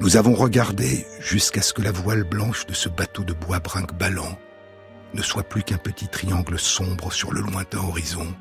nous 0.00 0.16
avons 0.16 0.34
regardé 0.34 1.06
jusqu'à 1.20 1.62
ce 1.62 1.72
que 1.72 1.82
la 1.82 1.92
voile 1.92 2.24
blanche 2.24 2.66
de 2.66 2.74
ce 2.74 2.88
bateau 2.88 3.24
de 3.24 3.32
bois 3.32 3.60
brinque-ballant 3.60 4.38
ne 5.14 5.22
soit 5.22 5.44
plus 5.44 5.62
qu'un 5.62 5.78
petit 5.78 6.08
triangle 6.08 6.58
sombre 6.58 7.12
sur 7.12 7.32
le 7.32 7.40
lointain 7.40 7.78
horizon, 7.78 8.34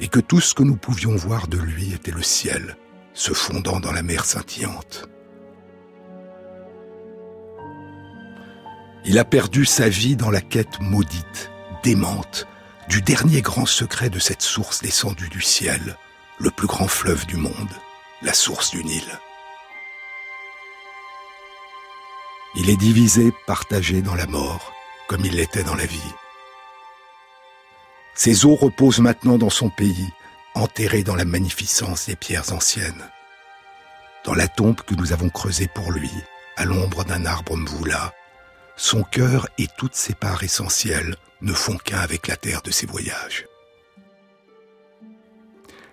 et 0.00 0.08
que 0.08 0.18
tout 0.18 0.40
ce 0.40 0.54
que 0.54 0.64
nous 0.64 0.76
pouvions 0.76 1.14
voir 1.14 1.46
de 1.46 1.58
lui 1.58 1.94
était 1.94 2.10
le 2.10 2.22
ciel, 2.22 2.76
se 3.12 3.32
fondant 3.32 3.78
dans 3.78 3.92
la 3.92 4.02
mer 4.02 4.24
scintillante. 4.24 5.08
Il 9.04 9.18
a 9.18 9.24
perdu 9.24 9.64
sa 9.64 9.88
vie 9.88 10.16
dans 10.16 10.30
la 10.30 10.40
quête 10.40 10.80
maudite, 10.80 11.50
démente, 11.84 12.48
du 12.88 13.02
dernier 13.02 13.40
grand 13.40 13.66
secret 13.66 14.10
de 14.10 14.18
cette 14.18 14.42
source 14.42 14.82
descendue 14.82 15.28
du 15.28 15.40
ciel, 15.40 15.96
le 16.40 16.50
plus 16.50 16.66
grand 16.66 16.88
fleuve 16.88 17.26
du 17.26 17.36
monde, 17.36 17.70
la 18.22 18.34
source 18.34 18.72
du 18.72 18.82
Nil. 18.82 19.04
Il 22.56 22.70
est 22.70 22.76
divisé, 22.76 23.32
partagé 23.46 24.00
dans 24.00 24.14
la 24.14 24.26
mort, 24.26 24.72
comme 25.08 25.24
il 25.24 25.34
l'était 25.34 25.64
dans 25.64 25.74
la 25.74 25.86
vie. 25.86 26.14
Ses 28.14 28.44
eaux 28.44 28.54
reposent 28.54 29.00
maintenant 29.00 29.38
dans 29.38 29.50
son 29.50 29.70
pays, 29.70 30.08
enterré 30.54 31.02
dans 31.02 31.16
la 31.16 31.24
magnificence 31.24 32.06
des 32.06 32.14
pierres 32.14 32.52
anciennes. 32.52 33.10
Dans 34.24 34.34
la 34.34 34.46
tombe 34.46 34.80
que 34.80 34.94
nous 34.94 35.12
avons 35.12 35.30
creusée 35.30 35.68
pour 35.74 35.90
lui, 35.90 36.10
à 36.56 36.64
l'ombre 36.64 37.04
d'un 37.04 37.26
arbre 37.26 37.56
mvoula, 37.56 38.14
son 38.76 39.02
cœur 39.02 39.48
et 39.58 39.66
toutes 39.76 39.96
ses 39.96 40.14
parts 40.14 40.44
essentielles 40.44 41.16
ne 41.42 41.52
font 41.52 41.76
qu'un 41.76 41.98
avec 41.98 42.28
la 42.28 42.36
terre 42.36 42.62
de 42.62 42.70
ses 42.70 42.86
voyages. 42.86 43.46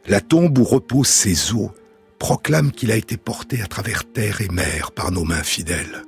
La 0.06 0.22
tombe 0.22 0.58
où 0.60 0.64
reposent 0.64 1.08
ses 1.08 1.54
os 1.54 1.72
proclame 2.20 2.72
qu'il 2.72 2.92
a 2.92 2.96
été 2.96 3.18
porté 3.18 3.64
à 3.64 3.68
travers 3.68 4.04
terre 4.12 4.42
et 4.42 4.50
mer 4.50 4.92
par 4.92 5.12
nos 5.12 5.24
mains 5.24 5.44
fidèles. 5.44 6.04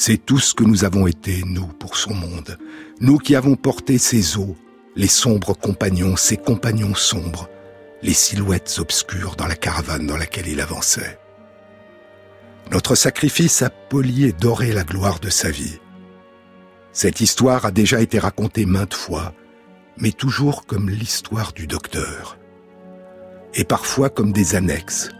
C'est 0.00 0.24
tout 0.24 0.38
ce 0.38 0.54
que 0.54 0.62
nous 0.62 0.84
avons 0.84 1.08
été, 1.08 1.42
nous, 1.44 1.66
pour 1.66 1.96
son 1.96 2.14
monde, 2.14 2.56
nous 3.00 3.18
qui 3.18 3.34
avons 3.34 3.56
porté 3.56 3.98
ses 3.98 4.36
os, 4.38 4.54
les 4.94 5.08
sombres 5.08 5.54
compagnons, 5.54 6.14
ses 6.14 6.36
compagnons 6.36 6.94
sombres, 6.94 7.50
les 8.00 8.12
silhouettes 8.12 8.76
obscures 8.78 9.34
dans 9.34 9.48
la 9.48 9.56
caravane 9.56 10.06
dans 10.06 10.16
laquelle 10.16 10.46
il 10.46 10.60
avançait. 10.60 11.18
Notre 12.70 12.94
sacrifice 12.94 13.60
a 13.62 13.70
poli 13.70 14.26
et 14.26 14.32
doré 14.32 14.70
la 14.70 14.84
gloire 14.84 15.18
de 15.18 15.30
sa 15.30 15.50
vie. 15.50 15.80
Cette 16.92 17.20
histoire 17.20 17.66
a 17.66 17.72
déjà 17.72 18.00
été 18.00 18.20
racontée 18.20 18.66
maintes 18.66 18.94
fois, 18.94 19.34
mais 19.96 20.12
toujours 20.12 20.64
comme 20.64 20.88
l'histoire 20.88 21.52
du 21.52 21.66
docteur. 21.66 22.38
Et 23.52 23.64
parfois 23.64 24.10
comme 24.10 24.30
des 24.30 24.54
annexes, 24.54 25.10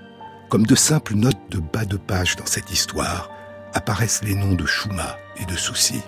comme 0.49 0.67
de 0.67 0.77
simples 0.77 1.17
notes 1.17 1.51
de 1.51 1.59
bas 1.59 1.85
de 1.85 1.97
page 1.97 2.37
dans 2.37 2.47
cette 2.47 2.71
histoire, 2.71 3.29
apparaissent 3.75 4.23
les 4.23 4.35
noms 4.35 4.55
de 4.55 4.67
Chouma 4.67 5.19
et 5.41 5.45
de 5.45 5.57
Souci. 5.57 6.03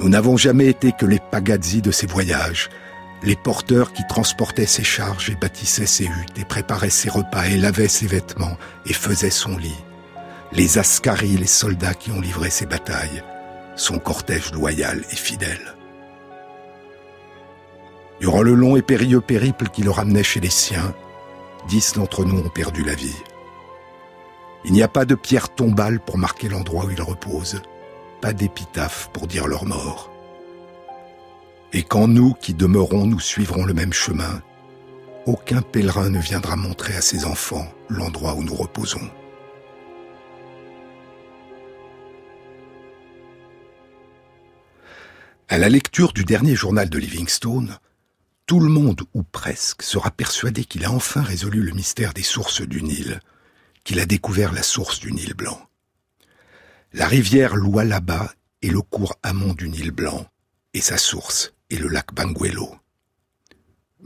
Nous 0.00 0.08
n'avons 0.08 0.36
jamais 0.36 0.66
été 0.66 0.92
que 0.92 1.06
les 1.06 1.20
pagazzi 1.20 1.80
de 1.80 1.90
ces 1.90 2.06
voyages, 2.06 2.68
les 3.22 3.36
porteurs 3.36 3.92
qui 3.92 4.02
transportaient 4.08 4.66
ses 4.66 4.84
charges 4.84 5.30
et 5.30 5.36
bâtissaient 5.36 5.86
ses 5.86 6.04
huttes 6.04 6.38
et 6.38 6.44
préparaient 6.44 6.90
ses 6.90 7.08
repas 7.08 7.44
et 7.44 7.56
lavaient 7.56 7.88
ses 7.88 8.06
vêtements 8.06 8.56
et 8.86 8.92
faisaient 8.92 9.30
son 9.30 9.56
lit, 9.56 9.84
les 10.52 10.78
ascaris, 10.78 11.36
les 11.36 11.46
soldats 11.46 11.94
qui 11.94 12.10
ont 12.10 12.20
livré 12.20 12.50
ses 12.50 12.66
batailles, 12.66 13.22
son 13.76 13.98
cortège 13.98 14.52
loyal 14.52 15.02
et 15.10 15.16
fidèle. 15.16 15.74
Durant 18.20 18.42
le 18.42 18.54
long 18.54 18.76
et 18.76 18.82
périlleux 18.82 19.20
périple 19.20 19.68
qui 19.68 19.82
le 19.82 19.90
ramenait 19.90 20.22
chez 20.22 20.40
les 20.40 20.50
siens, 20.50 20.94
dix 21.68 21.94
d'entre 21.94 22.24
nous 22.24 22.38
ont 22.38 22.48
perdu 22.48 22.84
la 22.84 22.94
vie. 22.94 23.16
Il 24.64 24.72
n'y 24.72 24.82
a 24.82 24.88
pas 24.88 25.04
de 25.04 25.14
pierre 25.14 25.54
tombale 25.54 26.00
pour 26.00 26.16
marquer 26.16 26.48
l'endroit 26.48 26.86
où 26.86 26.90
ils 26.90 27.02
reposent, 27.02 27.60
pas 28.20 28.32
d'épitaphe 28.32 29.10
pour 29.12 29.26
dire 29.26 29.46
leur 29.46 29.66
mort. 29.66 30.10
Et 31.72 31.82
quand 31.82 32.08
nous 32.08 32.34
qui 32.34 32.54
demeurons 32.54 33.06
nous 33.06 33.20
suivrons 33.20 33.64
le 33.64 33.74
même 33.74 33.92
chemin, 33.92 34.42
aucun 35.26 35.60
pèlerin 35.60 36.08
ne 36.08 36.20
viendra 36.20 36.56
montrer 36.56 36.94
à 36.94 37.02
ses 37.02 37.24
enfants 37.24 37.66
l'endroit 37.88 38.34
où 38.34 38.42
nous 38.42 38.54
reposons. 38.54 39.10
À 45.48 45.58
la 45.58 45.68
lecture 45.68 46.12
du 46.12 46.24
dernier 46.24 46.54
journal 46.54 46.88
de 46.88 46.98
Livingstone, 46.98 47.78
tout 48.46 48.60
le 48.60 48.68
monde, 48.68 49.02
ou 49.14 49.22
presque, 49.22 49.82
sera 49.82 50.10
persuadé 50.10 50.64
qu'il 50.64 50.84
a 50.84 50.90
enfin 50.90 51.22
résolu 51.22 51.62
le 51.62 51.72
mystère 51.72 52.12
des 52.14 52.22
sources 52.22 52.62
du 52.62 52.82
Nil, 52.82 53.20
qu'il 53.84 54.00
a 54.00 54.06
découvert 54.06 54.52
la 54.52 54.62
source 54.62 55.00
du 55.00 55.12
Nil 55.12 55.34
blanc. 55.34 55.60
La 56.92 57.06
rivière 57.06 57.56
Lualaba 57.56 58.32
est 58.62 58.68
le 58.68 58.80
cours 58.80 59.16
amont 59.22 59.52
du 59.52 59.68
Nil 59.68 59.90
blanc, 59.90 60.26
et 60.72 60.80
sa 60.80 60.98
source 60.98 61.52
est 61.70 61.76
le 61.76 61.88
lac 61.88 62.12
Banguelo. 62.12 62.74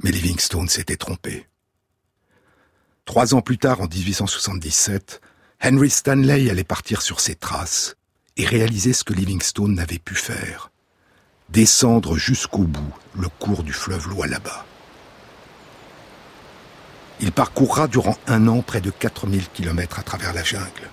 Mais 0.03 0.11
Livingstone 0.11 0.69
s'était 0.69 0.97
trompé. 0.97 1.47
Trois 3.05 3.35
ans 3.35 3.41
plus 3.41 3.59
tard, 3.59 3.81
en 3.81 3.87
1877, 3.87 5.21
Henry 5.63 5.91
Stanley 5.91 6.51
allait 6.51 6.65
partir 6.65 7.01
sur 7.03 7.21
ses 7.21 7.35
traces 7.35 7.97
et 8.37 8.45
réaliser 8.45 8.93
ce 8.93 9.05
que 9.05 9.15
Livingstone 9.15 9.75
n'avait 9.75 9.99
pu 9.99 10.15
faire 10.15 10.71
descendre 11.49 12.17
jusqu'au 12.17 12.65
bout 12.65 12.95
le 13.19 13.29
cours 13.29 13.63
du 13.63 13.73
fleuve 13.73 14.09
Lualaba. 14.09 14.67
Il 17.21 17.33
parcourra 17.33 17.89
durant 17.89 18.17
un 18.27 18.47
an 18.47 18.63
près 18.63 18.81
de 18.81 18.91
4000 18.91 19.49
kilomètres 19.49 19.99
à 19.99 20.03
travers 20.03 20.33
la 20.33 20.45
jungle. 20.45 20.89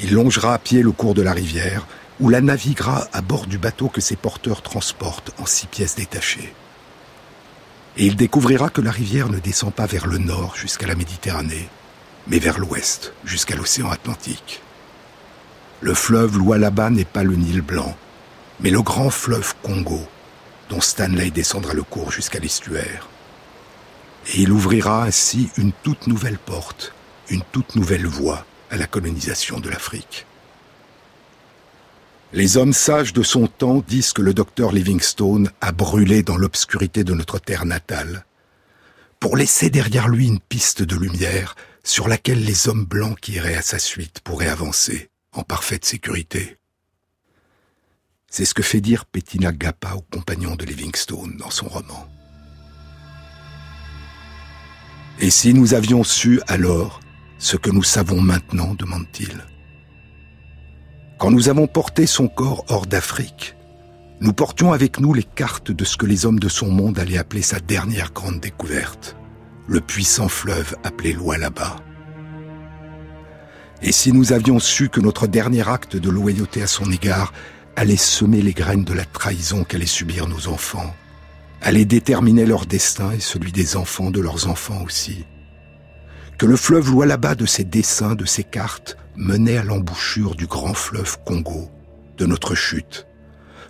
Il 0.00 0.14
longera 0.14 0.54
à 0.54 0.58
pied 0.58 0.82
le 0.82 0.92
cours 0.92 1.14
de 1.14 1.22
la 1.22 1.32
rivière, 1.32 1.86
ou 2.20 2.30
la 2.30 2.40
naviguera 2.40 3.06
à 3.12 3.20
bord 3.20 3.46
du 3.46 3.58
bateau 3.58 3.88
que 3.88 4.00
ses 4.00 4.16
porteurs 4.16 4.62
transportent 4.62 5.32
en 5.38 5.46
six 5.46 5.66
pièces 5.66 5.96
détachées. 5.96 6.54
Et 7.98 8.06
il 8.06 8.16
découvrira 8.16 8.70
que 8.70 8.80
la 8.80 8.90
rivière 8.90 9.28
ne 9.28 9.38
descend 9.38 9.72
pas 9.72 9.86
vers 9.86 10.06
le 10.06 10.18
nord 10.18 10.54
jusqu'à 10.56 10.86
la 10.86 10.94
Méditerranée, 10.94 11.68
mais 12.26 12.38
vers 12.38 12.58
l'ouest 12.58 13.12
jusqu'à 13.24 13.56
l'océan 13.56 13.90
Atlantique. 13.90 14.62
Le 15.80 15.94
fleuve 15.94 16.38
Lualaba 16.38 16.90
n'est 16.90 17.04
pas 17.04 17.22
le 17.22 17.36
Nil 17.36 17.60
blanc, 17.60 17.94
mais 18.60 18.70
le 18.70 18.80
grand 18.80 19.10
fleuve 19.10 19.54
Congo, 19.62 20.06
dont 20.70 20.80
Stanley 20.80 21.30
descendra 21.30 21.74
le 21.74 21.82
cours 21.82 22.10
jusqu'à 22.10 22.38
l'estuaire. 22.38 23.08
Et 24.28 24.42
il 24.42 24.52
ouvrira 24.52 25.04
ainsi 25.04 25.50
une 25.56 25.72
toute 25.72 26.06
nouvelle 26.06 26.38
porte, 26.38 26.92
une 27.30 27.42
toute 27.52 27.76
nouvelle 27.76 28.06
voie 28.06 28.44
à 28.70 28.76
la 28.76 28.86
colonisation 28.86 29.60
de 29.60 29.68
l'Afrique. 29.68 30.26
Les 32.32 32.56
hommes 32.56 32.72
sages 32.72 33.12
de 33.12 33.22
son 33.22 33.46
temps 33.46 33.82
disent 33.86 34.12
que 34.12 34.22
le 34.22 34.34
docteur 34.34 34.72
Livingstone 34.72 35.50
a 35.60 35.72
brûlé 35.72 36.22
dans 36.22 36.36
l'obscurité 36.36 37.04
de 37.04 37.14
notre 37.14 37.38
terre 37.38 37.64
natale, 37.64 38.26
pour 39.20 39.36
laisser 39.36 39.70
derrière 39.70 40.08
lui 40.08 40.26
une 40.26 40.40
piste 40.40 40.82
de 40.82 40.96
lumière 40.96 41.54
sur 41.84 42.08
laquelle 42.08 42.44
les 42.44 42.68
hommes 42.68 42.84
blancs 42.84 43.18
qui 43.20 43.32
iraient 43.32 43.56
à 43.56 43.62
sa 43.62 43.78
suite 43.78 44.20
pourraient 44.20 44.48
avancer 44.48 45.08
en 45.32 45.44
parfaite 45.44 45.84
sécurité. 45.84 46.58
C'est 48.28 48.44
ce 48.44 48.54
que 48.54 48.62
fait 48.62 48.80
dire 48.80 49.04
Bettina 49.12 49.52
Gappa 49.52 49.94
aux 49.94 50.04
compagnons 50.12 50.56
de 50.56 50.64
Livingstone 50.64 51.36
dans 51.36 51.50
son 51.50 51.68
roman. 51.68 52.08
Et 55.18 55.30
si 55.30 55.54
nous 55.54 55.74
avions 55.74 56.04
su 56.04 56.40
alors 56.46 57.00
ce 57.38 57.56
que 57.56 57.70
nous 57.70 57.82
savons 57.82 58.20
maintenant, 58.20 58.74
demande-t-il. 58.74 59.44
Quand 61.18 61.30
nous 61.30 61.48
avons 61.48 61.66
porté 61.66 62.06
son 62.06 62.28
corps 62.28 62.64
hors 62.68 62.86
d'Afrique, 62.86 63.56
nous 64.20 64.32
portions 64.32 64.72
avec 64.72 65.00
nous 65.00 65.14
les 65.14 65.22
cartes 65.22 65.70
de 65.70 65.84
ce 65.84 65.96
que 65.96 66.06
les 66.06 66.26
hommes 66.26 66.38
de 66.38 66.48
son 66.48 66.70
monde 66.70 66.98
allaient 66.98 67.18
appeler 67.18 67.42
sa 67.42 67.60
dernière 67.60 68.12
grande 68.12 68.40
découverte, 68.40 69.16
le 69.66 69.80
puissant 69.80 70.28
fleuve 70.28 70.74
appelé 70.84 71.12
Lualaba. 71.12 71.76
Et 73.82 73.92
si 73.92 74.12
nous 74.12 74.32
avions 74.32 74.58
su 74.58 74.88
que 74.88 75.00
notre 75.00 75.26
dernier 75.26 75.68
acte 75.68 75.96
de 75.96 76.10
loyauté 76.10 76.62
à 76.62 76.66
son 76.66 76.90
égard 76.90 77.32
allait 77.76 77.96
semer 77.96 78.40
les 78.40 78.54
graines 78.54 78.84
de 78.84 78.94
la 78.94 79.04
trahison 79.04 79.64
qu'allaient 79.64 79.86
subir 79.86 80.28
nos 80.28 80.48
enfants, 80.48 80.94
allait 81.62 81.84
déterminer 81.84 82.46
leur 82.46 82.66
destin 82.66 83.12
et 83.12 83.20
celui 83.20 83.52
des 83.52 83.76
enfants 83.76 84.10
de 84.10 84.20
leurs 84.20 84.48
enfants 84.48 84.82
aussi. 84.84 85.24
Que 86.38 86.46
le 86.46 86.56
fleuve 86.56 86.90
Lualaba 86.90 87.34
de 87.34 87.46
ses 87.46 87.64
dessins, 87.64 88.14
de 88.14 88.24
ses 88.26 88.44
cartes, 88.44 88.96
menait 89.16 89.56
à 89.56 89.64
l'embouchure 89.64 90.34
du 90.34 90.46
grand 90.46 90.74
fleuve 90.74 91.16
Congo, 91.24 91.70
de 92.18 92.26
notre 92.26 92.54
chute, 92.54 93.06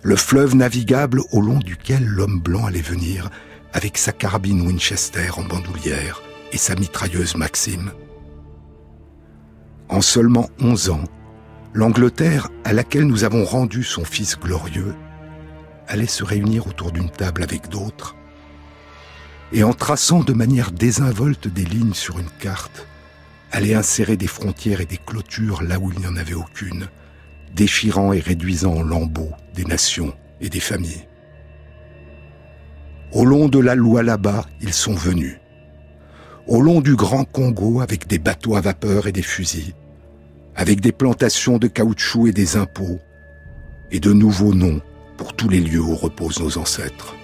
le 0.03 0.15
fleuve 0.15 0.55
navigable 0.55 1.21
au 1.31 1.41
long 1.41 1.59
duquel 1.59 2.05
l'homme 2.05 2.39
blanc 2.39 2.65
allait 2.65 2.81
venir 2.81 3.29
avec 3.73 3.97
sa 3.97 4.11
carabine 4.11 4.65
Winchester 4.65 5.29
en 5.37 5.43
bandoulière 5.43 6.21
et 6.51 6.57
sa 6.57 6.75
mitrailleuse 6.75 7.35
Maxime. 7.35 7.91
En 9.89 10.01
seulement 10.01 10.49
onze 10.59 10.89
ans, 10.89 11.03
l'Angleterre, 11.73 12.49
à 12.63 12.73
laquelle 12.73 13.05
nous 13.05 13.23
avons 13.23 13.45
rendu 13.45 13.83
son 13.83 14.03
fils 14.03 14.37
glorieux, 14.37 14.93
allait 15.87 16.07
se 16.07 16.23
réunir 16.23 16.67
autour 16.67 16.91
d'une 16.91 17.09
table 17.09 17.43
avec 17.43 17.69
d'autres, 17.69 18.15
et 19.51 19.63
en 19.63 19.73
traçant 19.73 20.23
de 20.23 20.33
manière 20.33 20.71
désinvolte 20.71 21.47
des 21.47 21.63
lignes 21.63 21.93
sur 21.93 22.19
une 22.19 22.29
carte, 22.39 22.85
allait 23.51 23.75
insérer 23.75 24.17
des 24.17 24.27
frontières 24.27 24.81
et 24.81 24.85
des 24.85 24.97
clôtures 24.97 25.63
là 25.63 25.79
où 25.79 25.91
il 25.91 25.99
n'y 25.99 26.07
en 26.07 26.17
avait 26.17 26.33
aucune, 26.33 26.87
déchirant 27.55 28.13
et 28.13 28.19
réduisant 28.19 28.75
en 28.75 28.83
lambeaux 28.83 29.31
des 29.55 29.63
nations 29.63 30.13
et 30.41 30.49
des 30.49 30.59
familles. 30.59 31.07
Au 33.13 33.23
long 33.23 33.47
de 33.47 33.59
la 33.59 33.75
loi 33.75 34.03
là-bas, 34.03 34.45
ils 34.61 34.73
sont 34.73 34.93
venus. 34.93 35.37
Au 36.45 36.61
long 36.61 36.81
du 36.81 36.95
grand 36.95 37.23
Congo, 37.23 37.79
avec 37.81 38.07
des 38.07 38.19
bateaux 38.19 38.55
à 38.55 38.61
vapeur 38.61 39.07
et 39.07 39.11
des 39.11 39.21
fusils, 39.21 39.73
avec 40.55 40.81
des 40.81 40.91
plantations 40.91 41.57
de 41.57 41.67
caoutchouc 41.67 42.27
et 42.27 42.33
des 42.33 42.57
impôts, 42.57 42.99
et 43.91 43.99
de 43.99 44.11
nouveaux 44.11 44.53
noms 44.53 44.81
pour 45.17 45.33
tous 45.33 45.49
les 45.49 45.59
lieux 45.59 45.81
où 45.81 45.95
reposent 45.95 46.39
nos 46.39 46.57
ancêtres. 46.57 47.15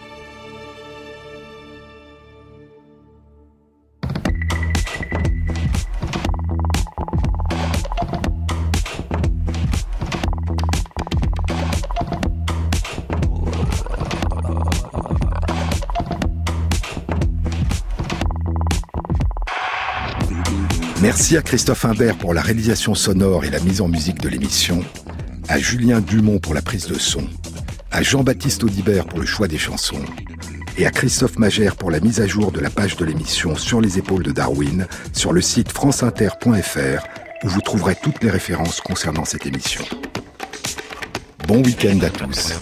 Merci 21.02 21.36
à 21.36 21.42
Christophe 21.42 21.86
Imbert 21.86 22.18
pour 22.18 22.34
la 22.34 22.42
réalisation 22.42 22.96
sonore 22.96 23.44
et 23.44 23.50
la 23.50 23.60
mise 23.60 23.82
en 23.82 23.88
musique 23.88 24.22
de 24.22 24.30
l'émission, 24.30 24.84
à 25.50 25.60
Julien 25.60 26.00
Dumont 26.00 26.40
pour 26.40 26.54
la 26.54 26.62
prise 26.62 26.88
de 26.88 26.98
son, 26.98 27.28
à 27.94 28.02
Jean-Baptiste 28.02 28.64
Audibert 28.64 29.06
pour 29.06 29.20
le 29.20 29.26
choix 29.26 29.48
des 29.48 29.60
chansons, 29.60 30.02
et 30.78 30.88
à 30.88 30.92
Christophe 30.92 31.38
Magère 31.38 31.76
pour 31.76 31.92
la 31.92 32.00
mise 32.00 32.20
à 32.20 32.28
jour 32.28 32.52
de 32.52 32.60
la 32.60 32.72
page 32.72 32.98
de 32.98 33.06
l'émission 33.06 33.56
sur 33.56 33.80
les 33.80 34.00
épaules 34.00 34.24
de 34.24 34.32
Darwin 34.32 34.88
sur 35.14 35.32
le 35.32 35.42
site 35.42 35.72
franceinter.fr 35.72 37.04
où 37.44 37.48
vous 37.48 37.62
trouverez 37.62 37.96
toutes 38.02 38.24
les 38.24 38.32
références 38.32 38.82
concernant 38.82 39.26
cette 39.26 39.46
émission. 39.46 39.86
Bon 41.48 41.62
week-end 41.62 42.00
à 42.02 42.10
tous. 42.10 42.54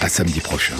À 0.00 0.08
samedi 0.08 0.40
prochain. 0.40 0.76